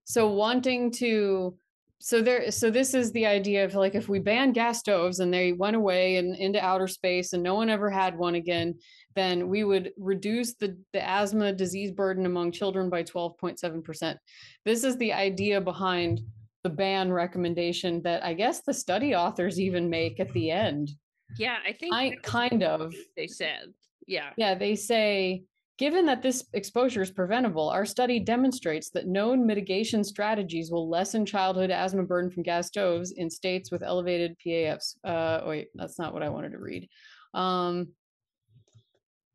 so 0.04 0.28
wanting 0.28 0.90
to, 0.92 1.56
so 1.98 2.20
there, 2.20 2.50
so 2.50 2.70
this 2.70 2.92
is 2.92 3.12
the 3.12 3.26
idea 3.26 3.64
of 3.64 3.74
like 3.74 3.94
if 3.94 4.08
we 4.08 4.18
ban 4.18 4.52
gas 4.52 4.80
stoves 4.80 5.20
and 5.20 5.32
they 5.32 5.52
went 5.52 5.76
away 5.76 6.16
and 6.16 6.36
into 6.36 6.62
outer 6.62 6.88
space 6.88 7.32
and 7.32 7.42
no 7.42 7.54
one 7.54 7.70
ever 7.70 7.88
had 7.88 8.18
one 8.18 8.34
again, 8.34 8.74
then 9.14 9.48
we 9.48 9.64
would 9.64 9.92
reduce 9.96 10.54
the, 10.54 10.76
the 10.92 11.08
asthma 11.08 11.52
disease 11.52 11.90
burden 11.92 12.26
among 12.26 12.52
children 12.52 12.90
by 12.90 13.02
12.7%. 13.02 14.16
This 14.64 14.84
is 14.84 14.96
the 14.98 15.12
idea 15.12 15.60
behind 15.60 16.20
the 16.64 16.70
ban 16.70 17.12
recommendation 17.12 18.02
that 18.02 18.24
I 18.24 18.34
guess 18.34 18.62
the 18.62 18.74
study 18.74 19.14
authors 19.14 19.60
even 19.60 19.88
make 19.88 20.18
at 20.18 20.32
the 20.32 20.50
end. 20.50 20.90
Yeah, 21.38 21.56
I 21.66 21.72
think 21.72 21.94
I 21.94 22.16
kind 22.22 22.62
of 22.62 22.94
they 23.16 23.26
said. 23.26 23.72
Yeah. 24.06 24.30
Yeah, 24.36 24.54
they 24.54 24.74
say 24.74 25.44
Given 25.76 26.06
that 26.06 26.22
this 26.22 26.44
exposure 26.52 27.02
is 27.02 27.10
preventable, 27.10 27.68
our 27.68 27.84
study 27.84 28.20
demonstrates 28.20 28.90
that 28.90 29.08
known 29.08 29.44
mitigation 29.44 30.04
strategies 30.04 30.70
will 30.70 30.88
lessen 30.88 31.26
childhood 31.26 31.70
asthma 31.70 32.04
burden 32.04 32.30
from 32.30 32.44
gas 32.44 32.68
stoves 32.68 33.10
in 33.10 33.28
states 33.28 33.72
with 33.72 33.82
elevated 33.82 34.36
PAFs. 34.44 34.94
Uh, 35.02 35.40
wait, 35.44 35.68
that's 35.74 35.98
not 35.98 36.14
what 36.14 36.22
I 36.22 36.28
wanted 36.28 36.52
to 36.52 36.58
read. 36.58 36.88
Um, 37.34 37.88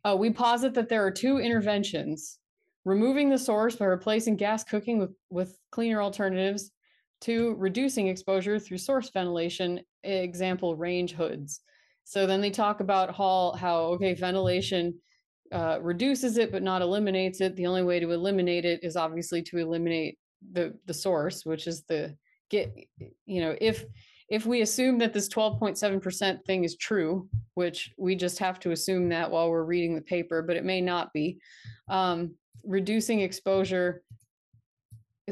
oh, 0.06 0.16
we 0.16 0.30
posit 0.30 0.74
that 0.76 0.88
there 0.88 1.06
are 1.06 1.12
two 1.12 1.40
interventions 1.40 2.40
removing 2.86 3.30
the 3.30 3.38
source 3.38 3.76
by 3.76 3.86
replacing 3.86 4.38
gas 4.38 4.64
cooking 4.64 4.98
with, 4.98 5.12
with 5.30 5.58
cleaner 5.72 6.02
alternatives, 6.02 6.72
to 7.22 7.54
reducing 7.58 8.08
exposure 8.08 8.58
through 8.58 8.78
source 8.78 9.10
ventilation, 9.10 9.82
example, 10.04 10.78
range 10.78 11.12
hoods. 11.12 11.60
So 12.06 12.26
then 12.26 12.40
they 12.40 12.50
talk 12.50 12.80
about 12.80 13.14
how, 13.14 13.56
how 13.60 13.82
okay, 13.96 14.14
ventilation 14.14 14.98
uh, 15.52 15.80
reduces 15.82 16.38
it 16.38 16.52
but 16.52 16.64
not 16.64 16.82
eliminates 16.82 17.42
it. 17.42 17.56
The 17.56 17.68
only 17.68 17.84
way 17.84 18.00
to 18.00 18.12
eliminate 18.12 18.66
it 18.66 18.84
is 18.84 18.96
obviously 18.96 19.42
to 19.44 19.58
eliminate 19.58 20.18
the 20.52 20.74
the 20.86 20.94
source, 20.94 21.46
which 21.46 21.68
is 21.68 21.84
the 21.84 22.16
get. 22.50 22.74
You 23.26 23.42
know, 23.42 23.56
if 23.60 23.86
if 24.30 24.46
we 24.46 24.62
assume 24.62 25.00
that 25.00 25.12
this 25.12 25.28
12.7% 25.28 26.46
thing 26.46 26.64
is 26.64 26.78
true, 26.78 27.28
which 27.56 27.92
we 27.98 28.16
just 28.16 28.38
have 28.38 28.60
to 28.60 28.72
assume 28.72 29.10
that 29.10 29.32
while 29.32 29.50
we're 29.50 29.64
reading 29.64 29.96
the 29.96 30.02
paper, 30.02 30.44
but 30.44 30.56
it 30.56 30.64
may 30.64 30.82
not 30.82 31.12
be, 31.14 31.40
um, 31.90 32.36
reducing 32.64 33.22
exposure 33.22 34.04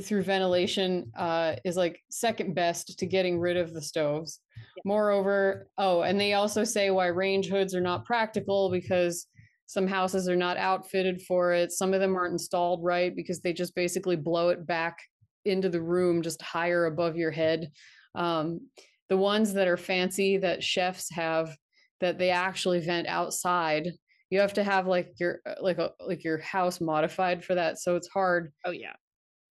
through 0.01 0.23
ventilation 0.23 1.11
uh, 1.15 1.55
is 1.63 1.77
like 1.77 1.99
second 2.09 2.55
best 2.55 2.97
to 2.97 3.05
getting 3.05 3.39
rid 3.39 3.57
of 3.57 3.73
the 3.73 3.81
stoves. 3.81 4.39
Yeah. 4.75 4.81
Moreover, 4.85 5.67
oh, 5.77 6.01
and 6.01 6.19
they 6.19 6.33
also 6.33 6.63
say 6.63 6.89
why 6.89 7.07
range 7.07 7.49
hoods 7.49 7.75
are 7.75 7.81
not 7.81 8.05
practical 8.05 8.71
because 8.71 9.27
some 9.67 9.87
houses 9.87 10.27
are 10.27 10.35
not 10.35 10.57
outfitted 10.57 11.21
for 11.21 11.53
it. 11.53 11.71
Some 11.71 11.93
of 11.93 11.99
them 11.99 12.15
aren't 12.15 12.33
installed 12.33 12.83
right 12.83 13.15
because 13.15 13.41
they 13.41 13.53
just 13.53 13.75
basically 13.75 14.15
blow 14.15 14.49
it 14.49 14.65
back 14.65 14.97
into 15.45 15.69
the 15.69 15.81
room 15.81 16.21
just 16.21 16.41
higher 16.41 16.85
above 16.85 17.15
your 17.15 17.31
head. 17.31 17.69
Um, 18.15 18.61
the 19.09 19.17
ones 19.17 19.53
that 19.53 19.67
are 19.67 19.77
fancy 19.77 20.37
that 20.37 20.63
chefs 20.63 21.11
have 21.11 21.55
that 21.99 22.17
they 22.17 22.29
actually 22.29 22.79
vent 22.79 23.07
outside 23.07 23.91
you 24.29 24.39
have 24.39 24.53
to 24.53 24.63
have 24.63 24.87
like 24.87 25.13
your 25.19 25.39
uh, 25.45 25.55
like 25.61 25.77
a 25.77 25.91
like 26.05 26.23
your 26.23 26.37
house 26.39 26.81
modified 26.81 27.43
for 27.43 27.55
that 27.55 27.79
so 27.79 27.95
it's 27.95 28.07
hard 28.07 28.51
oh 28.65 28.71
yeah 28.71 28.93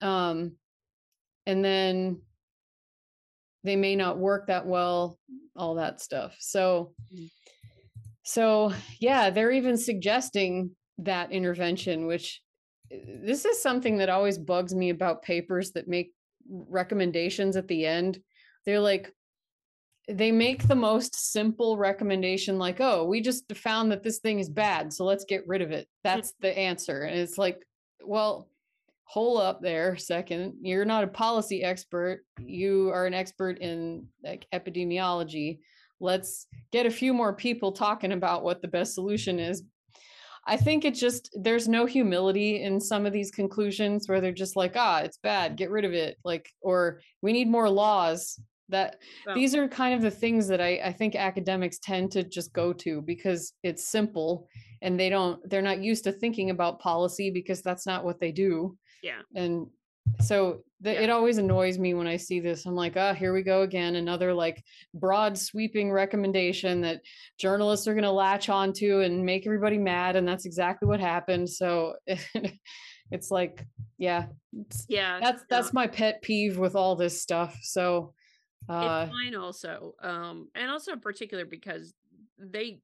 um 0.02 0.52
and 1.46 1.64
then 1.64 2.20
they 3.64 3.76
may 3.76 3.96
not 3.96 4.18
work 4.18 4.46
that 4.46 4.66
well 4.66 5.18
all 5.56 5.76
that 5.76 6.00
stuff 6.00 6.36
so 6.38 6.92
mm. 7.14 7.30
So, 8.26 8.72
yeah, 8.98 9.30
they're 9.30 9.52
even 9.52 9.76
suggesting 9.76 10.72
that 10.98 11.30
intervention, 11.30 12.06
which 12.06 12.42
eh, 12.90 12.98
this 13.22 13.44
is 13.44 13.62
something 13.62 13.98
that 13.98 14.08
always 14.08 14.36
bugs 14.36 14.74
me 14.74 14.90
about 14.90 15.22
papers 15.22 15.70
that 15.72 15.86
make 15.86 16.12
recommendations 16.48 17.56
at 17.56 17.68
the 17.68 17.86
end. 17.86 18.18
They're 18.64 18.80
like, 18.80 19.12
they 20.08 20.32
make 20.32 20.66
the 20.66 20.74
most 20.74 21.32
simple 21.32 21.76
recommendation, 21.76 22.58
like, 22.58 22.80
oh, 22.80 23.04
we 23.04 23.20
just 23.20 23.44
found 23.56 23.92
that 23.92 24.02
this 24.02 24.18
thing 24.18 24.40
is 24.40 24.48
bad, 24.48 24.92
so 24.92 25.04
let's 25.04 25.24
get 25.24 25.46
rid 25.46 25.62
of 25.62 25.70
it. 25.70 25.86
That's 26.02 26.32
the 26.40 26.56
answer. 26.56 27.02
And 27.02 27.18
it's 27.20 27.38
like, 27.38 27.60
well, 28.04 28.48
hold 29.04 29.40
up 29.40 29.60
there 29.62 29.96
second. 29.96 30.54
You're 30.62 30.84
not 30.84 31.04
a 31.04 31.08
policy 31.08 31.62
expert. 31.62 32.24
You 32.40 32.90
are 32.90 33.06
an 33.06 33.14
expert 33.14 33.58
in 33.58 34.08
like 34.24 34.46
epidemiology 34.52 35.60
let's 36.00 36.46
get 36.72 36.86
a 36.86 36.90
few 36.90 37.12
more 37.14 37.32
people 37.32 37.72
talking 37.72 38.12
about 38.12 38.44
what 38.44 38.62
the 38.62 38.68
best 38.68 38.94
solution 38.94 39.38
is. 39.38 39.62
I 40.46 40.56
think 40.56 40.84
it 40.84 40.94
just 40.94 41.30
there's 41.34 41.66
no 41.66 41.86
humility 41.86 42.62
in 42.62 42.80
some 42.80 43.04
of 43.04 43.12
these 43.12 43.32
conclusions 43.32 44.08
where 44.08 44.20
they're 44.20 44.32
just 44.32 44.54
like 44.54 44.74
ah 44.76 45.00
it's 45.00 45.18
bad 45.18 45.56
get 45.56 45.70
rid 45.70 45.84
of 45.84 45.92
it 45.92 46.16
like 46.24 46.48
or 46.60 47.00
we 47.22 47.32
need 47.32 47.48
more 47.48 47.68
laws. 47.68 48.38
That 48.68 48.96
these 49.32 49.54
are 49.54 49.68
kind 49.68 49.94
of 49.94 50.02
the 50.02 50.10
things 50.10 50.48
that 50.48 50.60
I, 50.60 50.80
I 50.84 50.92
think 50.92 51.14
academics 51.14 51.78
tend 51.78 52.10
to 52.12 52.24
just 52.24 52.52
go 52.52 52.72
to 52.72 53.00
because 53.00 53.52
it's 53.62 53.88
simple 53.88 54.48
and 54.82 54.98
they 54.98 55.08
don't 55.08 55.38
they're 55.48 55.62
not 55.62 55.82
used 55.82 56.02
to 56.04 56.12
thinking 56.12 56.50
about 56.50 56.80
policy 56.80 57.30
because 57.30 57.62
that's 57.62 57.86
not 57.86 58.04
what 58.04 58.18
they 58.18 58.32
do. 58.32 58.76
Yeah. 59.04 59.20
And 59.36 59.68
so 60.20 60.62
the, 60.80 60.92
yeah. 60.92 61.00
it 61.00 61.10
always 61.10 61.38
annoys 61.38 61.78
me 61.78 61.94
when 61.94 62.06
I 62.06 62.16
see 62.16 62.40
this. 62.40 62.66
I'm 62.66 62.74
like, 62.74 62.96
oh, 62.96 63.14
here 63.14 63.32
we 63.32 63.42
go 63.42 63.62
again. 63.62 63.96
Another 63.96 64.34
like 64.34 64.62
broad 64.94 65.38
sweeping 65.38 65.90
recommendation 65.90 66.80
that 66.82 67.00
journalists 67.38 67.88
are 67.88 67.94
going 67.94 68.04
to 68.04 68.10
latch 68.10 68.48
onto 68.48 69.00
and 69.00 69.24
make 69.24 69.46
everybody 69.46 69.78
mad. 69.78 70.16
And 70.16 70.26
that's 70.26 70.46
exactly 70.46 70.86
what 70.86 71.00
happened. 71.00 71.48
So 71.48 71.94
it's 73.10 73.30
like, 73.30 73.66
yeah, 73.98 74.26
it's, 74.52 74.86
yeah, 74.88 75.18
that's, 75.20 75.44
that's 75.48 75.72
my 75.72 75.86
pet 75.86 76.22
peeve 76.22 76.58
with 76.58 76.76
all 76.76 76.96
this 76.96 77.22
stuff. 77.22 77.58
So 77.62 78.12
Uh, 78.68 79.06
it's 79.06 79.16
fine 79.16 79.34
also. 79.34 79.94
Um, 80.02 80.48
and 80.54 80.70
also 80.70 80.92
in 80.92 81.00
particular 81.00 81.44
because 81.44 81.94
they 82.38 82.80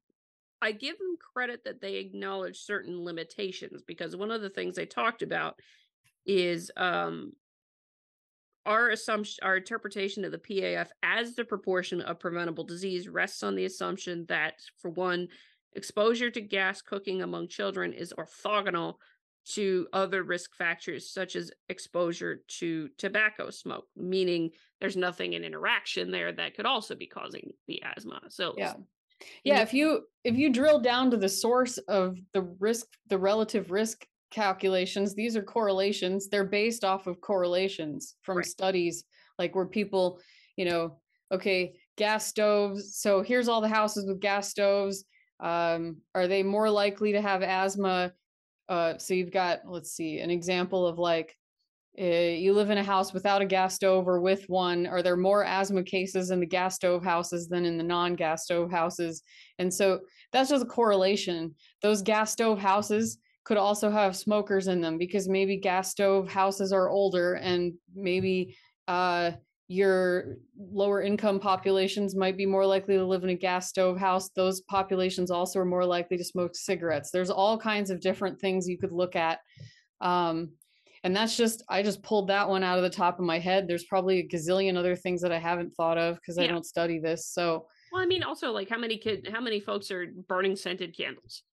I 0.61 0.71
give 0.71 0.97
them 0.97 1.17
credit 1.33 1.65
that 1.65 1.81
they 1.81 1.95
acknowledge 1.95 2.57
certain 2.57 3.03
limitations 3.03 3.81
because 3.85 4.15
one 4.15 4.31
of 4.31 4.41
the 4.41 4.49
things 4.49 4.77
they 4.77 4.85
talked 4.85 5.21
about 5.21 5.59
is 6.25 6.71
um 6.77 7.33
our 8.65 8.89
assumption 8.89 9.43
our 9.43 9.57
interpretation 9.57 10.23
of 10.23 10.31
the 10.31 10.37
PAF 10.37 10.87
as 11.01 11.35
the 11.35 11.43
proportion 11.43 12.01
of 12.01 12.19
preventable 12.19 12.63
disease 12.63 13.07
rests 13.09 13.43
on 13.43 13.55
the 13.55 13.65
assumption 13.65 14.25
that 14.29 14.55
for 14.81 14.91
one 14.91 15.27
exposure 15.73 16.29
to 16.31 16.41
gas 16.41 16.81
cooking 16.81 17.21
among 17.21 17.47
children 17.47 17.93
is 17.93 18.13
orthogonal 18.17 18.95
to 19.45 19.87
other 19.91 20.23
risk 20.23 20.55
factors 20.55 21.11
such 21.11 21.35
as 21.35 21.51
exposure 21.67 22.41
to 22.47 22.87
tobacco 22.97 23.49
smoke 23.49 23.87
meaning 23.97 24.49
there's 24.79 24.95
nothing 24.97 25.33
in 25.33 25.43
interaction 25.43 26.11
there 26.11 26.31
that 26.31 26.55
could 26.55 26.65
also 26.65 26.93
be 26.93 27.07
causing 27.07 27.51
the 27.67 27.81
asthma. 27.83 28.19
So 28.29 28.53
yeah. 28.57 28.73
Yeah 29.43 29.61
if 29.61 29.73
you 29.73 30.01
if 30.23 30.35
you 30.35 30.49
drill 30.49 30.79
down 30.79 31.11
to 31.11 31.17
the 31.17 31.29
source 31.29 31.77
of 31.77 32.17
the 32.33 32.41
risk 32.59 32.87
the 33.07 33.17
relative 33.17 33.71
risk 33.71 34.05
calculations 34.33 35.13
these 35.13 35.37
are 35.37 35.43
correlations 35.43 36.27
they're 36.27 36.43
based 36.43 36.83
off 36.83 37.07
of 37.07 37.21
correlations 37.21 38.15
from 38.23 38.37
right. 38.37 38.45
studies 38.45 39.03
like 39.37 39.55
where 39.55 39.65
people 39.65 40.19
you 40.57 40.65
know 40.65 40.97
okay 41.31 41.73
gas 41.97 42.25
stoves 42.25 42.97
so 42.97 43.21
here's 43.21 43.47
all 43.47 43.61
the 43.61 43.67
houses 43.67 44.05
with 44.07 44.19
gas 44.19 44.49
stoves 44.49 45.05
um, 45.43 45.97
are 46.15 46.27
they 46.27 46.41
more 46.41 46.69
likely 46.69 47.11
to 47.11 47.21
have 47.21 47.41
asthma? 47.43 48.13
Uh, 48.69 48.97
so 48.97 49.13
you've 49.13 49.31
got 49.31 49.59
let's 49.65 49.91
see 49.91 50.19
an 50.19 50.31
example 50.31 50.87
of 50.87 50.97
like 50.97 51.35
uh, 51.99 52.05
you 52.05 52.53
live 52.53 52.69
in 52.69 52.77
a 52.77 52.83
house 52.83 53.13
without 53.13 53.41
a 53.41 53.45
gas 53.45 53.75
stove 53.75 54.07
or 54.07 54.21
with 54.21 54.45
one 54.47 54.87
are 54.87 55.03
there 55.03 55.17
more 55.17 55.43
asthma 55.43 55.83
cases 55.83 56.31
in 56.31 56.39
the 56.39 56.45
gas 56.45 56.75
stove 56.75 57.03
houses 57.03 57.47
than 57.49 57.65
in 57.65 57.77
the 57.77 57.83
non-gas 57.83 58.45
stove 58.45 58.71
houses? 58.71 59.21
And 59.59 59.71
so 59.71 59.99
that's 60.31 60.49
just 60.49 60.63
a 60.63 60.67
correlation. 60.67 61.53
Those 61.81 62.01
gas 62.01 62.31
stove 62.31 62.57
houses 62.57 63.17
could 63.43 63.57
also 63.57 63.89
have 63.89 64.15
smokers 64.15 64.67
in 64.67 64.81
them 64.81 64.97
because 64.97 65.27
maybe 65.27 65.57
gas 65.57 65.91
stove 65.91 66.31
houses 66.31 66.71
are 66.71 66.89
older 66.89 67.33
and 67.35 67.73
maybe 67.93 68.55
uh, 68.87 69.31
your 69.67 70.37
lower 70.57 71.01
income 71.01 71.39
populations 71.39 72.15
might 72.15 72.37
be 72.37 72.45
more 72.45 72.65
likely 72.65 72.95
to 72.95 73.05
live 73.05 73.23
in 73.23 73.29
a 73.29 73.35
gas 73.35 73.69
stove 73.69 73.97
house. 73.97 74.29
Those 74.29 74.61
populations 74.61 75.31
also 75.31 75.59
are 75.59 75.65
more 75.65 75.85
likely 75.85 76.17
to 76.17 76.23
smoke 76.23 76.55
cigarettes. 76.55 77.11
There's 77.11 77.29
all 77.29 77.57
kinds 77.57 77.89
of 77.89 77.99
different 77.99 78.39
things 78.39 78.67
you 78.67 78.77
could 78.77 78.91
look 78.91 79.15
at 79.15 79.39
um, 80.03 80.51
and 81.03 81.15
that's 81.15 81.35
just 81.35 81.63
i 81.69 81.81
just 81.81 82.03
pulled 82.03 82.27
that 82.29 82.47
one 82.47 82.63
out 82.63 82.77
of 82.77 82.83
the 82.83 82.89
top 82.89 83.19
of 83.19 83.25
my 83.25 83.39
head. 83.39 83.67
There's 83.67 83.85
probably 83.85 84.19
a 84.19 84.27
gazillion 84.27 84.77
other 84.77 84.95
things 84.95 85.21
that 85.21 85.31
i 85.31 85.39
haven't 85.39 85.75
thought 85.75 85.97
of 85.97 86.15
because 86.15 86.37
yeah. 86.37 86.43
i 86.43 86.47
don't 86.47 86.65
study 86.65 86.99
this 86.99 87.27
so 87.27 87.67
well 87.91 88.01
i 88.01 88.05
mean 88.05 88.23
also 88.23 88.51
like 88.51 88.69
how 88.69 88.77
many 88.77 88.97
kid 88.97 89.27
how 89.31 89.41
many 89.41 89.59
folks 89.59 89.91
are 89.91 90.07
burning 90.27 90.55
scented 90.55 90.95
candles 90.95 91.43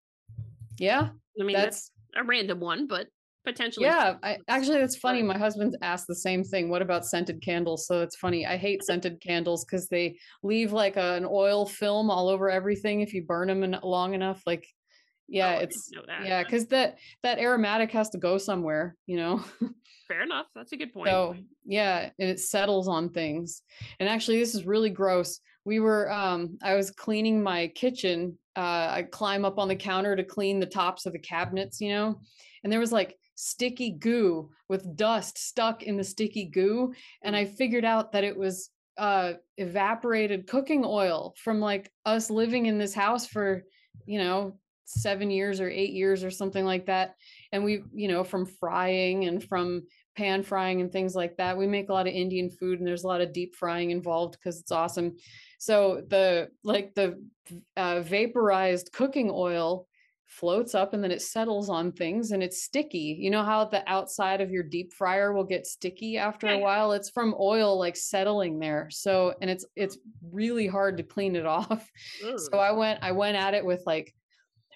yeah 0.80 1.08
i 1.40 1.44
mean 1.44 1.54
that's, 1.54 1.92
that's 2.14 2.24
a 2.24 2.24
random 2.24 2.58
one 2.58 2.86
but 2.86 3.06
potentially 3.44 3.86
yeah 3.86 4.14
I, 4.22 4.38
actually 4.48 4.78
that's 4.78 4.96
funny 4.96 5.22
my 5.22 5.38
husband 5.38 5.76
asked 5.82 6.06
the 6.08 6.14
same 6.14 6.42
thing 6.44 6.68
what 6.68 6.82
about 6.82 7.06
scented 7.06 7.40
candles? 7.42 7.86
So 7.86 8.02
it's 8.02 8.16
funny 8.16 8.46
i 8.46 8.56
hate 8.56 8.82
scented 8.82 9.20
candles 9.20 9.64
because 9.64 9.88
they 9.88 10.16
leave 10.42 10.72
like 10.72 10.96
a, 10.96 11.14
an 11.14 11.26
oil 11.28 11.66
film 11.66 12.10
all 12.10 12.28
over 12.28 12.50
everything 12.50 13.00
if 13.00 13.14
you 13.14 13.24
burn 13.24 13.48
them 13.48 13.62
in, 13.62 13.76
long 13.82 14.14
enough 14.14 14.42
like 14.46 14.66
yeah 15.30 15.58
oh, 15.58 15.62
it's 15.62 15.90
yeah 16.24 16.42
because 16.42 16.66
that 16.66 16.98
that 17.22 17.38
aromatic 17.38 17.90
has 17.92 18.10
to 18.10 18.18
go 18.18 18.36
somewhere 18.36 18.96
you 19.06 19.16
know? 19.16 19.42
Fair 20.08 20.22
enough 20.22 20.46
that's 20.54 20.72
a 20.72 20.76
good 20.76 20.92
point. 20.92 21.08
So 21.08 21.36
yeah 21.64 22.10
and 22.18 22.28
it 22.28 22.40
settles 22.40 22.88
on 22.88 23.10
things. 23.10 23.62
And 24.00 24.08
actually 24.08 24.40
this 24.40 24.54
is 24.54 24.66
really 24.66 24.90
gross. 24.90 25.40
We 25.64 25.78
were 25.78 26.10
um 26.10 26.58
i 26.62 26.74
was 26.74 26.90
cleaning 26.90 27.42
my 27.42 27.68
kitchen 27.68 28.36
uh 28.56 28.88
i 28.90 29.06
climb 29.10 29.44
up 29.44 29.58
on 29.58 29.68
the 29.68 29.76
counter 29.76 30.16
to 30.16 30.24
clean 30.24 30.58
the 30.58 30.66
tops 30.66 31.06
of 31.06 31.12
the 31.12 31.18
cabinets 31.18 31.80
you 31.80 31.90
know? 31.90 32.20
And 32.64 32.72
there 32.72 32.80
was 32.80 32.92
like 32.92 33.16
sticky 33.36 33.92
goo 33.92 34.50
with 34.68 34.96
dust 34.96 35.38
stuck 35.38 35.82
in 35.82 35.96
the 35.96 36.04
sticky 36.04 36.44
goo 36.44 36.92
and 37.22 37.34
i 37.34 37.46
figured 37.46 37.86
out 37.86 38.12
that 38.12 38.22
it 38.22 38.36
was 38.36 38.68
uh 38.98 39.32
evaporated 39.56 40.46
cooking 40.46 40.82
oil 40.84 41.34
from 41.42 41.58
like 41.58 41.90
us 42.04 42.28
living 42.28 42.66
in 42.66 42.76
this 42.76 42.92
house 42.92 43.26
for 43.26 43.64
you 44.04 44.18
know 44.18 44.58
seven 44.90 45.30
years 45.30 45.60
or 45.60 45.68
eight 45.68 45.92
years 45.92 46.24
or 46.24 46.30
something 46.30 46.64
like 46.64 46.86
that. 46.86 47.14
And 47.52 47.64
we, 47.64 47.82
you 47.92 48.08
know, 48.08 48.24
from 48.24 48.46
frying 48.46 49.24
and 49.24 49.42
from 49.42 49.82
pan 50.16 50.42
frying 50.42 50.80
and 50.80 50.92
things 50.92 51.14
like 51.14 51.36
that. 51.36 51.56
We 51.56 51.66
make 51.66 51.88
a 51.88 51.92
lot 51.92 52.06
of 52.06 52.14
Indian 52.14 52.50
food 52.50 52.78
and 52.78 52.86
there's 52.86 53.04
a 53.04 53.08
lot 53.08 53.20
of 53.20 53.32
deep 53.32 53.54
frying 53.54 53.90
involved 53.90 54.36
because 54.38 54.60
it's 54.60 54.72
awesome. 54.72 55.16
So 55.58 56.02
the 56.08 56.48
like 56.64 56.94
the 56.94 57.22
uh, 57.76 58.00
vaporized 58.02 58.92
cooking 58.92 59.30
oil 59.32 59.86
floats 60.26 60.76
up 60.76 60.94
and 60.94 61.02
then 61.02 61.10
it 61.10 61.20
settles 61.20 61.68
on 61.68 61.90
things 61.90 62.30
and 62.30 62.42
it's 62.42 62.62
sticky. 62.62 63.16
You 63.18 63.30
know 63.30 63.42
how 63.42 63.64
the 63.64 63.82
outside 63.90 64.40
of 64.40 64.50
your 64.50 64.62
deep 64.62 64.92
fryer 64.92 65.32
will 65.32 65.44
get 65.44 65.66
sticky 65.66 66.18
after 66.18 66.46
a 66.46 66.58
while? 66.58 66.92
It's 66.92 67.10
from 67.10 67.34
oil 67.38 67.78
like 67.78 67.96
settling 67.96 68.58
there. 68.58 68.88
So 68.90 69.34
and 69.40 69.50
it's 69.50 69.64
it's 69.74 69.98
really 70.30 70.66
hard 70.66 70.96
to 70.98 71.02
clean 71.02 71.34
it 71.34 71.46
off. 71.58 71.90
So 72.20 72.58
I 72.58 72.72
went 72.72 73.00
I 73.02 73.12
went 73.12 73.36
at 73.36 73.54
it 73.54 73.64
with 73.64 73.82
like 73.86 74.14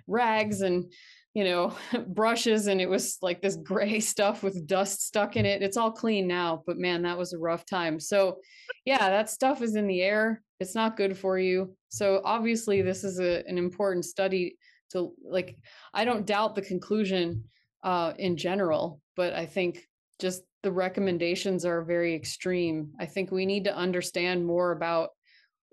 rags 0.07 0.61
and 0.61 0.92
you 1.34 1.44
know 1.44 1.74
brushes 2.09 2.66
and 2.66 2.80
it 2.80 2.88
was 2.88 3.18
like 3.22 3.40
this 3.40 3.57
gray 3.57 4.00
stuff 4.12 4.42
with 4.42 4.66
dust 4.66 5.07
stuck 5.07 5.36
in 5.36 5.46
it. 5.46 5.62
It's 5.62 5.76
all 5.76 5.92
clean 5.92 6.26
now 6.26 6.62
but 6.66 6.78
man 6.78 7.02
that 7.02 7.18
was 7.18 7.32
a 7.32 7.38
rough 7.38 7.64
time. 7.66 7.98
So 8.00 8.38
yeah 8.84 9.11
that 9.11 9.30
stuff 9.30 9.62
is 9.62 9.76
in 9.76 9.86
the 9.86 10.02
air. 10.02 10.42
It's 10.61 10.74
not 10.74 10.96
good 10.96 11.16
for 11.18 11.38
you. 11.38 11.76
So 11.88 12.22
obviously 12.24 12.82
this 12.82 13.05
is 13.05 13.20
a, 13.20 13.42
an 13.46 13.59
important 13.59 14.05
study 14.05 14.57
to 14.90 15.14
like 15.24 15.57
i 15.94 16.05
don't 16.05 16.26
doubt 16.26 16.55
the 16.55 16.62
conclusion 16.62 17.42
uh, 17.82 18.12
in 18.18 18.36
general 18.36 19.00
but 19.16 19.32
i 19.32 19.46
think 19.46 19.80
just 20.20 20.42
the 20.64 20.72
recommendations 20.72 21.64
are 21.64 21.84
very 21.84 22.14
extreme. 22.14 22.90
I 22.98 23.07
think 23.07 23.30
we 23.30 23.46
need 23.46 23.64
to 23.64 23.76
understand 23.76 24.44
more 24.44 24.72
about 24.72 25.11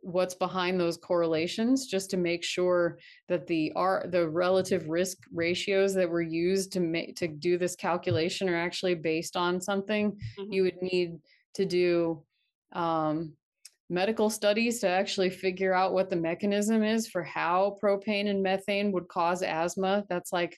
what's 0.01 0.33
behind 0.33 0.79
those 0.79 0.97
correlations 0.97 1.85
just 1.85 2.09
to 2.09 2.17
make 2.17 2.43
sure 2.43 2.97
that 3.29 3.45
the 3.47 3.71
are 3.75 4.05
the 4.09 4.27
relative 4.27 4.89
risk 4.89 5.17
ratios 5.31 5.93
that 5.93 6.09
were 6.09 6.21
used 6.21 6.71
to 6.73 6.79
make 6.79 7.15
to 7.15 7.27
do 7.27 7.57
this 7.57 7.75
calculation 7.75 8.49
are 8.49 8.57
actually 8.57 8.95
based 8.95 9.37
on 9.37 9.61
something 9.61 10.11
mm-hmm. 10.11 10.51
you 10.51 10.63
would 10.63 10.81
need 10.81 11.17
to 11.53 11.65
do 11.65 12.23
um, 12.73 13.33
medical 13.89 14.29
studies 14.29 14.79
to 14.79 14.87
actually 14.87 15.29
figure 15.29 15.73
out 15.73 15.93
what 15.93 16.09
the 16.09 16.15
mechanism 16.15 16.83
is 16.83 17.07
for 17.07 17.23
how 17.23 17.75
propane 17.83 18.29
and 18.29 18.41
methane 18.41 18.91
would 18.91 19.07
cause 19.07 19.43
asthma 19.43 20.03
that's 20.09 20.33
like 20.33 20.57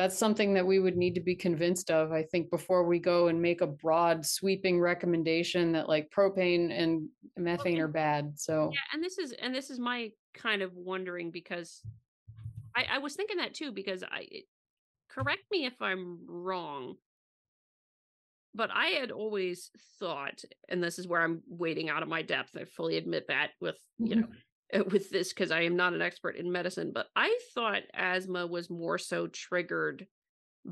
that's 0.00 0.16
something 0.16 0.54
that 0.54 0.66
we 0.66 0.78
would 0.78 0.96
need 0.96 1.14
to 1.14 1.20
be 1.20 1.34
convinced 1.34 1.90
of 1.90 2.10
i 2.10 2.22
think 2.22 2.50
before 2.50 2.84
we 2.84 2.98
go 2.98 3.28
and 3.28 3.40
make 3.40 3.60
a 3.60 3.66
broad 3.66 4.24
sweeping 4.24 4.80
recommendation 4.80 5.72
that 5.72 5.90
like 5.90 6.10
propane 6.10 6.72
and 6.72 7.06
methane 7.36 7.74
okay. 7.74 7.80
are 7.80 7.88
bad 7.88 8.32
so. 8.36 8.70
Yeah 8.72 8.80
and 8.94 9.04
this 9.04 9.18
is 9.18 9.32
and 9.32 9.54
this 9.54 9.68
is 9.68 9.78
my 9.78 10.10
kind 10.32 10.62
of 10.62 10.74
wondering 10.74 11.30
because 11.30 11.82
i 12.74 12.86
i 12.94 12.98
was 12.98 13.14
thinking 13.14 13.36
that 13.36 13.52
too 13.52 13.72
because 13.72 14.02
i 14.02 14.26
correct 15.10 15.42
me 15.50 15.66
if 15.66 15.82
i'm 15.82 16.20
wrong. 16.26 16.94
But 18.54 18.70
i 18.72 18.86
had 18.86 19.10
always 19.10 19.70
thought 19.98 20.42
and 20.70 20.82
this 20.82 20.98
is 20.98 21.06
where 21.06 21.20
i'm 21.20 21.42
wading 21.46 21.90
out 21.90 22.02
of 22.02 22.08
my 22.08 22.22
depth 22.22 22.56
i 22.58 22.64
fully 22.64 22.96
admit 22.96 23.26
that 23.28 23.50
with 23.60 23.76
you 23.98 24.16
know 24.16 24.26
Uh, 24.26 24.49
with 24.90 25.10
this 25.10 25.32
because 25.32 25.50
I 25.50 25.62
am 25.62 25.76
not 25.76 25.92
an 25.92 26.02
expert 26.02 26.36
in 26.36 26.50
medicine, 26.50 26.92
but 26.94 27.06
I 27.16 27.38
thought 27.54 27.82
asthma 27.94 28.46
was 28.46 28.70
more 28.70 28.98
so 28.98 29.26
triggered 29.26 30.06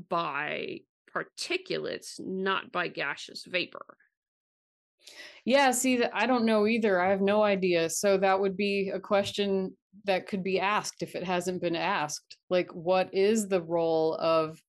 by 0.09 0.79
particulates, 1.15 2.19
not 2.19 2.71
by 2.71 2.87
gaseous 2.87 3.45
vapor. 3.45 3.97
Yeah, 5.45 5.71
see, 5.71 6.03
I 6.03 6.27
don't 6.27 6.45
know 6.45 6.67
either. 6.67 7.01
I 7.01 7.09
have 7.09 7.21
no 7.21 7.43
idea. 7.43 7.89
So 7.89 8.17
that 8.17 8.39
would 8.39 8.55
be 8.55 8.91
a 8.93 8.99
question 8.99 9.75
that 10.05 10.27
could 10.27 10.43
be 10.43 10.59
asked 10.59 11.01
if 11.01 11.15
it 11.15 11.23
hasn't 11.23 11.61
been 11.61 11.75
asked. 11.75 12.37
Like, 12.49 12.69
what 12.73 13.13
is 13.13 13.47
the 13.47 13.61
role 13.61 14.15
of 14.15 14.59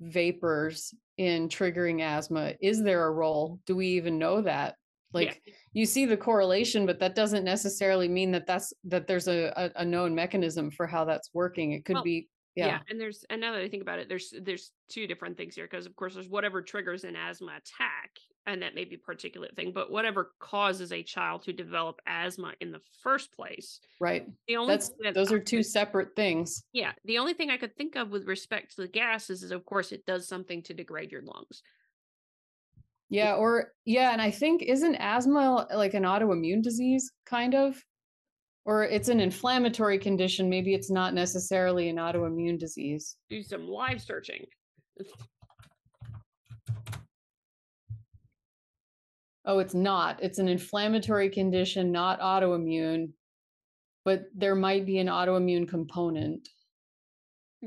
vapors 0.00 0.94
in 1.18 1.48
triggering 1.48 2.00
asthma? 2.00 2.54
Is 2.62 2.82
there 2.82 3.04
a 3.04 3.12
role? 3.12 3.60
Do 3.66 3.76
we 3.76 3.88
even 3.88 4.18
know 4.18 4.40
that? 4.42 4.76
Like, 5.14 5.42
yeah 5.46 5.54
you 5.74 5.84
see 5.84 6.06
the 6.06 6.16
correlation 6.16 6.86
but 6.86 6.98
that 7.00 7.14
doesn't 7.14 7.44
necessarily 7.44 8.08
mean 8.08 8.30
that 8.30 8.46
that's 8.46 8.72
that 8.84 9.06
there's 9.06 9.28
a, 9.28 9.52
a, 9.56 9.82
a 9.82 9.84
known 9.84 10.14
mechanism 10.14 10.70
for 10.70 10.86
how 10.86 11.04
that's 11.04 11.30
working 11.34 11.72
it 11.72 11.84
could 11.84 11.94
well, 11.94 12.04
be 12.04 12.28
yeah. 12.54 12.66
yeah. 12.66 12.78
and 12.88 12.98
there's 12.98 13.24
and 13.28 13.40
now 13.40 13.52
that 13.52 13.60
i 13.60 13.68
think 13.68 13.82
about 13.82 13.98
it 13.98 14.08
there's 14.08 14.32
there's 14.42 14.70
two 14.88 15.06
different 15.06 15.36
things 15.36 15.54
here 15.54 15.68
because 15.68 15.84
of 15.84 15.94
course 15.96 16.14
there's 16.14 16.28
whatever 16.28 16.62
triggers 16.62 17.04
an 17.04 17.16
asthma 17.16 17.52
attack 17.52 18.10
and 18.46 18.62
that 18.62 18.74
may 18.74 18.84
be 18.84 18.96
particulate 18.96 19.56
thing 19.56 19.72
but 19.72 19.90
whatever 19.90 20.32
causes 20.38 20.92
a 20.92 21.02
child 21.02 21.42
to 21.42 21.52
develop 21.52 22.00
asthma 22.06 22.52
in 22.60 22.70
the 22.70 22.80
first 23.02 23.32
place 23.32 23.80
right 24.00 24.28
the 24.46 24.56
only 24.56 24.72
that's 24.72 24.92
that 25.02 25.14
those 25.14 25.32
are 25.32 25.40
two 25.40 25.62
separate 25.62 26.14
things 26.14 26.62
yeah 26.72 26.92
the 27.04 27.18
only 27.18 27.34
thing 27.34 27.50
i 27.50 27.56
could 27.56 27.74
think 27.76 27.96
of 27.96 28.10
with 28.10 28.26
respect 28.26 28.76
to 28.76 28.82
the 28.82 28.88
gases 28.88 29.42
is 29.42 29.50
of 29.50 29.64
course 29.64 29.90
it 29.90 30.06
does 30.06 30.28
something 30.28 30.62
to 30.62 30.72
degrade 30.72 31.10
your 31.10 31.22
lungs 31.22 31.62
Yeah, 33.14 33.34
or 33.34 33.70
yeah, 33.84 34.10
and 34.10 34.20
I 34.20 34.32
think 34.32 34.62
isn't 34.62 34.96
asthma 34.96 35.68
like 35.72 35.94
an 35.94 36.02
autoimmune 36.02 36.64
disease, 36.64 37.12
kind 37.24 37.54
of? 37.54 37.80
Or 38.64 38.82
it's 38.82 39.08
an 39.08 39.20
inflammatory 39.20 40.00
condition. 40.00 40.50
Maybe 40.50 40.74
it's 40.74 40.90
not 40.90 41.14
necessarily 41.14 41.88
an 41.90 41.96
autoimmune 41.96 42.58
disease. 42.58 43.16
Do 43.30 43.40
some 43.44 43.68
live 43.68 44.02
searching. 44.02 44.44
Oh, 49.44 49.60
it's 49.60 49.74
not. 49.74 50.20
It's 50.20 50.40
an 50.40 50.48
inflammatory 50.48 51.30
condition, 51.30 51.92
not 51.92 52.18
autoimmune, 52.18 53.12
but 54.04 54.24
there 54.34 54.56
might 54.56 54.86
be 54.86 54.98
an 54.98 55.06
autoimmune 55.06 55.68
component. 55.68 56.48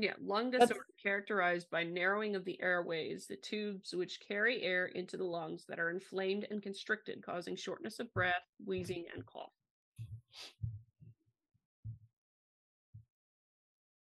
Yeah, 0.00 0.12
lung 0.24 0.52
disorder 0.52 0.86
characterized 1.02 1.70
by 1.70 1.82
narrowing 1.82 2.36
of 2.36 2.44
the 2.44 2.62
airways, 2.62 3.26
the 3.26 3.34
tubes 3.34 3.92
which 3.92 4.20
carry 4.20 4.62
air 4.62 4.86
into 4.86 5.16
the 5.16 5.24
lungs 5.24 5.64
that 5.68 5.80
are 5.80 5.90
inflamed 5.90 6.46
and 6.52 6.62
constricted, 6.62 7.20
causing 7.20 7.56
shortness 7.56 7.98
of 7.98 8.14
breath, 8.14 8.44
wheezing, 8.64 9.06
and 9.12 9.26
cough. 9.26 9.50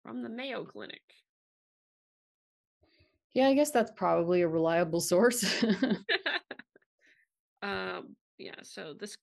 From 0.03 0.21
the 0.21 0.29
Mayo 0.29 0.65
Clinic. 0.65 1.01
Yeah, 3.33 3.47
I 3.47 3.55
guess 3.55 3.71
that's 3.71 3.91
probably 3.95 4.43
a 4.43 4.47
reliable 4.47 5.01
source. 5.01 5.63
um, 7.63 8.15
yeah, 8.37 8.53
so 8.61 8.93
this 8.93 9.17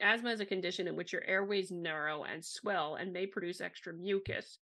asthma 0.00 0.30
is 0.30 0.40
a 0.40 0.46
condition 0.46 0.88
in 0.88 0.96
which 0.96 1.12
your 1.12 1.24
airways 1.24 1.70
narrow 1.70 2.24
and 2.24 2.42
swell 2.42 2.94
and 2.94 3.12
may 3.12 3.26
produce 3.26 3.60
extra 3.60 3.92
mucus. 3.92 4.56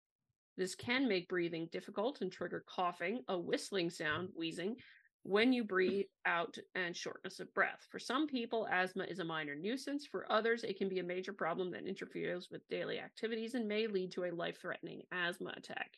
This 0.61 0.75
can 0.75 1.09
make 1.09 1.27
breathing 1.27 1.71
difficult 1.73 2.21
and 2.21 2.31
trigger 2.31 2.63
coughing, 2.69 3.25
a 3.29 3.39
whistling 3.39 3.89
sound, 3.89 4.29
wheezing, 4.37 4.77
when 5.23 5.55
you 5.55 5.63
hmm. 5.63 5.69
breathe 5.69 6.05
out, 6.27 6.59
and 6.75 6.95
shortness 6.95 7.41
of 7.41 7.55
breath. 7.55 7.87
For 7.91 7.99
some 7.99 8.27
people, 8.27 8.69
asthma 8.71 9.05
is 9.05 9.21
a 9.21 9.25
minor 9.25 9.55
nuisance. 9.55 10.05
For 10.05 10.31
others, 10.31 10.63
it 10.63 10.77
can 10.77 10.91
be 10.91 10.99
a 10.99 11.03
major 11.03 11.33
problem 11.33 11.71
that 11.71 11.87
interferes 11.87 12.51
with 12.51 12.69
daily 12.69 12.99
activities 12.99 13.55
and 13.55 13.67
may 13.67 13.87
lead 13.87 14.13
to 14.13 14.25
a 14.25 14.33
life 14.33 14.61
threatening 14.61 15.01
asthma 15.13 15.55
attack. 15.57 15.93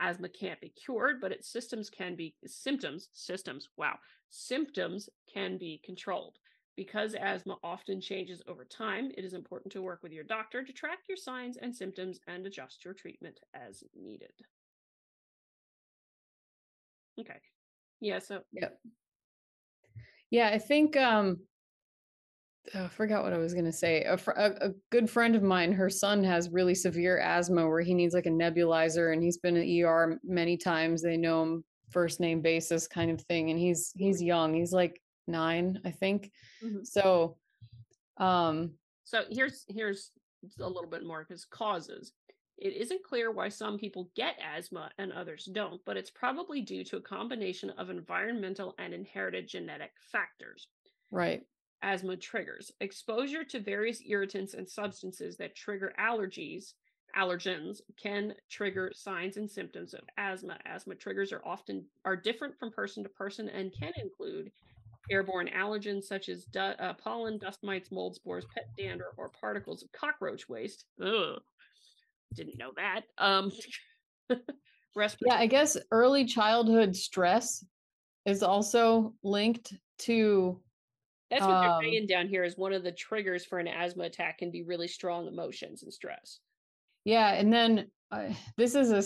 Asthma 0.00 0.28
can't 0.28 0.60
be 0.60 0.68
cured, 0.68 1.18
but 1.18 1.32
its 1.32 1.48
systems 1.50 1.88
can 1.88 2.14
be 2.14 2.34
symptoms, 2.44 3.08
systems, 3.14 3.70
wow, 3.78 3.98
symptoms 4.28 5.08
can 5.32 5.56
be 5.56 5.80
controlled. 5.82 6.36
Because 6.78 7.14
asthma 7.14 7.56
often 7.64 8.00
changes 8.00 8.40
over 8.46 8.64
time, 8.64 9.10
it 9.18 9.24
is 9.24 9.34
important 9.34 9.72
to 9.72 9.82
work 9.82 10.00
with 10.00 10.12
your 10.12 10.22
doctor 10.22 10.62
to 10.62 10.72
track 10.72 11.00
your 11.08 11.16
signs 11.16 11.56
and 11.56 11.74
symptoms 11.74 12.20
and 12.28 12.46
adjust 12.46 12.84
your 12.84 12.94
treatment 12.94 13.40
as 13.52 13.82
needed. 14.00 14.30
Okay. 17.18 17.40
Yeah, 18.00 18.20
so 18.20 18.42
Yep. 18.52 18.78
Yeah, 20.30 20.50
I 20.50 20.58
think 20.58 20.96
um 20.96 21.38
oh, 22.76 22.84
I 22.84 22.88
forgot 22.88 23.24
what 23.24 23.32
I 23.32 23.38
was 23.38 23.54
going 23.54 23.64
to 23.64 23.72
say. 23.72 24.04
A, 24.04 24.16
fr- 24.16 24.30
a, 24.30 24.68
a 24.68 24.70
good 24.90 25.10
friend 25.10 25.34
of 25.34 25.42
mine, 25.42 25.72
her 25.72 25.90
son 25.90 26.22
has 26.22 26.48
really 26.50 26.76
severe 26.76 27.18
asthma 27.18 27.66
where 27.66 27.80
he 27.80 27.92
needs 27.92 28.14
like 28.14 28.26
a 28.26 28.30
nebulizer 28.30 29.12
and 29.12 29.20
he's 29.20 29.38
been 29.38 29.56
in 29.56 29.84
ER 29.84 30.20
many 30.22 30.56
times. 30.56 31.02
They 31.02 31.16
know 31.16 31.42
him 31.42 31.64
first 31.90 32.20
name 32.20 32.40
basis 32.40 32.86
kind 32.86 33.10
of 33.10 33.20
thing 33.22 33.50
and 33.50 33.58
he's 33.58 33.90
he's 33.96 34.22
young. 34.22 34.54
He's 34.54 34.72
like 34.72 35.02
9, 35.28 35.80
I 35.84 35.90
think. 35.90 36.32
Mhm. 36.60 36.84
So 36.84 37.38
um 38.18 38.78
So 39.04 39.24
here's 39.28 39.64
here's 39.68 40.12
a 40.60 40.68
little 40.68 40.88
bit 40.90 41.04
more 41.04 41.24
because 41.24 41.44
causes. 41.44 42.12
It 42.56 42.72
isn't 42.74 43.04
clear 43.04 43.30
why 43.30 43.48
some 43.48 43.78
people 43.78 44.10
get 44.14 44.38
asthma 44.40 44.90
and 44.98 45.12
others 45.12 45.44
don't, 45.46 45.84
but 45.84 45.96
it's 45.96 46.10
probably 46.10 46.60
due 46.60 46.84
to 46.84 46.96
a 46.96 47.02
combination 47.02 47.70
of 47.70 47.88
environmental 47.90 48.74
and 48.78 48.92
inherited 48.94 49.48
genetic 49.48 49.92
factors. 50.00 50.68
right. 51.10 51.46
Asthma 51.82 52.16
triggers 52.16 52.70
exposure 52.80 53.42
to 53.42 53.58
various 53.58 54.00
irritants 54.06 54.54
and 54.54 54.68
substances 54.70 55.36
that 55.38 55.56
trigger 55.56 55.92
allergies. 55.98 56.74
Allergens 57.16 57.80
can 57.96 58.36
trigger 58.48 58.92
signs 58.94 59.36
and 59.36 59.50
symptoms 59.50 59.92
of 59.92 60.08
asthma. 60.16 60.60
Asthma 60.64 60.94
triggers 60.94 61.32
are 61.32 61.44
often 61.44 61.90
are 62.04 62.14
different 62.16 62.56
from 62.60 62.70
person 62.70 63.02
to 63.02 63.08
person 63.08 63.48
and 63.48 63.72
can 63.72 63.92
include 63.96 64.52
airborne 65.10 65.48
allergens 65.48 66.04
such 66.04 66.28
as 66.28 66.44
du- 66.44 66.60
uh, 66.60 66.94
pollen, 66.94 67.38
dust 67.38 67.58
mites, 67.62 67.90
mold 67.90 68.14
spores, 68.14 68.46
pet 68.54 68.68
dander, 68.78 69.06
or 69.16 69.30
particles 69.30 69.82
of 69.82 69.92
cockroach 69.92 70.48
waste. 70.48 70.84
Ugh, 71.02 71.40
didn't 72.34 72.58
know 72.58 72.72
that. 72.76 73.02
Um, 73.18 73.52
respiratory. 74.94 75.18
Yeah, 75.38 75.42
I 75.42 75.46
guess 75.46 75.76
early 75.90 76.24
childhood 76.24 76.94
stress 76.94 77.64
is 78.26 78.42
also 78.42 79.14
linked 79.22 79.74
to 80.00 80.60
That's 81.30 81.42
what 81.42 81.60
they're 81.60 81.70
um, 81.70 81.82
saying 81.82 82.06
down 82.06 82.28
here. 82.28 82.44
Is 82.44 82.56
one 82.56 82.72
of 82.72 82.84
the 82.84 82.92
triggers 82.92 83.44
for 83.44 83.58
an 83.58 83.68
asthma 83.68 84.04
attack 84.04 84.38
can 84.38 84.50
be 84.50 84.62
really 84.62 84.88
strong 84.88 85.26
emotions 85.26 85.82
and 85.82 85.92
stress. 85.92 86.40
Yeah, 87.04 87.32
and 87.32 87.52
then 87.52 87.90
uh, 88.10 88.28
this 88.56 88.74
is 88.74 88.90
a 88.90 89.02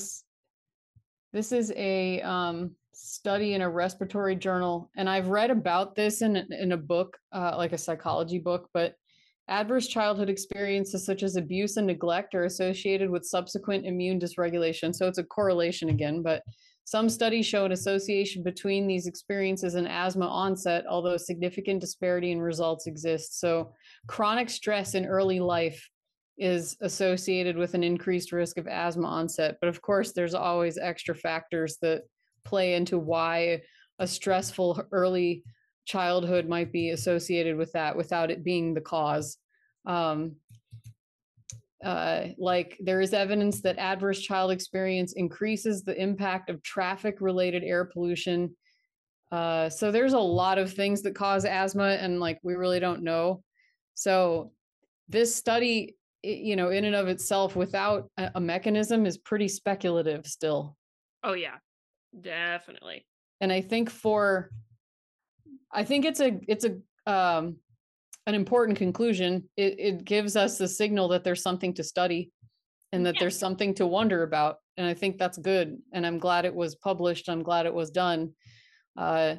this 1.32 1.52
is 1.52 1.72
a 1.76 2.20
um, 2.22 2.72
study 2.92 3.54
in 3.54 3.62
a 3.62 3.70
respiratory 3.70 4.36
journal, 4.36 4.90
and 4.96 5.08
I've 5.08 5.28
read 5.28 5.50
about 5.50 5.94
this 5.94 6.22
in 6.22 6.36
in 6.36 6.72
a 6.72 6.76
book, 6.76 7.16
uh, 7.32 7.54
like 7.56 7.72
a 7.72 7.78
psychology 7.78 8.38
book. 8.38 8.68
But 8.74 8.94
adverse 9.48 9.86
childhood 9.86 10.28
experiences 10.28 11.04
such 11.04 11.22
as 11.22 11.36
abuse 11.36 11.76
and 11.76 11.86
neglect 11.86 12.34
are 12.34 12.44
associated 12.44 13.10
with 13.10 13.24
subsequent 13.24 13.86
immune 13.86 14.20
dysregulation. 14.20 14.94
So 14.94 15.08
it's 15.08 15.18
a 15.18 15.24
correlation 15.24 15.88
again, 15.88 16.22
but 16.22 16.42
some 16.84 17.08
studies 17.08 17.46
show 17.46 17.64
an 17.64 17.72
association 17.72 18.42
between 18.42 18.86
these 18.86 19.06
experiences 19.06 19.74
and 19.74 19.86
asthma 19.88 20.26
onset, 20.26 20.84
although 20.88 21.16
significant 21.16 21.80
disparity 21.80 22.32
in 22.32 22.40
results 22.40 22.86
exists. 22.86 23.40
So 23.40 23.72
chronic 24.08 24.50
stress 24.50 24.94
in 24.94 25.06
early 25.06 25.40
life 25.40 25.88
is 26.42 26.76
associated 26.80 27.56
with 27.56 27.74
an 27.74 27.84
increased 27.84 28.32
risk 28.32 28.58
of 28.58 28.66
asthma 28.66 29.06
onset. 29.06 29.58
But 29.60 29.68
of 29.68 29.80
course, 29.80 30.12
there's 30.12 30.34
always 30.34 30.76
extra 30.76 31.14
factors 31.14 31.76
that 31.82 32.02
play 32.44 32.74
into 32.74 32.98
why 32.98 33.62
a 34.00 34.06
stressful 34.06 34.82
early 34.90 35.44
childhood 35.84 36.48
might 36.48 36.72
be 36.72 36.90
associated 36.90 37.56
with 37.56 37.70
that 37.72 37.96
without 37.96 38.30
it 38.30 38.42
being 38.42 38.74
the 38.74 38.80
cause. 38.80 39.38
Um, 39.86 40.36
uh, 41.84 42.28
like 42.38 42.76
there 42.80 43.00
is 43.00 43.12
evidence 43.12 43.60
that 43.62 43.78
adverse 43.78 44.20
child 44.20 44.50
experience 44.50 45.12
increases 45.12 45.82
the 45.82 46.00
impact 46.00 46.50
of 46.50 46.62
traffic 46.62 47.20
related 47.20 47.62
air 47.62 47.84
pollution. 47.84 48.56
Uh, 49.30 49.68
so 49.68 49.92
there's 49.92 50.12
a 50.12 50.18
lot 50.18 50.58
of 50.58 50.72
things 50.72 51.02
that 51.02 51.14
cause 51.14 51.44
asthma, 51.44 51.96
and 52.00 52.20
like 52.20 52.38
we 52.42 52.54
really 52.54 52.80
don't 52.80 53.02
know. 53.02 53.42
So 53.94 54.52
this 55.08 55.34
study, 55.34 55.96
you 56.22 56.56
know, 56.56 56.70
in 56.70 56.84
and 56.84 56.94
of 56.94 57.08
itself, 57.08 57.56
without 57.56 58.08
a, 58.16 58.40
mechanism, 58.40 59.06
is 59.06 59.18
pretty 59.18 59.48
speculative 59.48 60.26
still. 60.26 60.76
Oh 61.24 61.32
yeah, 61.34 61.56
definitely. 62.20 63.06
And 63.40 63.52
I 63.52 63.60
think 63.60 63.90
for, 63.90 64.50
I 65.72 65.84
think 65.84 66.04
it's 66.04 66.20
a 66.20 66.38
it's 66.46 66.64
a 66.64 67.12
um, 67.12 67.56
an 68.26 68.34
important 68.34 68.78
conclusion. 68.78 69.48
It 69.56 69.74
it 69.78 70.04
gives 70.04 70.36
us 70.36 70.58
the 70.58 70.68
signal 70.68 71.08
that 71.08 71.24
there's 71.24 71.42
something 71.42 71.74
to 71.74 71.84
study, 71.84 72.30
and 72.92 73.04
that 73.06 73.14
Yeah. 73.14 73.20
there's 73.20 73.38
something 73.38 73.74
to 73.74 73.86
wonder 73.86 74.22
about. 74.22 74.58
And 74.76 74.86
I 74.86 74.94
think 74.94 75.18
that's 75.18 75.38
good. 75.38 75.76
And 75.92 76.06
I'm 76.06 76.18
glad 76.18 76.44
it 76.44 76.54
was 76.54 76.76
published. 76.76 77.28
I'm 77.28 77.42
glad 77.42 77.66
it 77.66 77.74
was 77.74 77.90
done. 77.90 78.32
Uh, 78.96 79.36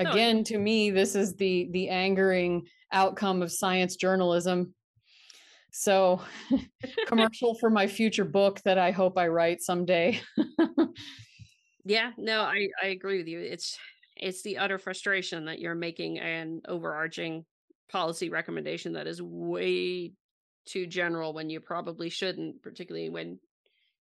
No, 0.00 0.10
again, 0.10 0.44
to 0.44 0.58
me, 0.58 0.90
this 0.90 1.14
is 1.14 1.34
the 1.34 1.68
the 1.72 1.88
angering 1.88 2.66
outcome 2.92 3.42
of 3.42 3.52
science 3.52 3.96
journalism. 3.96 4.74
So, 5.72 6.22
commercial 7.06 7.54
for 7.58 7.70
my 7.70 7.86
future 7.86 8.24
book 8.24 8.60
that 8.64 8.78
I 8.78 8.90
hope 8.90 9.18
I 9.18 9.28
write 9.28 9.62
someday. 9.62 10.20
Yeah, 11.84 12.12
no, 12.18 12.42
I 12.42 12.68
I 12.82 12.88
agree 12.88 13.18
with 13.18 13.28
you. 13.28 13.40
It's 13.40 13.78
it's 14.16 14.42
the 14.42 14.58
utter 14.58 14.78
frustration 14.78 15.46
that 15.46 15.60
you're 15.60 15.74
making 15.74 16.18
an 16.18 16.60
overarching 16.68 17.44
policy 17.88 18.28
recommendation 18.28 18.92
that 18.92 19.06
is 19.06 19.22
way 19.22 20.12
too 20.66 20.86
general 20.86 21.32
when 21.32 21.48
you 21.50 21.60
probably 21.60 22.10
shouldn't, 22.10 22.62
particularly 22.62 23.08
when 23.08 23.38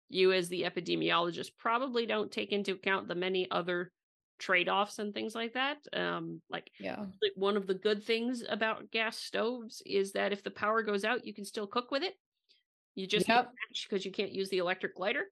you 0.09 0.31
as 0.31 0.49
the 0.49 0.63
epidemiologist 0.63 1.57
probably 1.57 2.05
don't 2.05 2.31
take 2.31 2.51
into 2.51 2.73
account 2.73 3.07
the 3.07 3.15
many 3.15 3.49
other 3.49 3.91
trade-offs 4.39 4.99
and 4.99 5.13
things 5.13 5.35
like 5.35 5.53
that. 5.53 5.77
Um 5.93 6.41
like 6.49 6.69
yeah. 6.79 6.99
like 6.99 7.33
one 7.35 7.57
of 7.57 7.67
the 7.67 7.73
good 7.73 8.03
things 8.03 8.43
about 8.47 8.91
gas 8.91 9.17
stoves 9.17 9.81
is 9.85 10.13
that 10.13 10.33
if 10.33 10.43
the 10.43 10.51
power 10.51 10.83
goes 10.83 11.03
out, 11.03 11.25
you 11.25 11.33
can 11.33 11.45
still 11.45 11.67
cook 11.67 11.91
with 11.91 12.03
it. 12.03 12.13
You 12.95 13.07
just 13.07 13.27
Yep. 13.27 13.51
because 13.89 14.05
you 14.05 14.11
can't 14.11 14.31
use 14.31 14.49
the 14.49 14.59
electric 14.59 14.99
lighter. 14.99 15.25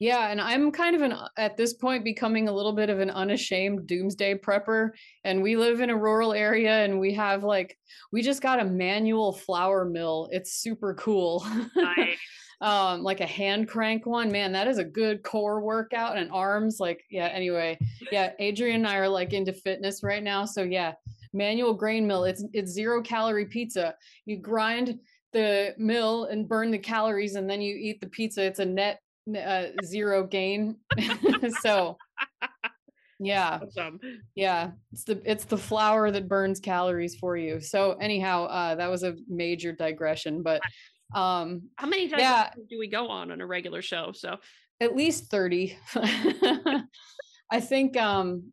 Yeah, 0.00 0.28
and 0.30 0.40
I'm 0.40 0.72
kind 0.72 0.96
of 0.96 1.02
an 1.02 1.14
at 1.36 1.58
this 1.58 1.74
point 1.74 2.04
becoming 2.04 2.48
a 2.48 2.52
little 2.52 2.72
bit 2.72 2.88
of 2.88 3.00
an 3.00 3.10
unashamed 3.10 3.86
doomsday 3.86 4.36
prepper. 4.36 4.90
And 5.24 5.42
we 5.42 5.56
live 5.56 5.82
in 5.82 5.90
a 5.90 5.96
rural 5.96 6.32
area 6.32 6.82
and 6.84 6.98
we 6.98 7.12
have 7.14 7.44
like 7.44 7.76
we 8.10 8.22
just 8.22 8.40
got 8.40 8.60
a 8.60 8.64
manual 8.64 9.34
flour 9.34 9.84
mill. 9.84 10.28
It's 10.32 10.54
super 10.54 10.94
cool. 10.94 11.46
Nice. 11.76 12.18
Um 12.60 13.02
like 13.02 13.20
a 13.20 13.26
hand 13.26 13.68
crank 13.68 14.04
one 14.04 14.30
man 14.30 14.52
that 14.52 14.68
is 14.68 14.78
a 14.78 14.84
good 14.84 15.22
core 15.22 15.60
workout 15.60 16.18
and 16.18 16.30
arms 16.30 16.78
like 16.78 17.02
yeah 17.10 17.26
anyway. 17.28 17.78
Yeah 18.12 18.32
adrian 18.38 18.76
and 18.76 18.86
i 18.86 18.96
are 18.96 19.08
like 19.08 19.32
into 19.32 19.52
fitness 19.52 20.02
right 20.02 20.22
now 20.22 20.44
so 20.44 20.62
yeah 20.62 20.92
manual 21.32 21.74
grain 21.74 22.06
mill 22.06 22.24
it's 22.24 22.44
it's 22.52 22.72
zero 22.72 23.02
calorie 23.02 23.46
pizza. 23.46 23.94
You 24.26 24.38
grind 24.38 24.98
the 25.32 25.74
mill 25.78 26.24
and 26.24 26.48
burn 26.48 26.70
the 26.70 26.78
calories 26.78 27.36
and 27.36 27.48
then 27.48 27.60
you 27.60 27.74
eat 27.76 28.00
the 28.00 28.08
pizza. 28.08 28.42
It's 28.42 28.58
a 28.58 28.64
net 28.64 29.00
uh, 29.36 29.66
zero 29.84 30.26
gain. 30.26 30.76
So 31.60 31.96
yeah. 33.18 33.60
Awesome. 33.62 34.00
yeah 34.34 34.70
it's 34.92 35.04
the 35.04 35.20
it's 35.24 35.44
the 35.44 35.58
flour 35.58 36.10
that 36.10 36.28
burns 36.28 36.60
calories 36.60 37.16
for 37.16 37.36
you. 37.36 37.60
So 37.60 37.92
anyhow 38.00 38.44
uh 38.46 38.74
that 38.74 38.90
was 38.90 39.02
a 39.02 39.16
major 39.28 39.72
digression 39.72 40.42
but 40.42 40.60
um 41.14 41.62
How 41.76 41.86
many 41.86 42.08
times 42.08 42.22
Yeah. 42.22 42.50
do 42.68 42.78
we 42.78 42.88
go 42.88 43.08
on 43.08 43.30
on 43.30 43.40
a 43.40 43.46
regular 43.46 43.82
show? 43.82 44.12
So 44.12 44.38
at 44.80 44.96
least 44.96 45.30
30 45.30 45.76
i 47.50 47.60
think 47.60 47.96
um 47.96 48.52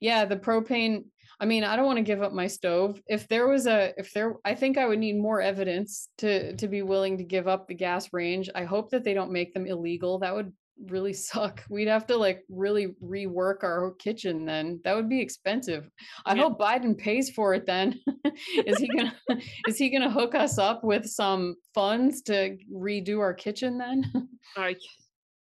yeah 0.00 0.24
the 0.24 0.36
propane 0.36 1.04
i 1.38 1.44
mean 1.44 1.62
i 1.62 1.76
don't 1.76 1.86
want 1.86 1.96
to 1.96 2.02
give 2.02 2.22
up 2.22 2.32
my 2.32 2.46
stove 2.48 3.00
if 3.06 3.28
there 3.28 3.46
was 3.46 3.66
a 3.66 3.92
if 3.96 4.12
there 4.12 4.34
i 4.44 4.54
think 4.54 4.78
i 4.78 4.86
would 4.86 4.98
need 4.98 5.16
more 5.16 5.40
evidence 5.40 6.08
to 6.18 6.56
to 6.56 6.66
be 6.66 6.82
willing 6.82 7.18
to 7.18 7.24
give 7.24 7.46
up 7.46 7.68
the 7.68 7.74
gas 7.74 8.08
range 8.12 8.50
i 8.54 8.64
hope 8.64 8.90
that 8.90 9.04
they 9.04 9.14
don't 9.14 9.30
make 9.30 9.54
them 9.54 9.66
illegal 9.66 10.18
that 10.18 10.34
would 10.34 10.52
really 10.86 11.12
suck. 11.12 11.64
We'd 11.68 11.88
have 11.88 12.06
to 12.06 12.16
like 12.16 12.44
really 12.48 12.88
rework 13.02 13.62
our 13.62 13.94
kitchen 13.94 14.44
then. 14.44 14.80
That 14.84 14.96
would 14.96 15.08
be 15.08 15.20
expensive. 15.20 15.90
I 16.24 16.34
Yeah. 16.34 16.42
hope 16.42 16.58
biden 16.58 16.96
pays 16.96 17.30
for 17.30 17.54
it 17.54 17.66
then. 17.66 18.00
Is 18.66 18.78
he 18.78 18.96
gonna 18.96 19.14
is 19.66 19.78
he 19.78 19.90
gonna 19.90 20.10
hook 20.10 20.34
us 20.34 20.58
up 20.58 20.82
with 20.84 21.06
some 21.06 21.56
funds 21.74 22.22
to 22.22 22.56
redo 22.72 23.18
our 23.20 23.34
kitchen 23.34 23.78
then? 23.78 24.04
I 24.56 24.76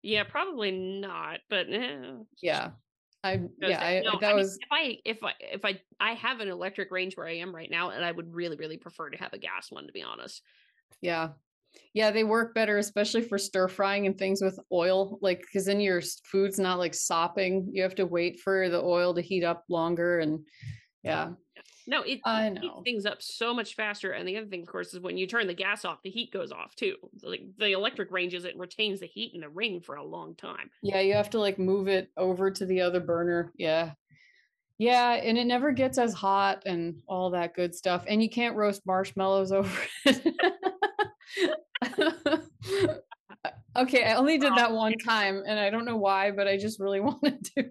yeah, 0.02 0.24
probably 0.24 0.70
not, 0.70 1.40
but 1.48 1.66
eh, 1.72 2.14
yeah. 2.42 2.70
I 3.24 3.40
yeah 3.60 3.80
I, 3.80 4.02
no, 4.04 4.18
that 4.20 4.36
mean, 4.36 4.44
was 4.44 4.58
if 4.60 4.68
I 4.70 4.98
if 5.04 5.24
I 5.24 5.34
if 5.40 5.64
I 5.64 5.80
I 5.98 6.14
have 6.14 6.40
an 6.40 6.48
electric 6.48 6.90
range 6.92 7.16
where 7.16 7.26
I 7.26 7.38
am 7.38 7.54
right 7.54 7.70
now, 7.70 7.90
and 7.90 8.04
I 8.04 8.12
would 8.12 8.32
really 8.34 8.56
really 8.56 8.76
prefer 8.76 9.10
to 9.10 9.18
have 9.18 9.32
a 9.32 9.38
gas 9.38 9.70
one 9.72 9.86
to 9.86 9.92
be 9.92 10.02
honest. 10.02 10.42
yeah 11.00 11.32
yeah 11.94 12.10
they 12.10 12.24
work 12.24 12.54
better 12.54 12.78
especially 12.78 13.22
for 13.22 13.38
stir 13.38 13.68
frying 13.68 14.06
and 14.06 14.18
things 14.18 14.40
with 14.42 14.58
oil 14.72 15.18
like 15.22 15.40
because 15.40 15.66
then 15.66 15.80
your 15.80 16.00
food's 16.24 16.58
not 16.58 16.78
like 16.78 16.94
sopping 16.94 17.68
you 17.72 17.82
have 17.82 17.94
to 17.94 18.06
wait 18.06 18.40
for 18.40 18.68
the 18.68 18.80
oil 18.82 19.14
to 19.14 19.20
heat 19.22 19.44
up 19.44 19.64
longer 19.68 20.18
and 20.20 20.40
yeah 21.02 21.30
No, 21.86 22.02
it, 22.02 22.20
it 22.26 22.58
heats 22.60 22.74
things 22.84 23.06
up 23.06 23.22
so 23.22 23.54
much 23.54 23.74
faster. 23.74 24.10
And 24.12 24.28
the 24.28 24.36
other 24.36 24.46
thing, 24.46 24.60
of 24.60 24.68
course, 24.68 24.92
is 24.92 25.00
when 25.00 25.16
you 25.16 25.26
turn 25.26 25.46
the 25.46 25.54
gas 25.54 25.86
off, 25.86 26.02
the 26.02 26.10
heat 26.10 26.30
goes 26.30 26.52
off 26.52 26.74
too. 26.76 26.96
Like 27.22 27.40
the 27.56 27.72
electric 27.72 28.10
ranges, 28.12 28.44
it 28.44 28.58
retains 28.58 29.00
the 29.00 29.06
heat 29.06 29.32
in 29.34 29.40
the 29.40 29.48
ring 29.48 29.80
for 29.80 29.94
a 29.96 30.04
long 30.04 30.34
time. 30.34 30.68
yeah 30.82 31.00
you 31.00 31.14
have 31.14 31.30
to 31.30 31.38
like 31.40 31.58
move 31.58 31.88
it 31.88 32.10
over 32.18 32.50
to 32.50 32.66
the 32.66 32.82
other 32.82 33.00
burner 33.00 33.52
yeah 33.56 33.92
yeah 34.76 35.12
and 35.14 35.38
it 35.38 35.46
never 35.46 35.72
gets 35.72 35.96
as 35.98 36.12
hot 36.12 36.62
and 36.66 36.96
all 37.08 37.30
that 37.30 37.54
good 37.54 37.74
stuff 37.74 38.04
and 38.06 38.22
you 38.22 38.28
can't 38.28 38.54
roast 38.54 38.82
marshmallows 38.86 39.50
over 39.58 39.70
it 40.04 40.34
Uh, 43.44 43.50
okay 43.76 44.04
i 44.04 44.14
only 44.14 44.38
did 44.38 44.52
that 44.56 44.72
one 44.72 44.92
um, 44.92 44.98
time 44.98 45.42
and 45.46 45.60
i 45.60 45.70
don't 45.70 45.84
know 45.84 45.96
why 45.98 46.30
but 46.30 46.48
i 46.48 46.56
just 46.56 46.80
really 46.80 46.98
wanted 47.00 47.44
to 47.44 47.62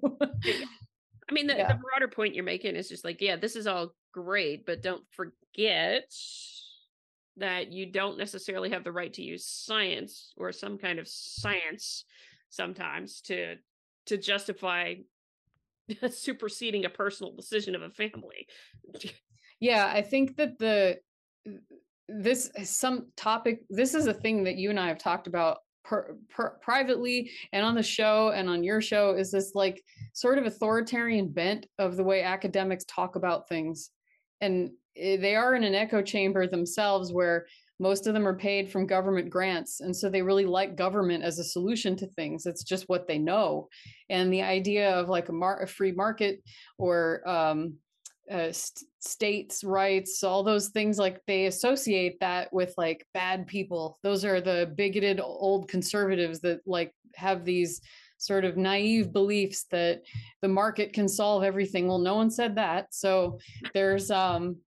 I 1.29 1.33
mean, 1.33 1.47
the, 1.47 1.55
Yeah. 1.55 1.67
the 1.67 1.79
broader 1.79 2.07
point 2.07 2.35
you're 2.35 2.43
making 2.43 2.75
is 2.75 2.87
just 2.87 3.03
like, 3.03 3.21
yeah, 3.21 3.35
this 3.35 3.55
is 3.55 3.67
all 3.67 3.93
great, 4.13 4.65
but 4.65 4.81
don't 4.81 5.03
forget 5.11 6.09
that 7.37 7.71
you 7.71 7.85
don't 7.85 8.17
necessarily 8.17 8.69
have 8.69 8.83
the 8.83 8.91
right 8.91 9.13
to 9.13 9.21
use 9.21 9.45
science 9.45 10.33
or 10.37 10.51
some 10.51 10.77
kind 10.77 10.99
of 10.99 11.07
science 11.07 12.05
sometimes 12.49 13.21
to 13.21 13.55
to 14.05 14.17
justify 14.17 14.95
superseding 16.09 16.85
a 16.85 16.89
personal 16.89 17.35
decision 17.35 17.75
of 17.75 17.81
a 17.81 17.89
family. 17.89 18.47
Yeah, 19.59 19.85
I 19.85 20.01
think 20.01 20.37
that 20.37 20.57
the 20.57 20.99
this 22.07 22.49
is 22.55 22.69
some 22.69 23.07
topic 23.15 23.61
this 23.69 23.93
is 23.93 24.07
a 24.07 24.13
thing 24.13 24.43
that 24.43 24.55
you 24.55 24.69
and 24.69 24.79
I 24.79 24.87
have 24.87 24.97
talked 24.97 25.27
about 25.27 25.57
per, 25.87 26.17
per, 26.29 26.57
privately 26.61 27.31
and 27.53 27.65
on 27.65 27.75
the 27.75 27.83
show 27.83 28.31
and 28.35 28.49
on 28.49 28.63
your 28.63 28.81
show 28.81 29.13
is 29.13 29.31
this 29.31 29.53
like 29.55 29.81
sort 30.13 30.37
of 30.37 30.45
authoritarian 30.45 31.29
bent 31.29 31.65
of 31.79 31.95
the 31.95 32.03
way 32.03 32.23
academics 32.23 32.83
talk 32.85 33.15
about 33.15 33.47
things. 33.47 33.91
And 34.41 34.71
eh, 34.97 35.17
they 35.17 35.35
are 35.35 35.55
in 35.55 35.63
an 35.63 35.75
echo 35.75 36.01
chamber 36.01 36.45
themselves 36.45 37.13
where 37.13 37.45
most 37.79 38.07
of 38.07 38.13
them 38.13 38.27
are 38.27 38.35
paid 38.35 38.69
from 38.69 38.87
government 38.87 39.29
grants 39.29 39.81
and 39.81 39.95
so 39.95 40.09
they 40.09 40.21
really 40.21 40.45
like 40.45 40.75
government 40.75 41.23
as 41.23 41.39
a 41.39 41.43
solution 41.43 41.95
to 41.97 42.07
things. 42.07 42.45
It's 42.45 42.63
just 42.63 42.89
what 42.89 43.07
they 43.07 43.17
know. 43.17 43.69
And 44.09 44.33
the 44.33 44.41
idea 44.41 44.91
of 44.91 45.09
like 45.09 45.29
a, 45.29 45.33
mar- 45.33 45.61
a 45.61 45.67
free 45.67 45.93
market 45.93 46.41
or 46.77 47.27
um, 47.27 47.75
uh, 48.31 48.51
st- 48.51 48.89
states 48.99 49.63
rights 49.63 50.23
all 50.23 50.43
those 50.43 50.69
things 50.69 50.97
like 50.97 51.21
they 51.27 51.45
associate 51.45 52.19
that 52.19 52.51
with 52.51 52.73
like 52.77 53.05
bad 53.13 53.47
people 53.47 53.97
those 54.03 54.25
are 54.25 54.41
the 54.41 54.71
bigoted 54.75 55.19
old 55.21 55.69
conservatives 55.69 56.39
that 56.41 56.59
like 56.65 56.93
have 57.15 57.45
these 57.45 57.81
sort 58.17 58.43
of 58.43 58.57
naive 58.57 59.13
beliefs 59.13 59.65
that 59.71 60.01
the 60.41 60.47
market 60.47 60.91
can 60.91 61.07
solve 61.07 61.43
everything 61.43 61.87
well 61.87 61.99
no 61.99 62.15
one 62.15 62.29
said 62.29 62.55
that 62.55 62.93
so 62.93 63.39
there's 63.73 64.11
um 64.11 64.57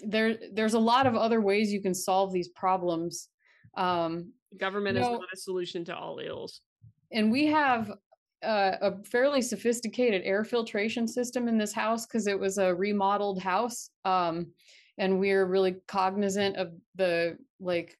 there 0.00 0.36
there's 0.52 0.74
a 0.74 0.78
lot 0.78 1.06
of 1.06 1.16
other 1.16 1.40
ways 1.40 1.72
you 1.72 1.82
can 1.82 1.94
solve 1.94 2.32
these 2.32 2.48
problems 2.48 3.28
um 3.76 4.32
Government 4.56 4.96
is 4.96 5.02
No. 5.04 5.12
not 5.18 5.28
a 5.32 5.36
solution 5.36 5.84
to 5.86 5.96
all 5.96 6.18
ills. 6.20 6.60
and 7.10 7.30
we 7.32 7.46
have 7.46 7.92
uh, 8.44 8.76
a 8.80 9.04
fairly 9.04 9.42
sophisticated 9.42 10.22
air 10.24 10.44
filtration 10.44 11.08
system 11.08 11.48
in 11.48 11.58
this 11.58 11.72
house 11.72 12.06
because 12.06 12.26
it 12.26 12.38
was 12.38 12.58
a 12.58 12.74
remodeled 12.74 13.40
house 13.40 13.90
um, 14.04 14.46
and 14.98 15.18
we're 15.18 15.46
really 15.46 15.76
cognizant 15.86 16.56
of 16.56 16.72
the 16.96 17.36
like 17.60 17.96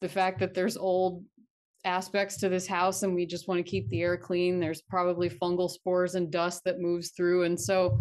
the 0.00 0.08
fact 0.08 0.38
that 0.38 0.54
there's 0.54 0.76
old 0.76 1.24
aspects 1.84 2.36
to 2.38 2.48
this 2.48 2.66
house 2.66 3.02
and 3.02 3.14
we 3.14 3.24
just 3.24 3.48
want 3.48 3.64
to 3.64 3.70
keep 3.70 3.88
the 3.88 4.02
air 4.02 4.16
clean. 4.16 4.58
There's 4.58 4.82
probably 4.82 5.30
fungal 5.30 5.70
spores 5.70 6.14
and 6.14 6.30
dust 6.30 6.62
that 6.64 6.80
moves 6.80 7.10
through 7.10 7.44
and 7.44 7.58
so 7.58 7.98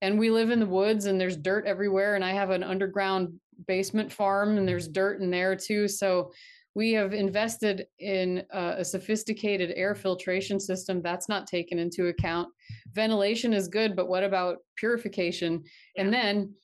and 0.00 0.18
we 0.18 0.30
live 0.30 0.50
in 0.50 0.60
the 0.60 0.66
woods 0.66 1.06
and 1.06 1.20
there's 1.20 1.36
dirt 1.36 1.66
everywhere 1.66 2.14
and 2.14 2.24
i 2.24 2.32
have 2.32 2.50
an 2.50 2.62
underground 2.62 3.32
basement 3.66 4.12
farm 4.12 4.56
and 4.56 4.68
there's 4.68 4.88
dirt 4.88 5.20
in 5.20 5.30
there 5.30 5.56
too 5.56 5.88
so 5.88 6.30
we 6.78 6.92
have 6.92 7.12
invested 7.12 7.88
in 7.98 8.44
uh, 8.54 8.76
a 8.78 8.84
sophisticated 8.84 9.72
air 9.74 9.96
filtration 9.96 10.60
system. 10.60 11.02
That's 11.02 11.28
not 11.28 11.48
taken 11.48 11.76
into 11.76 12.06
account. 12.06 12.50
Ventilation 12.92 13.52
is 13.52 13.66
good 13.66 13.96
but 13.96 14.08
what 14.08 14.22
about 14.22 14.58
purification? 14.76 15.64
And 15.96 16.12
then 16.12 16.54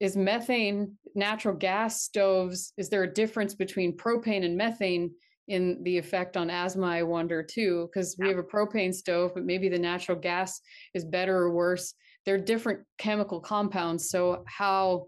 is 0.00 0.16
methane 0.16 0.96
natural 1.14 1.54
gas 1.54 2.02
stoves 2.02 2.72
is 2.76 2.88
there 2.88 3.04
a 3.04 3.14
difference 3.14 3.54
between 3.54 3.96
propane 3.96 4.44
and 4.44 4.56
methane 4.56 5.12
in 5.46 5.80
the 5.84 5.98
effect 5.98 6.36
on 6.36 6.50
asthma 6.50 6.88
i 6.88 7.04
wonder 7.04 7.40
too? 7.40 7.88
Because 7.88 8.16
we 8.18 8.26
have 8.26 8.38
a 8.38 8.42
propane 8.42 8.92
stove 8.92 9.34
but 9.34 9.44
maybe 9.44 9.68
the 9.68 9.78
natural 9.78 10.18
gas 10.18 10.60
is 10.94 11.04
better 11.04 11.36
or 11.36 11.52
worse. 11.52 11.94
They're 12.26 12.38
different 12.38 12.80
chemical 12.98 13.38
compounds 13.38 14.10
so 14.10 14.42
how 14.48 15.06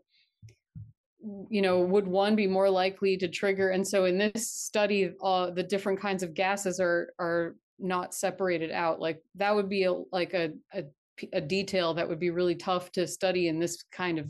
you 1.48 1.62
know 1.62 1.80
would 1.80 2.06
one 2.06 2.36
be 2.36 2.46
more 2.46 2.70
likely 2.70 3.16
to 3.16 3.28
trigger? 3.28 3.70
And 3.70 3.86
so 3.86 4.04
in 4.04 4.18
this 4.18 4.50
study 4.50 5.12
uh, 5.22 5.50
the 5.50 5.62
different 5.62 6.00
kinds 6.00 6.22
of 6.22 6.34
gases 6.34 6.80
are 6.80 7.10
are 7.18 7.56
not 7.78 8.14
separated 8.14 8.70
out. 8.70 9.00
Like 9.00 9.22
that 9.34 9.54
would 9.54 9.68
be 9.68 9.88
like 9.88 10.34
a, 10.34 10.52
like 10.72 10.74
a, 10.74 10.78
a 10.78 10.84
a 11.32 11.40
detail 11.40 11.94
that 11.94 12.08
would 12.08 12.20
be 12.20 12.30
really 12.30 12.54
tough 12.54 12.92
to 12.92 13.06
study 13.06 13.48
in 13.48 13.58
this 13.58 13.82
kind 13.90 14.18
of 14.18 14.28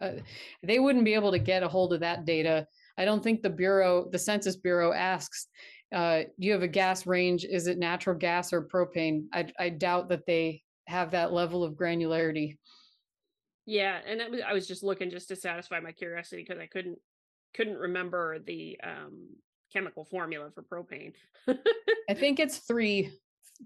uh, 0.00 0.12
they 0.62 0.78
wouldn't 0.78 1.04
be 1.04 1.14
able 1.14 1.30
to 1.30 1.38
get 1.38 1.62
a 1.62 1.68
hold 1.68 1.92
of 1.92 2.00
that 2.00 2.24
data. 2.24 2.66
I 2.98 3.04
don't 3.04 3.22
think 3.22 3.42
the 3.42 3.50
bureau 3.50 4.08
the 4.10 4.18
census 4.18 4.56
bureau 4.56 4.92
asks 4.92 5.46
uh, 5.92 6.22
do 6.40 6.46
you 6.46 6.52
have 6.52 6.62
a 6.62 6.68
gas 6.68 7.06
range? 7.06 7.44
Is 7.44 7.66
it 7.66 7.78
natural 7.78 8.16
gas 8.16 8.52
or 8.52 8.62
propane? 8.64 9.26
I, 9.32 9.46
I 9.58 9.68
doubt 9.68 10.08
that 10.08 10.26
they 10.26 10.62
have 10.86 11.10
that 11.10 11.32
level 11.32 11.62
of 11.62 11.74
granularity 11.74 12.56
Yeah, 13.66 14.00
and 14.06 14.20
I 14.20 14.28
was, 14.28 14.40
I 14.48 14.52
was 14.52 14.66
just 14.66 14.82
looking 14.82 15.10
just 15.10 15.28
to 15.28 15.36
satisfy 15.36 15.80
my 15.80 15.92
curiosity 15.92 16.44
because 16.46 16.60
I 16.60 16.66
couldn't 16.66 16.98
couldn't 17.54 17.76
remember 17.76 18.38
the 18.38 18.78
um 18.82 19.28
chemical 19.72 20.04
formula 20.04 20.50
for 20.54 20.62
propane. 20.62 21.12
i 22.08 22.14
think 22.14 22.38
it's 22.40 22.58
three 22.58 23.10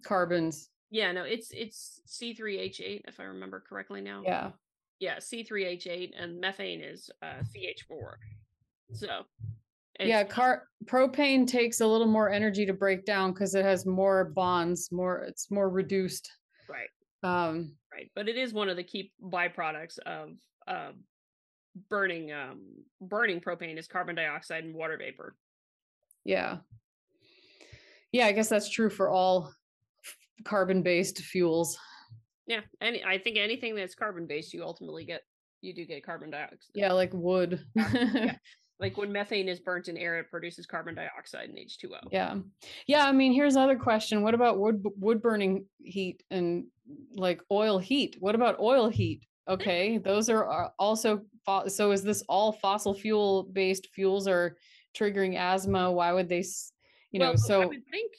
carbons 0.05 0.71
yeah, 0.91 1.13
no, 1.13 1.25
it's 1.25 1.51
it's 1.51 2.01
C3H8 2.09 3.03
if 3.09 3.19
I 3.19 3.25
remember 3.25 3.63
correctly 3.69 4.01
now. 4.01 4.23
yeah 4.25 4.51
Yeah, 5.01 5.17
C3H8 5.17 6.13
and 6.17 6.41
methane 6.41 6.81
is 6.81 7.11
uh 7.23 7.43
CH4. 7.43 8.15
So 8.93 9.23
yeah 9.99 10.23
car 10.25 10.65
propane 10.85 11.47
takes 11.47 11.81
a 11.81 11.87
little 11.87 12.07
more 12.07 12.31
energy 12.31 12.67
to 12.67 12.73
break 12.73 13.05
down 13.05 13.33
because 13.33 13.55
it 13.55 13.65
has 13.65 13.87
more 13.87 14.27
bonds 14.27 14.93
more 14.93 15.21
it's 15.21 15.51
more 15.51 15.71
reduced 15.71 16.31
right, 16.69 16.89
um 17.23 17.73
right. 17.97 18.11
But 18.15 18.29
it 18.29 18.37
is 18.37 18.53
one 18.53 18.69
of 18.69 18.77
the 18.77 18.85
key 18.85 19.13
byproducts 19.23 19.99
of 19.99 20.31
uh, 20.69 20.93
burning 21.91 22.33
um 22.33 22.61
burning 23.01 23.41
propane 23.41 23.79
is 23.79 23.87
carbon 23.87 24.15
dioxide 24.15 24.65
and 24.65 24.75
water 24.75 24.97
vapor. 24.97 25.37
yeah 26.25 26.59
Yeah, 28.13 28.27
I 28.27 28.33
guess 28.33 28.49
that's 28.49 28.71
true 28.71 28.89
for 28.91 29.11
all 29.11 29.53
carbon 30.45 30.83
based 30.83 31.19
fuels. 31.19 31.79
Yeah, 32.47 32.61
and 32.81 32.97
I 33.07 33.19
think 33.19 33.37
anything 33.37 33.75
that's 33.75 33.95
carbon 33.95 34.27
based, 34.27 34.55
you 34.55 34.63
ultimately 34.63 35.05
get 35.05 35.23
you 35.61 35.75
do 35.75 35.85
get 35.85 36.05
carbon 36.05 36.31
dioxide. 36.31 36.59
Yeah, 36.75 36.93
like 36.93 37.13
wood. 37.13 37.65
yeah. 37.75 38.37
Like 38.79 38.97
when 38.97 39.11
methane 39.11 39.49
is 39.49 39.59
burnt 39.59 39.89
in 39.89 39.97
air, 39.97 40.19
it 40.19 40.31
produces 40.31 40.67
carbon 40.67 40.95
dioxide 40.95 41.49
and 41.49 41.59
H2O. 41.59 42.09
Yeah. 42.11 42.37
Yeah. 42.87 43.07
I 43.07 43.13
mean, 43.13 43.33
here's 43.33 43.57
another 43.57 43.79
question. 43.79 44.23
What 44.23 44.35
about 44.35 44.59
wood 44.59 44.85
wood 44.99 45.23
burning 45.23 45.65
heat 45.83 46.23
and 46.31 46.67
like 47.15 47.41
oil 47.51 47.79
heat? 47.79 48.17
What 48.21 48.35
about 48.35 48.61
oil 48.61 48.89
heat? 48.89 49.27
Okay. 49.49 49.99
Those 49.99 50.29
are 50.29 50.51
uh, 50.51 50.69
also 50.79 51.23
so 51.69 51.93
is 51.93 52.03
this 52.03 52.23
all 52.29 52.53
fossil 52.53 52.93
fuel 52.93 53.45
based 53.53 53.89
fuels 53.95 54.29
are 54.29 54.57
triggering 54.97 55.37
asthma? 55.37 55.91
Why 55.91 56.13
would 56.13 56.29
they 56.29 56.45
you 57.13 57.21
know, 57.21 57.29
well, 57.29 57.39
so 57.39 57.63
I 57.63 57.67
would 57.67 57.87
think 57.91 58.13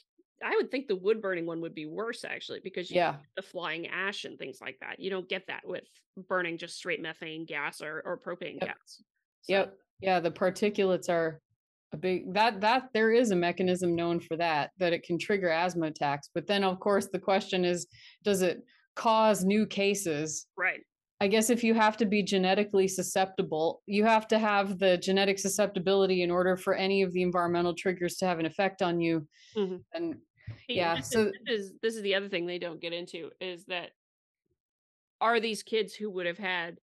I 0.44 0.56
would 0.56 0.70
think 0.70 0.88
the 0.88 0.96
wood 0.96 1.20
burning 1.20 1.46
one 1.46 1.60
would 1.60 1.74
be 1.74 1.86
worse 1.86 2.24
actually 2.24 2.60
because 2.62 2.90
yeah, 2.90 3.16
the 3.36 3.42
flying 3.42 3.88
ash 3.88 4.24
and 4.24 4.38
things 4.38 4.58
like 4.60 4.78
that. 4.80 4.98
You 4.98 5.10
don't 5.10 5.28
get 5.28 5.46
that 5.48 5.62
with 5.64 5.84
burning 6.28 6.58
just 6.58 6.76
straight 6.76 7.02
methane 7.02 7.44
gas 7.44 7.80
or 7.80 8.02
or 8.04 8.18
propane 8.18 8.54
yep. 8.60 8.68
gas. 8.68 9.02
So. 9.42 9.52
Yep. 9.52 9.74
Yeah, 10.00 10.20
the 10.20 10.30
particulates 10.30 11.08
are 11.08 11.40
a 11.92 11.96
big 11.96 12.34
that 12.34 12.60
that 12.60 12.90
there 12.92 13.12
is 13.12 13.30
a 13.30 13.36
mechanism 13.36 13.96
known 13.96 14.20
for 14.20 14.36
that 14.36 14.70
that 14.78 14.92
it 14.92 15.02
can 15.02 15.18
trigger 15.18 15.48
asthma 15.48 15.86
attacks. 15.86 16.28
But 16.34 16.46
then 16.46 16.62
of 16.64 16.80
course 16.80 17.08
the 17.12 17.18
question 17.18 17.64
is 17.64 17.86
does 18.24 18.42
it 18.42 18.62
cause 18.94 19.44
new 19.44 19.66
cases? 19.66 20.46
Right. 20.56 20.80
I 21.20 21.26
guess 21.26 21.50
if 21.50 21.64
you 21.64 21.74
have 21.74 21.96
to 21.96 22.06
be 22.06 22.22
genetically 22.22 22.86
susceptible, 22.86 23.82
you 23.86 24.04
have 24.04 24.28
to 24.28 24.38
have 24.38 24.78
the 24.78 24.98
genetic 24.98 25.38
susceptibility 25.38 26.22
in 26.22 26.30
order 26.30 26.56
for 26.56 26.74
any 26.74 27.02
of 27.02 27.12
the 27.12 27.22
environmental 27.22 27.74
triggers 27.74 28.16
to 28.18 28.26
have 28.26 28.38
an 28.38 28.46
effect 28.46 28.82
on 28.82 29.00
you. 29.00 29.26
Mm-hmm. 29.56 29.76
And 29.94 30.16
yeah, 30.68 31.00
so 31.00 31.26
is, 31.26 31.32
this 31.44 31.60
is 31.60 31.72
this 31.82 31.96
is 31.96 32.02
the 32.02 32.14
other 32.14 32.28
thing 32.28 32.46
they 32.46 32.58
don't 32.58 32.80
get 32.80 32.92
into 32.92 33.30
is 33.40 33.64
that 33.66 33.90
are 35.20 35.40
these 35.40 35.62
kids 35.62 35.94
who 35.94 36.10
would 36.10 36.26
have 36.26 36.38
had 36.38 36.78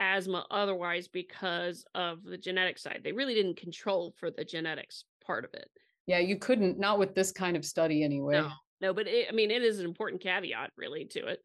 asthma 0.00 0.46
otherwise 0.50 1.08
because 1.08 1.84
of 1.94 2.22
the 2.24 2.38
genetic 2.38 2.78
side. 2.78 3.00
They 3.02 3.12
really 3.12 3.34
didn't 3.34 3.56
control 3.56 4.14
for 4.18 4.30
the 4.30 4.44
genetics 4.44 5.04
part 5.24 5.44
of 5.44 5.54
it. 5.54 5.68
Yeah, 6.06 6.18
you 6.18 6.36
couldn't 6.36 6.78
not 6.78 6.98
with 6.98 7.14
this 7.14 7.32
kind 7.32 7.56
of 7.56 7.64
study 7.64 8.02
anyway. 8.02 8.34
No, 8.34 8.50
no, 8.80 8.94
but 8.94 9.06
it, 9.06 9.26
I 9.28 9.32
mean, 9.32 9.50
it 9.50 9.62
is 9.62 9.78
an 9.78 9.84
important 9.84 10.22
caveat 10.22 10.70
really 10.76 11.04
to 11.12 11.26
it. 11.26 11.40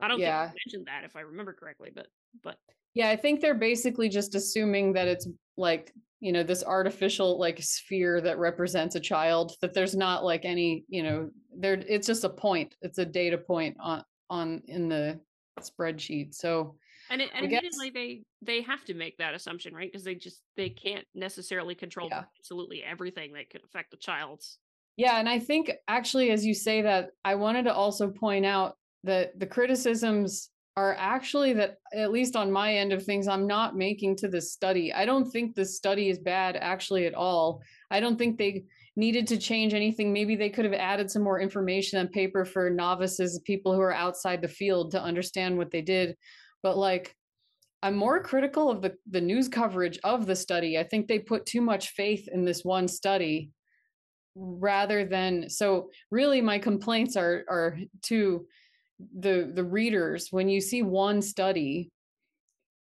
I 0.00 0.08
don't 0.08 0.20
yeah. 0.20 0.48
think 0.48 0.50
I 0.50 0.60
mentioned 0.66 0.86
that 0.88 1.04
if 1.04 1.16
I 1.16 1.20
remember 1.20 1.54
correctly, 1.54 1.90
but 1.94 2.08
but 2.42 2.58
yeah, 2.94 3.08
I 3.08 3.16
think 3.16 3.40
they're 3.40 3.54
basically 3.54 4.08
just 4.08 4.34
assuming 4.34 4.92
that 4.94 5.08
it's 5.08 5.28
like 5.56 5.92
you 6.20 6.32
know 6.32 6.42
this 6.42 6.64
artificial 6.64 7.38
like 7.38 7.62
sphere 7.62 8.20
that 8.20 8.38
represents 8.38 8.94
a 8.94 9.00
child 9.00 9.52
that 9.60 9.74
there's 9.74 9.94
not 9.94 10.24
like 10.24 10.44
any 10.44 10.84
you 10.88 11.02
know 11.02 11.30
there 11.56 11.74
it's 11.74 12.06
just 12.06 12.24
a 12.24 12.28
point 12.28 12.74
it's 12.80 12.98
a 12.98 13.04
data 13.04 13.36
point 13.36 13.76
on 13.80 14.02
on 14.30 14.62
in 14.66 14.88
the 14.88 15.20
spreadsheet 15.60 16.34
so 16.34 16.74
and, 17.10 17.20
it, 17.20 17.30
and 17.34 17.44
admittedly, 17.44 17.90
they 17.90 18.22
they 18.42 18.62
have 18.62 18.84
to 18.84 18.94
make 18.94 19.18
that 19.18 19.34
assumption, 19.34 19.74
right? 19.74 19.90
Because 19.90 20.04
they 20.04 20.14
just 20.14 20.42
they 20.56 20.68
can't 20.68 21.04
necessarily 21.14 21.74
control 21.74 22.08
yeah. 22.10 22.24
absolutely 22.38 22.82
everything 22.82 23.32
that 23.34 23.50
could 23.50 23.62
affect 23.64 23.94
a 23.94 23.96
child's. 23.96 24.58
Yeah, 24.96 25.18
and 25.18 25.28
I 25.28 25.38
think 25.38 25.70
actually, 25.88 26.30
as 26.30 26.44
you 26.44 26.54
say 26.54 26.82
that, 26.82 27.10
I 27.24 27.34
wanted 27.34 27.64
to 27.64 27.74
also 27.74 28.08
point 28.08 28.46
out 28.46 28.76
that 29.04 29.38
the 29.38 29.46
criticisms 29.46 30.50
are 30.76 30.94
actually 30.98 31.54
that 31.54 31.78
at 31.94 32.12
least 32.12 32.36
on 32.36 32.52
my 32.52 32.74
end 32.74 32.92
of 32.92 33.02
things 33.02 33.26
i'm 33.26 33.46
not 33.46 33.76
making 33.76 34.14
to 34.14 34.28
this 34.28 34.52
study 34.52 34.92
i 34.92 35.06
don't 35.06 35.30
think 35.30 35.54
this 35.54 35.76
study 35.76 36.10
is 36.10 36.18
bad 36.18 36.56
actually 36.56 37.06
at 37.06 37.14
all 37.14 37.62
i 37.90 37.98
don't 37.98 38.18
think 38.18 38.36
they 38.36 38.62
needed 38.94 39.26
to 39.26 39.38
change 39.38 39.72
anything 39.72 40.12
maybe 40.12 40.36
they 40.36 40.50
could 40.50 40.64
have 40.64 40.74
added 40.74 41.10
some 41.10 41.22
more 41.22 41.40
information 41.40 41.98
on 41.98 42.08
paper 42.08 42.44
for 42.44 42.68
novices 42.68 43.40
people 43.44 43.74
who 43.74 43.80
are 43.80 43.94
outside 43.94 44.42
the 44.42 44.48
field 44.48 44.90
to 44.90 45.02
understand 45.02 45.56
what 45.56 45.70
they 45.70 45.82
did 45.82 46.14
but 46.66 46.76
like 46.76 47.14
I'm 47.80 47.94
more 47.94 48.20
critical 48.20 48.68
of 48.68 48.82
the 48.82 48.96
the 49.08 49.20
news 49.20 49.46
coverage 49.46 50.00
of 50.02 50.26
the 50.26 50.34
study. 50.34 50.76
I 50.76 50.82
think 50.82 51.06
they 51.06 51.20
put 51.20 51.46
too 51.46 51.60
much 51.60 51.90
faith 51.90 52.26
in 52.26 52.44
this 52.44 52.64
one 52.64 52.88
study 52.88 53.52
rather 54.34 55.04
than 55.04 55.48
so 55.48 55.90
really 56.10 56.40
my 56.40 56.58
complaints 56.58 57.16
are 57.16 57.44
are 57.48 57.78
to 58.06 58.48
the 59.16 59.52
the 59.54 59.62
readers. 59.62 60.26
When 60.32 60.48
you 60.48 60.60
see 60.60 60.82
one 60.82 61.22
study 61.22 61.92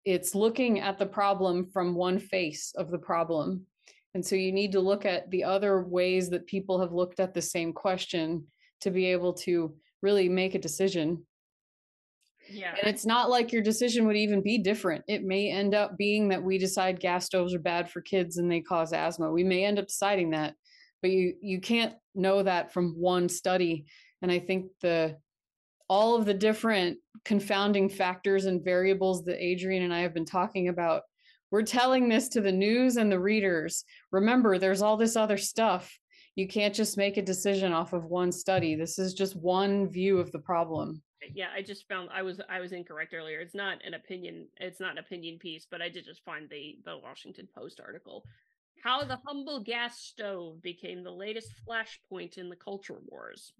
it's 0.05 0.33
looking 0.33 0.79
at 0.79 0.97
the 1.01 1.13
problem 1.21 1.67
from 1.73 1.97
one 1.97 2.21
face 2.21 2.73
of 2.77 2.89
the 2.93 2.99
problem. 3.11 3.67
And 4.15 4.25
so 4.25 4.37
you 4.37 4.53
need 4.53 4.73
to 4.73 4.81
look 4.81 5.05
at 5.05 5.29
the 5.31 5.43
other 5.43 5.83
ways 5.83 6.31
that 6.31 6.47
people 6.47 6.79
have 6.81 6.93
looked 6.93 7.19
at 7.19 7.35
the 7.35 7.43
same 7.43 7.73
question 7.73 8.47
to 8.83 8.91
be 8.93 9.07
able 9.07 9.33
to 9.47 9.75
really 10.03 10.29
make 10.29 10.55
a 10.55 10.67
decision 10.69 11.27
yeah. 12.53 12.75
And 12.81 12.93
it's 12.93 13.07
not 13.07 13.31
like 13.31 13.53
your 13.53 13.63
decision 13.63 14.07
would 14.07 14.17
even 14.17 14.43
be 14.43 14.59
different. 14.59 15.05
It 15.09 15.25
may 15.25 15.51
end 15.51 15.75
up 15.75 15.97
being 15.97 16.29
that 16.29 16.43
we 16.43 16.59
decide 16.59 17.01
gas 17.01 17.27
stoves 17.27 17.55
are 17.55 17.59
bad 17.59 17.91
for 17.91 18.01
kids 18.01 18.37
and 18.37 18.51
they 18.51 18.61
cause 18.61 18.93
asthma. 18.93 19.31
We 19.31 19.45
may 19.45 19.65
end 19.65 19.79
up 19.79 19.87
deciding 19.87 20.31
that, 20.31 20.55
but 21.01 21.11
you 21.11 21.35
you 21.41 21.61
can't 21.61 21.95
know 22.15 22.43
that 22.43 22.73
from 22.73 22.95
one 22.99 23.29
study. 23.29 23.87
And 24.21 24.31
I 24.31 24.39
think 24.39 24.67
the 24.81 25.17
all 25.89 26.17
of 26.17 26.25
the 26.25 26.35
different 26.35 26.99
confounding 27.25 27.89
factors 27.89 28.45
and 28.45 28.65
variables 28.65 29.25
that 29.25 29.43
Adrian 29.43 29.83
and 29.83 29.93
I 29.93 30.01
have 30.01 30.15
been 30.15 30.25
talking 30.25 30.69
about, 30.69 31.03
we're 31.51 31.63
telling 31.63 32.09
this 32.09 32.29
to 32.31 32.41
the 32.41 32.53
news 32.53 32.97
and 32.97 33.11
the 33.11 33.21
readers. 33.21 33.85
Remember, 34.11 34.59
there's 34.59 34.83
all 34.83 34.97
this 34.97 35.17
other 35.17 35.37
stuff. 35.37 35.95
You 36.35 36.49
can't 36.49 36.75
just 36.75 36.97
make 36.97 37.19
a 37.19 37.23
decision 37.23 37.73
off 37.73 37.93
of 37.93 38.07
one 38.07 38.33
study. 38.33 38.75
This 38.75 38.99
is 38.99 39.13
just 39.13 39.37
one 39.37 39.91
view 39.91 40.19
of 40.19 40.33
the 40.33 40.39
problem 40.39 41.03
yeah 41.35 41.49
i 41.55 41.63
just 41.63 41.89
found 41.89 42.09
i 42.13 42.23
was 42.23 42.41
i 42.49 42.61
was 42.61 42.73
incorrect 42.73 43.15
earlier. 43.15 43.41
It's 43.41 43.55
not 43.55 43.79
an 43.85 43.95
opinion 43.95 44.47
it's 44.59 44.81
not 44.81 44.93
an 44.93 44.99
opinion 44.99 45.39
piece 45.39 45.67
but 45.71 45.81
i 45.83 45.89
did 45.89 46.05
just 46.05 46.25
find 46.25 46.49
the 46.49 46.79
the 46.85 46.99
washington 46.99 47.49
post 47.55 47.81
article. 47.81 48.25
How 48.83 49.05
the 49.05 49.19
humble 49.25 49.61
gas 49.61 50.01
stove 50.01 50.61
became 50.61 51.05
the 51.05 51.11
latest 51.11 51.53
flashpoint 51.69 52.37
in 52.37 52.49
the 52.49 52.57
culture 52.57 52.99
wars. 53.07 53.53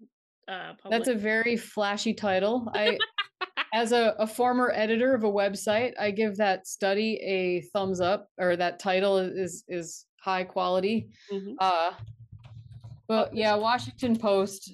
Uh 0.47 0.73
public- 0.81 1.05
that's 1.05 1.09
a 1.09 1.15
very 1.15 1.55
flashy 1.55 2.13
title. 2.13 2.67
I 2.73 2.97
as 3.73 3.91
a, 3.91 4.15
a 4.19 4.27
former 4.27 4.71
editor 4.73 5.13
of 5.15 5.23
a 5.23 5.31
website 5.31 5.93
i 5.99 6.11
give 6.11 6.37
that 6.37 6.67
study 6.67 7.15
a 7.23 7.61
thumbs 7.73 7.99
up 7.99 8.29
or 8.37 8.55
that 8.55 8.79
title 8.79 9.17
is 9.17 9.63
is 9.67 10.05
high 10.21 10.43
quality. 10.43 11.09
Mm-hmm. 11.31 11.53
uh 11.59 11.91
but 13.07 13.35
yeah 13.35 13.55
washington 13.55 14.15
post 14.15 14.71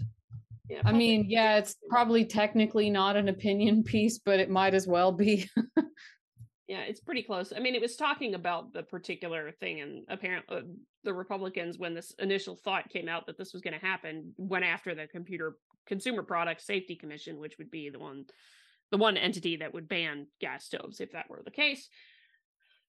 yeah, 0.69 0.81
I 0.85 0.91
mean, 0.91 1.25
yeah, 1.27 1.57
it's 1.57 1.75
probably 1.89 2.25
technically 2.25 2.89
not 2.89 3.15
an 3.15 3.27
opinion 3.27 3.83
piece, 3.85 4.19
but 4.19 4.39
it 4.39 4.49
might 4.49 4.73
as 4.73 4.87
well 4.87 5.11
be. 5.11 5.49
yeah, 6.67 6.81
it's 6.81 6.99
pretty 6.99 7.23
close. 7.23 7.51
I 7.55 7.59
mean, 7.59 7.73
it 7.73 7.81
was 7.81 7.95
talking 7.95 8.35
about 8.35 8.71
the 8.71 8.83
particular 8.83 9.51
thing, 9.51 9.81
and 9.81 10.05
apparently, 10.07 10.57
uh, 10.57 10.61
the 11.03 11.13
Republicans, 11.13 11.79
when 11.79 11.95
this 11.95 12.13
initial 12.19 12.55
thought 12.55 12.89
came 12.89 13.09
out 13.09 13.25
that 13.25 13.37
this 13.37 13.51
was 13.51 13.63
going 13.63 13.77
to 13.77 13.85
happen, 13.85 14.33
went 14.37 14.65
after 14.65 14.93
the 14.93 15.07
Computer 15.07 15.55
Consumer 15.87 16.21
Product 16.21 16.61
Safety 16.61 16.95
Commission, 16.95 17.39
which 17.39 17.57
would 17.57 17.71
be 17.71 17.89
the 17.89 17.99
one, 17.99 18.25
the 18.91 18.97
one 18.97 19.17
entity 19.17 19.57
that 19.57 19.73
would 19.73 19.87
ban 19.87 20.27
gas 20.39 20.65
stoves 20.65 20.99
if 20.99 21.13
that 21.13 21.29
were 21.29 21.41
the 21.43 21.51
case. 21.51 21.89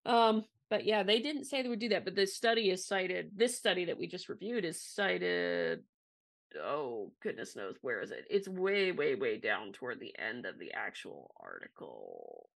Um, 0.04 0.44
but 0.68 0.84
yeah, 0.84 1.02
they 1.02 1.20
didn't 1.20 1.44
say 1.44 1.62
they 1.62 1.68
would 1.68 1.80
do 1.80 1.88
that. 1.90 2.04
But 2.04 2.14
this 2.14 2.36
study 2.36 2.70
is 2.70 2.86
cited. 2.86 3.30
This 3.34 3.56
study 3.56 3.86
that 3.86 3.98
we 3.98 4.06
just 4.06 4.28
reviewed 4.28 4.64
is 4.64 4.82
cited 4.82 5.80
oh 6.56 7.12
goodness 7.22 7.56
knows 7.56 7.76
where 7.82 8.00
is 8.00 8.10
it? 8.10 8.26
It's 8.30 8.48
way 8.48 8.92
way 8.92 9.14
way 9.14 9.38
down 9.38 9.72
toward 9.72 10.00
the 10.00 10.14
end 10.18 10.46
of 10.46 10.58
the 10.58 10.72
actual 10.72 11.34
article. 11.40 12.48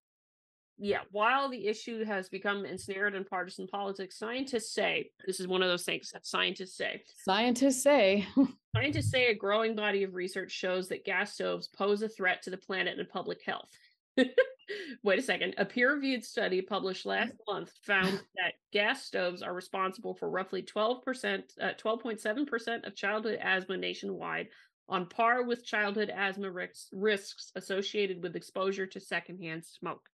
Yeah 0.77 1.01
while 1.13 1.49
the 1.49 1.69
issue 1.69 2.05
has 2.05 2.29
become 2.29 2.65
ensnared 2.65 3.15
in 3.15 3.25
partisan 3.25 3.69
politics 3.69 4.19
scientists 4.19 4.75
say 4.75 5.11
this 5.25 5.39
is 5.39 5.47
one 5.47 5.63
of 5.63 5.69
those 5.69 5.85
things 5.85 6.11
that 6.13 6.27
scientists 6.27 6.77
say 6.77 7.03
scientists 7.25 7.83
say. 7.83 8.27
scientists 8.77 9.11
say 9.11 9.27
a 9.27 9.35
growing 9.35 9.77
body 9.77 10.03
of 10.03 10.15
research 10.15 10.51
shows 10.51 10.89
that 10.89 11.05
gas 11.05 11.35
stoves 11.35 11.69
pose 11.69 12.03
a 12.03 12.09
threat 12.09 12.43
to 12.43 12.51
the 12.51 12.57
planet 12.57 12.99
and 12.99 13.09
public 13.09 13.41
health 13.47 13.69
Wait 15.03 15.19
a 15.19 15.23
second. 15.23 15.55
A 15.59 15.65
peer 15.65 15.95
reviewed 15.95 16.25
study 16.25 16.63
published 16.63 17.07
last 17.07 17.33
month 17.47 17.73
found 17.83 18.21
that 18.37 18.55
gas 18.73 19.05
stoves 19.05 19.43
are 19.43 19.55
responsible 19.55 20.15
for 20.15 20.31
roughly 20.31 20.63
12%, 20.63 21.43
uh, 21.61 21.73
12.7% 21.83 22.87
of 22.87 22.97
childhood 22.97 23.39
asthma 23.43 23.77
nationwide, 23.77 24.49
on 24.89 25.07
par 25.07 25.45
with 25.45 25.65
childhood 25.65 26.11
asthma 26.11 26.51
risks, 26.51 26.89
risks 26.93 27.53
associated 27.57 28.23
with 28.23 28.37
exposure 28.37 28.87
to 28.87 29.01
secondhand 29.01 29.65
smoke. 29.65 30.09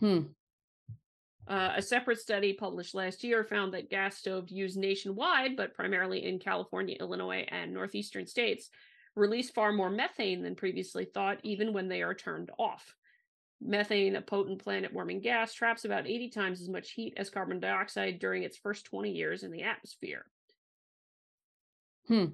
Hmm. 0.00 0.20
Uh, 1.46 1.72
a 1.76 1.82
separate 1.82 2.18
study 2.18 2.52
published 2.52 2.94
last 2.94 3.24
year 3.24 3.42
found 3.42 3.72
that 3.72 3.88
gas 3.88 4.18
stoves 4.18 4.52
used 4.52 4.76
nationwide, 4.76 5.56
but 5.56 5.74
primarily 5.74 6.24
in 6.26 6.38
California, 6.38 6.96
Illinois, 7.00 7.46
and 7.48 7.72
northeastern 7.72 8.26
states, 8.26 8.68
release 9.18 9.50
far 9.50 9.72
more 9.72 9.90
methane 9.90 10.42
than 10.42 10.54
previously 10.54 11.04
thought, 11.04 11.38
even 11.42 11.72
when 11.72 11.88
they 11.88 12.02
are 12.02 12.14
turned 12.14 12.50
off. 12.58 12.94
Methane, 13.60 14.16
a 14.16 14.22
potent 14.22 14.62
planet 14.62 14.92
warming 14.92 15.20
gas, 15.20 15.52
traps 15.52 15.84
about 15.84 16.06
80 16.06 16.30
times 16.30 16.60
as 16.60 16.68
much 16.68 16.92
heat 16.92 17.14
as 17.16 17.28
carbon 17.28 17.58
dioxide 17.58 18.18
during 18.20 18.44
its 18.44 18.56
first 18.56 18.86
20 18.86 19.10
years 19.10 19.42
in 19.42 19.50
the 19.50 19.62
atmosphere. 19.62 20.24
Hmm. 22.06 22.26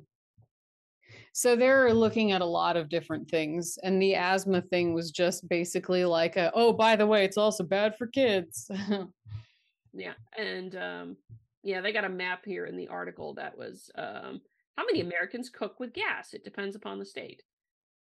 So 1.32 1.56
they're 1.56 1.92
looking 1.92 2.32
at 2.32 2.42
a 2.42 2.46
lot 2.46 2.76
of 2.76 2.88
different 2.88 3.28
things, 3.28 3.78
and 3.82 4.00
the 4.00 4.14
asthma 4.14 4.62
thing 4.62 4.94
was 4.94 5.10
just 5.10 5.48
basically 5.48 6.04
like, 6.04 6.36
a, 6.36 6.52
oh, 6.54 6.72
by 6.72 6.94
the 6.94 7.06
way, 7.06 7.24
it's 7.24 7.38
also 7.38 7.64
bad 7.64 7.96
for 7.96 8.06
kids. 8.06 8.70
yeah, 9.92 10.12
and 10.38 10.76
um, 10.76 11.16
yeah, 11.62 11.80
they 11.80 11.92
got 11.92 12.04
a 12.04 12.08
map 12.08 12.44
here 12.44 12.66
in 12.66 12.76
the 12.76 12.88
article 12.88 13.34
that 13.34 13.56
was 13.56 13.90
um, 13.96 14.42
how 14.76 14.84
many 14.84 15.00
Americans 15.00 15.50
cook 15.50 15.78
with 15.78 15.92
gas. 15.92 16.34
It 16.34 16.44
depends 16.44 16.76
upon 16.76 16.98
the 16.98 17.04
state. 17.04 17.42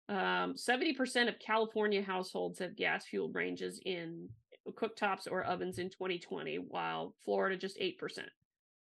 Um, 0.09 0.55
70% 0.55 1.29
of 1.29 1.39
California 1.39 2.03
households 2.03 2.59
have 2.59 2.77
gas 2.77 3.05
fueled 3.05 3.35
ranges 3.35 3.81
in 3.85 4.29
cooktops 4.69 5.31
or 5.31 5.45
ovens 5.45 5.79
in 5.79 5.91
2020, 5.91 6.57
while 6.57 7.15
Florida 7.25 7.57
just 7.57 7.79
8%. 7.79 7.95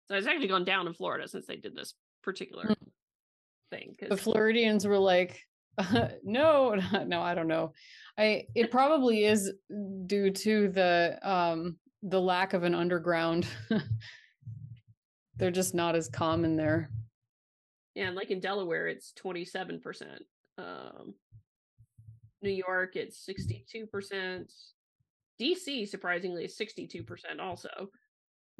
So 0.06 0.14
it's 0.14 0.26
actually 0.26 0.48
gone 0.48 0.64
down 0.64 0.86
in 0.86 0.94
Florida 0.94 1.26
since 1.26 1.46
they 1.46 1.56
did 1.56 1.74
this 1.74 1.94
particular 2.22 2.64
mm 2.64 2.76
thing. 3.70 3.96
The 4.08 4.16
Floridians 4.16 4.86
were 4.86 4.98
like, 4.98 5.40
uh, 5.78 6.08
no, 6.24 6.74
no, 7.06 7.22
I 7.22 7.34
don't 7.34 7.48
know. 7.48 7.72
I 8.18 8.44
it 8.54 8.70
probably 8.70 9.24
is 9.24 9.52
due 10.06 10.30
to 10.30 10.68
the 10.68 11.18
um 11.22 11.76
the 12.02 12.20
lack 12.20 12.52
of 12.52 12.62
an 12.62 12.74
underground. 12.74 13.46
They're 15.36 15.50
just 15.50 15.74
not 15.74 15.96
as 15.96 16.08
common 16.08 16.56
there. 16.56 16.90
Yeah, 17.94 18.08
and 18.08 18.16
like 18.16 18.30
in 18.30 18.40
Delaware, 18.40 18.88
it's 18.88 19.12
27%. 19.22 19.80
Um, 20.58 21.14
New 22.42 22.50
York, 22.50 22.96
it's 22.96 23.26
62%. 23.26 24.52
DC, 25.40 25.88
surprisingly, 25.88 26.44
is 26.44 26.56
62% 26.58 27.06
also. 27.40 27.90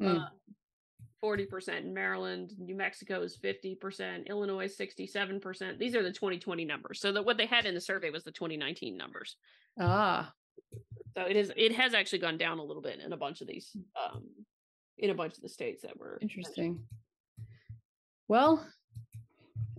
Mm. 0.01 0.21
Uh, 0.21 0.29
40% 1.23 1.79
in 1.79 1.93
Maryland, 1.93 2.53
New 2.59 2.75
Mexico 2.75 3.21
is 3.21 3.37
50%, 3.37 4.27
Illinois 4.27 4.67
67%. 4.67 5.79
These 5.79 5.95
are 5.95 6.03
the 6.03 6.11
2020 6.11 6.65
numbers. 6.65 6.99
So 6.99 7.11
that 7.11 7.25
what 7.25 7.37
they 7.37 7.45
had 7.45 7.65
in 7.65 7.73
the 7.73 7.81
survey 7.81 8.09
was 8.09 8.23
the 8.23 8.31
2019 8.31 8.97
numbers. 8.97 9.37
Ah. 9.79 10.31
So 11.17 11.23
it 11.23 11.37
is 11.37 11.51
it 11.55 11.73
has 11.73 11.93
actually 11.93 12.19
gone 12.19 12.37
down 12.37 12.59
a 12.59 12.63
little 12.63 12.81
bit 12.81 12.99
in 12.99 13.13
a 13.13 13.17
bunch 13.17 13.39
of 13.39 13.47
these 13.47 13.75
um 13.97 14.23
in 14.97 15.11
a 15.11 15.13
bunch 15.13 15.35
of 15.37 15.41
the 15.41 15.49
states 15.49 15.81
that 15.83 15.97
were 15.97 16.19
interesting. 16.21 16.73
Mentioned. 16.73 16.87
Well, 18.27 18.67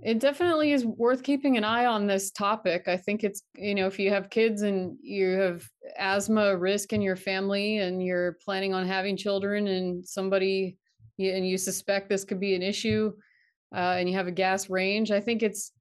it 0.03 0.19
definitely 0.21 0.73
is 0.73 0.85
worth 0.85 1.23
keeping 1.23 1.57
an 1.57 1.65
eye 1.65 1.87
on 1.87 2.07
this 2.07 2.31
topic. 2.31 2.87
I 2.87 2.97
think 2.97 3.25
it's, 3.25 3.43
you 3.57 3.75
know, 3.75 3.87
if 3.87 3.99
you 3.99 4.11
have 4.11 4.31
kids 4.31 4.63
and 4.63 4.97
you 5.01 5.31
have 5.39 5.65
asthma 5.99 6.57
risk 6.57 6.93
in 6.93 7.01
your 7.01 7.17
family 7.17 7.79
and 7.79 8.03
you're 8.03 8.37
planning 8.45 8.75
on 8.75 8.87
having 8.87 9.17
children 9.17 9.67
and 9.67 10.07
somebody 10.07 10.77
and 11.19 11.49
you 11.49 11.57
suspect 11.57 12.09
this 12.09 12.25
could 12.25 12.41
be 12.41 12.55
an 12.55 12.63
issue 12.63 13.11
uh, 13.75 13.97
and 13.99 14.09
you 14.09 14.15
have 14.15 14.27
a 14.27 14.33
gas 14.33 14.69
range, 14.69 15.11
I 15.11 15.21
think 15.21 15.43
it's 15.43 15.73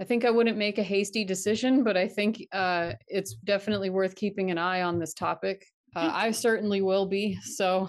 I 0.00 0.04
think 0.04 0.24
I 0.24 0.30
wouldn't 0.30 0.58
make 0.58 0.78
a 0.78 0.82
hasty 0.82 1.24
decision, 1.24 1.84
but 1.84 1.96
I 1.96 2.08
think 2.08 2.44
uh, 2.52 2.94
it's 3.06 3.34
definitely 3.44 3.90
worth 3.90 4.16
keeping 4.16 4.50
an 4.50 4.58
eye 4.58 4.82
on 4.82 4.98
this 4.98 5.14
topic. 5.14 5.64
Uh, 5.94 6.10
I 6.12 6.32
certainly 6.32 6.82
will 6.82 7.06
be. 7.06 7.38
So, 7.42 7.88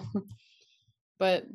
but 1.18 1.46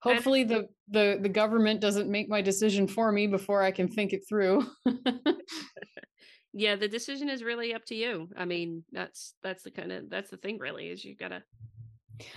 hopefully 0.00 0.44
the 0.44 0.68
the 0.92 1.18
the 1.20 1.28
government 1.28 1.80
doesn't 1.80 2.08
make 2.08 2.28
my 2.28 2.40
decision 2.40 2.86
for 2.86 3.10
me 3.10 3.26
before 3.26 3.62
I 3.62 3.70
can 3.70 3.88
think 3.88 4.12
it 4.12 4.22
through. 4.28 4.66
yeah, 6.52 6.76
the 6.76 6.88
decision 6.88 7.28
is 7.28 7.42
really 7.42 7.74
up 7.74 7.84
to 7.86 7.94
you. 7.94 8.28
I 8.36 8.44
mean, 8.44 8.84
that's 8.92 9.34
that's 9.42 9.62
the 9.62 9.70
kind 9.70 9.90
of 9.90 10.10
that's 10.10 10.30
the 10.30 10.36
thing 10.36 10.58
really 10.58 10.88
is 10.88 11.04
you 11.04 11.16
gotta 11.16 11.42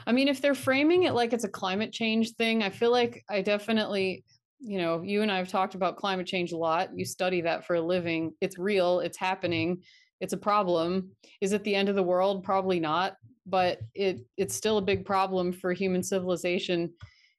I 0.08 0.12
mean, 0.12 0.28
if 0.28 0.42
they're 0.42 0.56
framing 0.56 1.04
it 1.04 1.14
like 1.14 1.34
it's 1.34 1.44
a 1.44 1.50
climate 1.50 1.92
change 1.92 2.32
thing, 2.32 2.64
I 2.64 2.70
feel 2.70 2.92
like 2.92 3.24
I 3.30 3.42
definitely, 3.42 4.24
you 4.60 4.78
know, 4.78 5.02
you 5.02 5.22
and 5.22 5.32
I 5.32 5.38
have 5.38 5.50
talked 5.50 5.76
about 5.76 5.98
climate 5.98 6.28
change 6.28 6.52
a 6.52 6.58
lot. 6.58 6.90
You 6.96 7.06
study 7.06 7.42
that 7.42 7.66
for 7.66 7.76
a 7.76 7.82
living. 7.82 8.34
It's 8.42 8.58
real, 8.58 9.00
it's 9.00 9.18
happening, 9.18 9.82
it's 10.22 10.34
a 10.34 10.38
problem. 10.38 11.12
Is 11.42 11.54
it 11.54 11.64
the 11.64 11.76
end 11.76 11.90
of 11.90 11.96
the 11.96 12.04
world? 12.04 12.44
Probably 12.44 12.80
not, 12.80 13.16
but 13.46 13.80
it 13.94 14.22
it's 14.38 14.56
still 14.56 14.78
a 14.78 14.82
big 14.82 15.06
problem 15.06 15.52
for 15.52 15.74
human 15.74 16.04
civilization. 16.04 16.94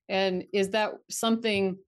And 0.09 0.45
is 0.53 0.71
that 0.71 0.93
something 1.11 1.79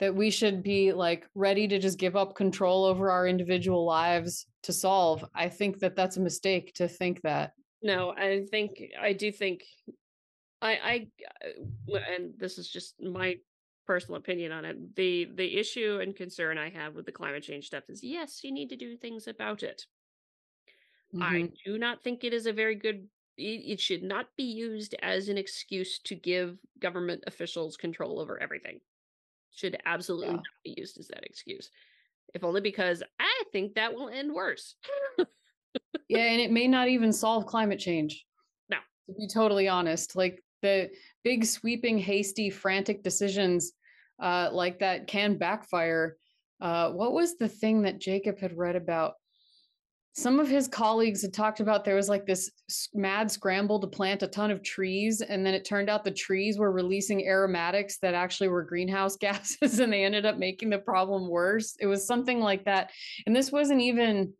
that 0.00 0.14
we 0.14 0.30
should 0.30 0.62
be 0.62 0.92
like 0.92 1.28
ready 1.34 1.68
to 1.68 1.78
just 1.78 1.98
give 1.98 2.16
up 2.16 2.34
control 2.34 2.84
over 2.84 3.10
our 3.10 3.26
individual 3.26 3.84
lives 3.84 4.46
to 4.62 4.72
solve? 4.72 5.24
I 5.34 5.48
think 5.48 5.80
that 5.80 5.96
that's 5.96 6.16
a 6.16 6.20
mistake 6.20 6.72
to 6.74 6.88
think 6.88 7.22
that. 7.22 7.52
No, 7.82 8.10
I 8.10 8.46
think 8.50 8.82
I 9.00 9.12
do 9.12 9.30
think 9.30 9.64
I 10.62 10.72
I 10.72 11.06
uh, 11.92 11.98
and 12.14 12.32
this 12.38 12.58
is 12.58 12.68
just 12.68 12.94
my 13.02 13.36
personal 13.86 14.18
opinion 14.18 14.52
on 14.52 14.64
it. 14.64 14.96
The 14.96 15.28
the 15.34 15.58
issue 15.58 15.98
and 16.00 16.16
concern 16.16 16.58
I 16.58 16.70
have 16.70 16.94
with 16.94 17.06
the 17.06 17.12
climate 17.12 17.42
change 17.42 17.66
stuff 17.66 17.84
is 17.88 18.02
yes, 18.02 18.42
you 18.42 18.52
need 18.52 18.70
to 18.70 18.76
do 18.76 18.96
things 18.96 19.26
about 19.26 19.62
it. 19.62 19.84
Mm-hmm. 21.14 21.22
I 21.22 21.48
do 21.64 21.78
not 21.78 22.02
think 22.02 22.24
it 22.24 22.32
is 22.32 22.46
a 22.46 22.52
very 22.52 22.74
good 22.74 23.06
it, 23.36 23.80
should 23.80 24.02
not 24.02 24.26
be 24.36 24.44
used 24.44 24.94
as 25.02 25.28
an 25.28 25.38
excuse 25.38 25.98
to 26.00 26.14
give 26.14 26.58
government 26.78 27.24
officials 27.26 27.76
control 27.76 28.20
over 28.20 28.40
everything. 28.40 28.80
Should 29.54 29.78
absolutely 29.86 30.28
yeah. 30.28 30.34
not 30.34 30.44
be 30.64 30.74
used 30.76 30.98
as 30.98 31.08
that 31.08 31.24
excuse. 31.24 31.70
If 32.34 32.44
only 32.44 32.60
because 32.60 33.02
I 33.20 33.42
think 33.52 33.74
that 33.74 33.94
will 33.94 34.08
end 34.08 34.32
worse. 34.32 34.74
yeah, 36.08 36.24
and 36.24 36.40
it 36.40 36.50
may 36.50 36.66
not 36.66 36.88
even 36.88 37.12
solve 37.12 37.46
climate 37.46 37.78
change. 37.78 38.24
No. 38.68 38.78
To 39.06 39.12
be 39.14 39.28
totally 39.28 39.68
honest, 39.68 40.16
like 40.16 40.42
the 40.62 40.90
big 41.22 41.44
sweeping, 41.44 41.98
hasty, 41.98 42.50
frantic 42.50 43.02
decisions 43.02 43.72
uh, 44.20 44.50
like 44.52 44.80
that 44.80 45.06
can 45.06 45.36
backfire. 45.36 46.16
Uh, 46.60 46.90
what 46.90 47.12
was 47.12 47.36
the 47.36 47.48
thing 47.48 47.82
that 47.82 48.00
Jacob 48.00 48.38
had 48.38 48.56
read 48.56 48.76
about? 48.76 49.14
Some 50.16 50.38
of 50.38 50.48
his 50.48 50.68
colleagues 50.68 51.22
had 51.22 51.32
talked 51.32 51.58
about 51.58 51.84
there 51.84 51.96
was 51.96 52.08
like 52.08 52.24
this 52.24 52.48
mad 52.94 53.28
scramble 53.28 53.80
to 53.80 53.88
plant 53.88 54.22
a 54.22 54.28
ton 54.28 54.52
of 54.52 54.62
trees, 54.62 55.20
and 55.20 55.44
then 55.44 55.54
it 55.54 55.64
turned 55.64 55.90
out 55.90 56.04
the 56.04 56.10
trees 56.12 56.56
were 56.56 56.70
releasing 56.70 57.26
aromatics 57.26 57.98
that 57.98 58.14
actually 58.14 58.48
were 58.48 58.62
greenhouse 58.62 59.16
gases, 59.20 59.80
and 59.80 59.92
they 59.92 60.04
ended 60.04 60.24
up 60.24 60.38
making 60.38 60.70
the 60.70 60.78
problem 60.78 61.28
worse. 61.28 61.76
It 61.80 61.86
was 61.86 62.06
something 62.06 62.38
like 62.38 62.64
that. 62.66 62.92
And 63.26 63.34
this 63.34 63.50
wasn't 63.50 63.80
even 63.80 64.32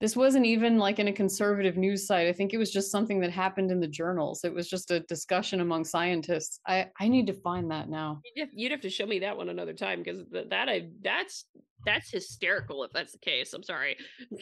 this 0.00 0.16
wasn't 0.16 0.44
even 0.44 0.78
like 0.78 0.98
in 0.98 1.08
a 1.08 1.12
conservative 1.12 1.76
news 1.76 2.06
site. 2.06 2.26
I 2.26 2.32
think 2.32 2.52
it 2.52 2.58
was 2.58 2.72
just 2.72 2.90
something 2.90 3.20
that 3.20 3.30
happened 3.30 3.70
in 3.70 3.80
the 3.80 3.86
journals. 3.86 4.44
It 4.44 4.52
was 4.52 4.68
just 4.68 4.90
a 4.90 5.00
discussion 5.00 5.60
among 5.60 5.84
scientists. 5.84 6.60
I 6.66 6.88
I 6.98 7.08
need 7.08 7.26
to 7.26 7.34
find 7.34 7.70
that 7.70 7.90
now. 7.90 8.20
You'd 8.34 8.72
have, 8.72 8.80
to 8.80 8.90
show 8.90 9.06
me 9.06 9.18
that 9.20 9.36
one 9.36 9.50
another 9.50 9.74
time 9.74 10.02
because 10.02 10.24
that 10.32 10.68
I 10.68 10.88
that's 11.02 11.44
that's 11.84 12.10
hysterical 12.10 12.84
if 12.84 12.92
that's 12.92 13.12
the 13.12 13.18
case. 13.18 13.52
I'm 13.52 13.62
sorry. 13.62 13.96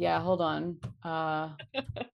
Yeah, 0.00 0.18
hold 0.18 0.40
on. 0.40 0.78
Uh, 1.04 1.50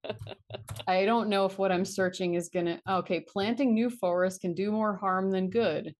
I 0.88 1.04
don't 1.04 1.28
know 1.28 1.46
if 1.46 1.56
what 1.56 1.70
I'm 1.70 1.84
searching 1.84 2.34
is 2.34 2.48
gonna. 2.48 2.80
Okay, 2.88 3.20
planting 3.20 3.74
new 3.74 3.90
forests 3.90 4.40
can 4.40 4.54
do 4.54 4.72
more 4.72 4.96
harm 4.96 5.30
than 5.30 5.50
good. 5.50 5.94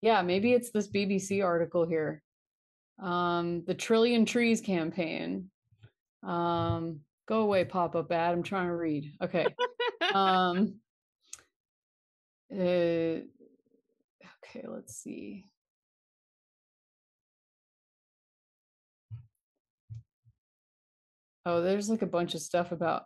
Yeah, 0.00 0.22
maybe 0.22 0.54
it's 0.54 0.70
this 0.70 0.88
BBC 0.88 1.44
article 1.44 1.86
here. 1.86 2.22
Um, 2.98 3.62
the 3.66 3.74
Trillion 3.74 4.24
Trees 4.24 4.62
campaign. 4.62 5.50
Um, 6.22 7.00
go 7.28 7.40
away, 7.40 7.66
pop 7.66 7.94
up 7.94 8.10
ad. 8.10 8.32
I'm 8.32 8.42
trying 8.42 8.68
to 8.68 8.74
read. 8.74 9.12
Okay. 9.22 9.44
um, 10.14 10.76
uh, 12.50 12.56
okay, 12.56 13.26
let's 14.64 14.96
see. 14.96 15.44
Oh, 21.46 21.62
there's 21.62 21.88
like 21.88 22.02
a 22.02 22.06
bunch 22.06 22.34
of 22.34 22.42
stuff 22.42 22.72
about 22.72 23.04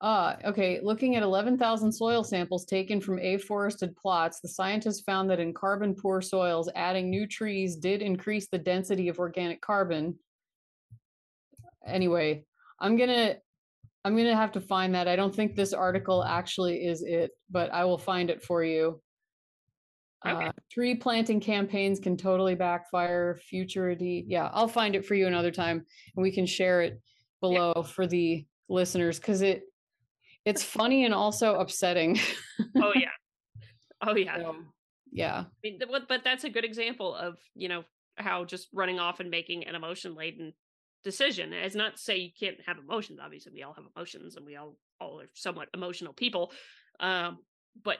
Uh, 0.00 0.36
okay, 0.44 0.78
looking 0.80 1.16
at 1.16 1.24
11,000 1.24 1.90
soil 1.90 2.22
samples 2.22 2.64
taken 2.64 3.00
from 3.00 3.18
afforested 3.18 3.96
plots, 3.96 4.38
the 4.38 4.48
scientists 4.48 5.00
found 5.00 5.28
that 5.28 5.40
in 5.40 5.52
carbon 5.52 5.92
poor 5.92 6.20
soils, 6.20 6.70
adding 6.76 7.10
new 7.10 7.26
trees 7.26 7.74
did 7.74 8.00
increase 8.00 8.46
the 8.46 8.58
density 8.58 9.08
of 9.08 9.18
organic 9.18 9.60
carbon. 9.60 10.16
Anyway, 11.84 12.44
I'm 12.78 12.96
gonna 12.96 13.38
I'm 14.04 14.16
gonna 14.16 14.36
have 14.36 14.52
to 14.52 14.60
find 14.60 14.94
that. 14.94 15.08
I 15.08 15.16
don't 15.16 15.34
think 15.34 15.56
this 15.56 15.72
article 15.72 16.22
actually 16.22 16.86
is 16.86 17.02
it, 17.02 17.32
but 17.50 17.72
I 17.72 17.84
will 17.84 17.98
find 17.98 18.30
it 18.30 18.44
for 18.44 18.62
you. 18.62 19.02
Okay. 20.26 20.46
Uh, 20.46 20.52
tree 20.70 20.96
planting 20.96 21.40
campaigns 21.40 22.00
can 22.00 22.16
totally 22.16 22.54
backfire. 22.54 23.38
Futurity, 23.48 24.24
yeah, 24.26 24.50
I'll 24.52 24.68
find 24.68 24.96
it 24.96 25.06
for 25.06 25.14
you 25.14 25.26
another 25.26 25.52
time, 25.52 25.84
and 26.16 26.22
we 26.22 26.32
can 26.32 26.46
share 26.46 26.82
it 26.82 27.00
below 27.40 27.72
yeah. 27.76 27.82
for 27.82 28.06
the 28.06 28.44
listeners 28.68 29.18
because 29.18 29.42
it 29.42 29.62
it's 30.44 30.62
funny 30.62 31.04
and 31.04 31.14
also 31.14 31.54
upsetting. 31.56 32.18
oh 32.76 32.92
yeah. 32.94 33.10
Oh 34.00 34.14
yeah. 34.14 34.36
So, 34.36 34.54
yeah. 35.10 35.38
I 35.38 35.44
mean, 35.64 35.80
but 36.08 36.22
that's 36.22 36.44
a 36.44 36.48
good 36.48 36.64
example 36.64 37.16
of, 37.16 37.36
you 37.56 37.68
know, 37.68 37.82
how 38.14 38.44
just 38.44 38.68
running 38.72 39.00
off 39.00 39.18
and 39.18 39.28
making 39.28 39.66
an 39.66 39.74
emotion 39.74 40.14
laden 40.14 40.52
decision. 41.02 41.52
It's 41.52 41.74
not 41.74 41.96
to 41.96 42.00
say 42.00 42.16
you 42.18 42.30
can't 42.38 42.58
have 42.64 42.78
emotions. 42.78 43.18
Obviously, 43.20 43.52
we 43.52 43.64
all 43.64 43.74
have 43.74 43.86
emotions 43.96 44.36
and 44.36 44.46
we 44.46 44.54
all 44.54 44.76
all 45.00 45.20
are 45.20 45.28
somewhat 45.34 45.68
emotional 45.74 46.12
people. 46.12 46.52
Um, 47.00 47.38
but 47.82 47.98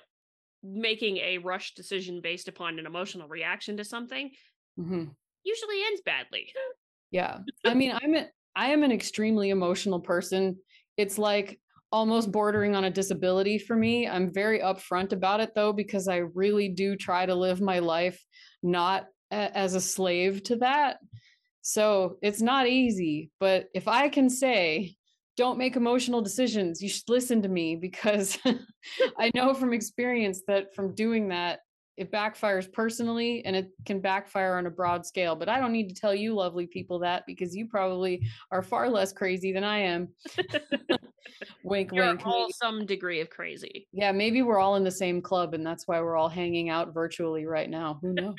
making 0.62 1.18
a 1.18 1.38
rush 1.38 1.74
decision 1.74 2.20
based 2.20 2.48
upon 2.48 2.78
an 2.78 2.86
emotional 2.86 3.28
reaction 3.28 3.76
to 3.76 3.84
something 3.84 4.30
hmm 4.76 5.04
usually 5.44 5.82
ends 5.86 6.02
badly. 6.04 6.52
Yeah. 7.10 7.38
I 7.64 7.72
mean, 7.72 7.96
I'm 8.02 8.14
a, 8.14 8.26
I 8.54 8.68
am 8.68 8.82
an 8.82 8.92
extremely 8.92 9.48
emotional 9.48 9.98
person. 9.98 10.58
It's 10.98 11.16
like 11.16 11.58
almost 11.90 12.30
bordering 12.30 12.76
on 12.76 12.84
a 12.84 12.90
disability 12.90 13.56
for 13.58 13.74
me. 13.74 14.06
I'm 14.06 14.30
very 14.30 14.58
upfront 14.60 15.14
about 15.14 15.40
it 15.40 15.54
though 15.54 15.72
because 15.72 16.06
I 16.06 16.18
really 16.18 16.68
do 16.68 16.96
try 16.96 17.24
to 17.24 17.34
live 17.34 17.62
my 17.62 17.78
life 17.78 18.22
not 18.62 19.06
a- 19.30 19.56
as 19.56 19.74
a 19.74 19.80
slave 19.80 20.42
to 20.44 20.56
that. 20.56 20.98
So, 21.62 22.18
it's 22.20 22.42
not 22.42 22.66
easy, 22.66 23.30
but 23.40 23.68
if 23.74 23.88
I 23.88 24.10
can 24.10 24.28
say 24.28 24.97
don't 25.38 25.56
make 25.56 25.76
emotional 25.76 26.20
decisions, 26.20 26.82
you 26.82 26.88
should 26.88 27.08
listen 27.08 27.40
to 27.42 27.48
me 27.48 27.76
because 27.76 28.36
I 29.18 29.30
know 29.34 29.54
from 29.54 29.72
experience 29.72 30.42
that 30.48 30.74
from 30.74 30.94
doing 30.94 31.28
that 31.28 31.60
it 31.96 32.12
backfires 32.12 32.72
personally 32.72 33.44
and 33.44 33.56
it 33.56 33.70
can 33.84 34.00
backfire 34.00 34.56
on 34.56 34.66
a 34.66 34.70
broad 34.70 35.04
scale. 35.04 35.34
But 35.34 35.48
I 35.48 35.58
don't 35.58 35.72
need 35.72 35.88
to 35.88 35.94
tell 35.96 36.14
you, 36.14 36.32
lovely 36.32 36.66
people, 36.66 37.00
that 37.00 37.24
because 37.26 37.56
you 37.56 37.66
probably 37.66 38.22
are 38.52 38.62
far 38.62 38.88
less 38.88 39.12
crazy 39.12 39.52
than 39.52 39.64
I 39.64 39.78
am. 39.80 40.08
wink, 41.64 41.90
You're 41.92 42.06
wink. 42.06 42.24
all 42.24 42.42
maybe- 42.42 42.52
some 42.52 42.86
degree 42.86 43.20
of 43.20 43.30
crazy. 43.30 43.88
Yeah, 43.92 44.12
maybe 44.12 44.42
we're 44.42 44.60
all 44.60 44.76
in 44.76 44.84
the 44.84 44.92
same 44.92 45.20
club 45.20 45.54
and 45.54 45.66
that's 45.66 45.88
why 45.88 46.00
we're 46.00 46.16
all 46.16 46.28
hanging 46.28 46.68
out 46.68 46.94
virtually 46.94 47.46
right 47.46 47.68
now. 47.68 47.98
Who 48.00 48.12
knows? 48.12 48.36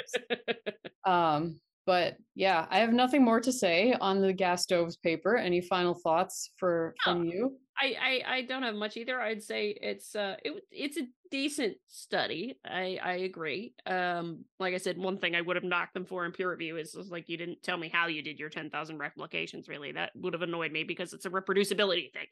um, 1.05 1.59
but 1.89 2.17
yeah, 2.35 2.67
I 2.69 2.77
have 2.81 2.93
nothing 2.93 3.25
more 3.25 3.39
to 3.39 3.51
say 3.51 3.95
on 3.99 4.21
the 4.21 4.31
gas 4.31 4.61
stoves 4.61 4.95
paper. 4.95 5.35
Any 5.35 5.59
final 5.59 5.95
thoughts 5.95 6.51
for 6.55 6.93
from 7.03 7.23
you? 7.23 7.57
I, 7.81 7.95
I 7.99 8.35
I 8.35 8.41
don't 8.43 8.61
have 8.61 8.75
much 8.75 8.95
either. 8.95 9.19
I'd 9.19 9.41
say 9.41 9.75
it's 9.81 10.15
uh 10.15 10.35
it, 10.45 10.63
it's 10.69 10.97
a 10.97 11.07
decent 11.31 11.77
study. 11.87 12.59
I 12.63 12.99
I 13.03 13.13
agree. 13.13 13.73
Um, 13.87 14.45
like 14.59 14.75
I 14.75 14.77
said, 14.77 14.99
one 14.99 15.17
thing 15.17 15.33
I 15.33 15.41
would 15.41 15.55
have 15.55 15.63
knocked 15.63 15.95
them 15.95 16.05
for 16.05 16.27
in 16.27 16.31
peer 16.31 16.51
review 16.51 16.77
is, 16.77 16.93
is 16.93 17.09
like 17.09 17.27
you 17.27 17.37
didn't 17.37 17.63
tell 17.63 17.77
me 17.77 17.89
how 17.91 18.05
you 18.05 18.21
did 18.21 18.37
your 18.37 18.49
ten 18.49 18.69
thousand 18.69 18.99
replications. 18.99 19.67
Really, 19.67 19.91
that 19.93 20.11
would 20.13 20.33
have 20.33 20.43
annoyed 20.43 20.71
me 20.71 20.83
because 20.83 21.11
it's 21.13 21.25
a 21.25 21.31
reproducibility 21.31 22.13
thing. 22.13 22.27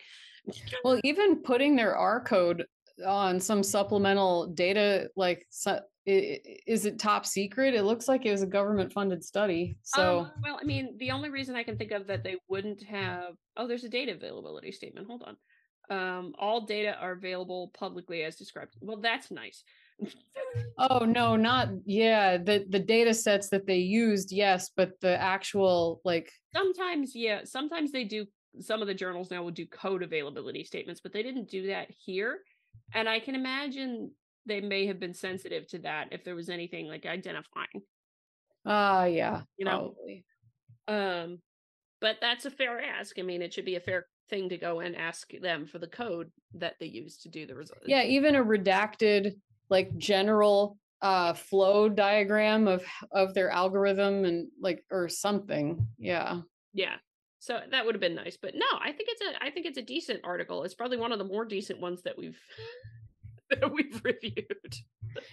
Well, 0.83 0.99
even 1.03 1.37
putting 1.37 1.75
their 1.75 1.95
R 1.95 2.21
code 2.23 2.63
on 3.03 3.39
some 3.39 3.63
supplemental 3.63 4.49
data, 4.53 5.09
like, 5.15 5.47
so, 5.49 5.79
is 6.07 6.85
it 6.85 6.99
top 6.99 7.25
secret? 7.25 7.73
It 7.73 7.83
looks 7.83 8.07
like 8.07 8.25
it 8.25 8.31
was 8.31 8.41
a 8.41 8.47
government 8.47 8.93
funded 8.93 9.23
study. 9.23 9.77
So, 9.83 10.19
Um, 10.19 10.31
well, 10.41 10.57
I 10.61 10.63
mean, 10.63 10.95
the 10.97 11.11
only 11.11 11.29
reason 11.29 11.55
I 11.55 11.63
can 11.63 11.77
think 11.77 11.91
of 11.91 12.07
that 12.07 12.23
they 12.23 12.37
wouldn't 12.47 12.81
have 12.83 13.35
oh, 13.57 13.67
there's 13.67 13.83
a 13.83 13.89
data 13.89 14.13
availability 14.13 14.71
statement. 14.71 15.07
Hold 15.07 15.23
on. 15.23 15.37
Um, 15.89 16.33
all 16.37 16.65
data 16.65 16.97
are 16.99 17.13
available 17.13 17.71
publicly 17.77 18.23
as 18.23 18.35
described. 18.35 18.75
Well, 18.79 18.97
that's 18.97 19.31
nice. 19.31 19.63
oh 20.77 20.99
no, 20.99 21.35
not 21.35 21.69
yeah. 21.85 22.37
The 22.37 22.65
the 22.69 22.79
data 22.79 23.13
sets 23.13 23.49
that 23.49 23.67
they 23.67 23.79
used, 23.79 24.31
yes, 24.31 24.71
but 24.75 24.99
the 25.01 25.21
actual 25.21 25.99
like, 26.05 26.31
sometimes 26.55 27.15
yeah 27.15 27.41
sometimes 27.43 27.91
they 27.91 28.03
do 28.03 28.25
some 28.59 28.81
of 28.81 28.87
the 28.87 28.93
journals 28.93 29.29
now 29.29 29.43
will 29.43 29.51
do 29.51 29.65
code 29.67 30.01
availability 30.01 30.63
statements 30.63 30.99
but 31.01 31.13
they 31.13 31.21
didn't 31.21 31.49
do 31.49 31.67
that 31.67 31.87
here 31.91 32.39
and 32.95 33.07
i 33.07 33.19
can 33.19 33.35
imagine 33.35 34.09
they 34.47 34.61
may 34.61 34.87
have 34.87 34.99
been 34.99 35.13
sensitive 35.13 35.67
to 35.67 35.79
that 35.79 36.07
if 36.11 36.23
there 36.23 36.35
was 36.35 36.49
anything 36.49 36.87
like 36.87 37.05
identifying. 37.05 37.81
Ah, 38.65 39.05
yeah, 39.05 39.41
You 39.57 39.65
know, 39.65 39.93
probably. 39.95 40.25
um 40.87 41.39
but 42.01 42.17
that's 42.21 42.45
a 42.45 42.51
fair 42.51 42.81
ask 42.81 43.17
i 43.17 43.21
mean 43.21 43.41
it 43.41 43.53
should 43.53 43.65
be 43.65 43.75
a 43.75 43.79
fair 43.79 44.05
thing 44.29 44.49
to 44.49 44.57
go 44.57 44.81
and 44.81 44.95
ask 44.95 45.31
them 45.41 45.65
for 45.65 45.79
the 45.79 45.87
code 45.87 46.29
that 46.53 46.75
they 46.79 46.85
use 46.85 47.17
to 47.17 47.29
do 47.29 47.45
the 47.47 47.55
result 47.55 47.79
yeah 47.87 48.03
even 48.03 48.35
a 48.35 48.43
redacted 48.43 49.31
like 49.69 49.95
general 49.97 50.77
uh 51.01 51.33
flow 51.33 51.87
diagram 51.89 52.67
of 52.67 52.83
of 53.11 53.33
their 53.33 53.49
algorithm 53.49 54.25
and 54.25 54.47
like 54.61 54.83
or 54.91 55.07
something 55.09 55.87
yeah. 55.97 56.41
Yeah 56.73 56.95
so 57.39 57.59
that 57.71 57.85
would 57.85 57.95
have 57.95 58.01
been 58.01 58.15
nice 58.15 58.37
but 58.41 58.53
no 58.55 58.65
i 58.81 58.91
think 58.91 59.07
it's 59.11 59.21
a 59.21 59.43
i 59.43 59.49
think 59.49 59.65
it's 59.65 59.77
a 59.77 59.81
decent 59.81 60.19
article 60.23 60.63
it's 60.63 60.73
probably 60.75 60.97
one 60.97 61.11
of 61.11 61.19
the 61.19 61.25
more 61.25 61.45
decent 61.45 61.79
ones 61.79 62.01
that 62.03 62.17
we've 62.17 62.39
that 63.61 63.71
we've 63.71 64.01
reviewed. 64.03 64.75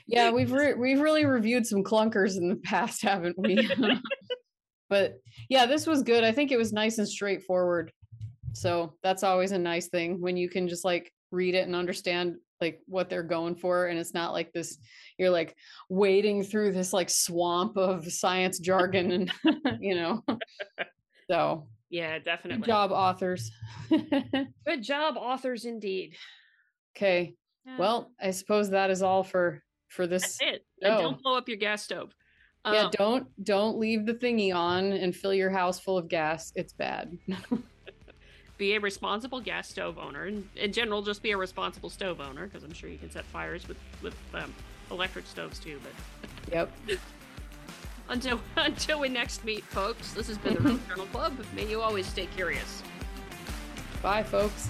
Yeah 0.07 0.31
we've 0.31 0.53
re- 0.53 0.75
we've 0.75 1.01
really 1.01 1.25
reviewed 1.25 1.67
some 1.67 1.83
clunkers 1.83 2.37
in 2.37 2.49
the 2.49 2.57
past 2.57 3.03
haven't 3.03 3.39
we? 3.39 3.69
But 4.91 5.15
yeah 5.49 5.67
this 5.67 5.87
was 5.87 6.03
good. 6.03 6.25
I 6.25 6.33
think 6.33 6.53
it 6.53 6.59
was 6.59 6.73
nice 6.73 6.99
and 6.99 7.09
straightforward. 7.09 7.91
So 8.53 8.95
that's 9.03 9.25
always 9.25 9.51
a 9.51 9.59
nice 9.59 9.89
thing 9.89 10.21
when 10.21 10.37
you 10.37 10.49
can 10.49 10.69
just 10.69 10.85
like 10.85 11.13
read 11.33 11.55
it 11.55 11.67
and 11.67 11.75
understand 11.75 12.37
like 12.61 12.81
what 12.87 13.11
they're 13.11 13.25
going 13.25 13.57
for 13.57 13.87
and 13.87 13.99
it's 13.99 14.15
not 14.15 14.33
like 14.33 14.53
this 14.53 14.79
you're 15.19 15.31
like 15.31 15.57
wading 15.89 16.45
through 16.45 16.73
this 16.73 16.93
like 16.93 17.11
swamp 17.11 17.77
of 17.77 18.11
science 18.13 18.61
jargon 18.61 19.11
and 19.11 19.33
you 19.81 19.95
know? 19.97 20.23
So 21.29 21.67
yeah 21.91 22.19
definitely. 22.19 22.61
good 22.63 22.67
job 22.67 22.93
authors. 22.93 23.51
Good 23.91 24.83
job 24.83 25.17
authors 25.17 25.65
indeed. 25.65 26.15
Okay 26.97 27.35
Yeah. 27.67 27.79
well 27.79 28.11
i 28.21 28.31
suppose 28.31 28.71
that 28.71 28.91
is 28.91 29.03
all 29.03 29.23
for 29.25 29.63
for 29.89 30.07
this 30.07 30.23
That's 30.39 30.55
it. 30.55 30.67
And 30.83 30.99
don't 30.99 31.23
blow 31.23 31.37
up 31.37 31.49
your 31.49 31.57
gas 31.57 31.83
stove. 31.83 32.15
yeah 32.67 32.85
Um, 32.85 32.91
don't 32.93 33.45
don't 33.45 33.79
leave 33.79 34.07
the 34.07 34.15
thingy 34.15 34.55
on 34.55 34.93
and 34.93 35.15
fill 35.15 35.33
your 35.35 35.51
house 35.51 35.79
full 35.81 35.97
of 35.97 36.09
gas 36.09 36.53
it's 36.55 36.73
bad 36.73 37.17
be 38.59 38.75
a 38.75 38.81
responsible 38.81 39.41
gas 39.41 39.69
stove 39.69 39.99
owner. 39.99 40.25
And 40.25 40.49
in 40.57 40.73
general, 40.73 41.03
just 41.03 41.23
be 41.23 41.33
a 41.33 41.37
responsible 41.37 41.91
stove 41.91 42.21
owner 42.21 42.47
because 42.47 42.63
I'm 42.63 42.73
sure 42.73 42.89
you 42.89 42.99
can 42.99 43.11
set 43.11 43.25
fires 43.25 43.67
with 43.67 43.79
with 44.03 44.15
um, 44.33 44.55
electric 44.91 45.27
stoves 45.27 45.59
too. 45.59 45.81
But 45.83 46.53
yep 46.53 46.71
until 48.09 48.41
until 48.57 49.01
we 49.01 49.09
next 49.09 49.45
meet, 49.45 49.65
folks, 49.65 50.13
this 50.13 50.29
has 50.29 50.39
been 50.39 50.55
the 50.55 50.61
Rogue 50.61 50.89
Journal 50.89 51.07
Club. 51.07 51.37
May 51.55 51.67
you 51.69 51.81
always 51.81 52.07
stay 52.07 52.27
curious. 52.27 52.83
bye 54.03 54.23
folks 54.23 54.69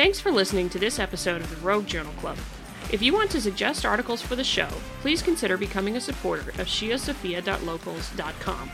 Thanks 0.00 0.18
for 0.18 0.32
listening 0.32 0.70
to 0.70 0.78
this 0.78 0.98
episode 0.98 1.42
of 1.42 1.50
the 1.50 1.56
Rogue 1.56 1.86
Journal 1.86 2.14
Club. 2.14 2.38
If 2.90 3.02
you 3.02 3.12
want 3.12 3.30
to 3.32 3.40
suggest 3.42 3.84
articles 3.84 4.22
for 4.22 4.34
the 4.34 4.42
show, 4.42 4.68
please 5.02 5.20
consider 5.20 5.58
becoming 5.58 5.94
a 5.94 6.00
supporter 6.00 6.48
of 6.52 6.68
sciosophia.locals.com. 6.68 8.70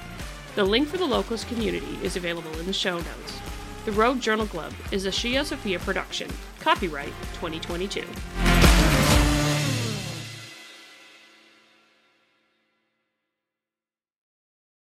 The 0.54 0.62
link 0.62 0.86
for 0.86 0.98
the 0.98 1.04
Locals 1.04 1.42
community 1.42 1.98
is 2.00 2.14
available 2.14 2.56
in 2.60 2.66
the 2.66 2.72
show 2.72 2.98
notes. 2.98 3.40
The 3.86 3.90
Rogue 3.90 4.20
Journal 4.20 4.46
Club 4.46 4.72
is 4.92 5.04
a 5.04 5.10
ScioSophia 5.10 5.80
production. 5.80 6.30
Copyright 6.60 7.12
2022. 7.40 8.04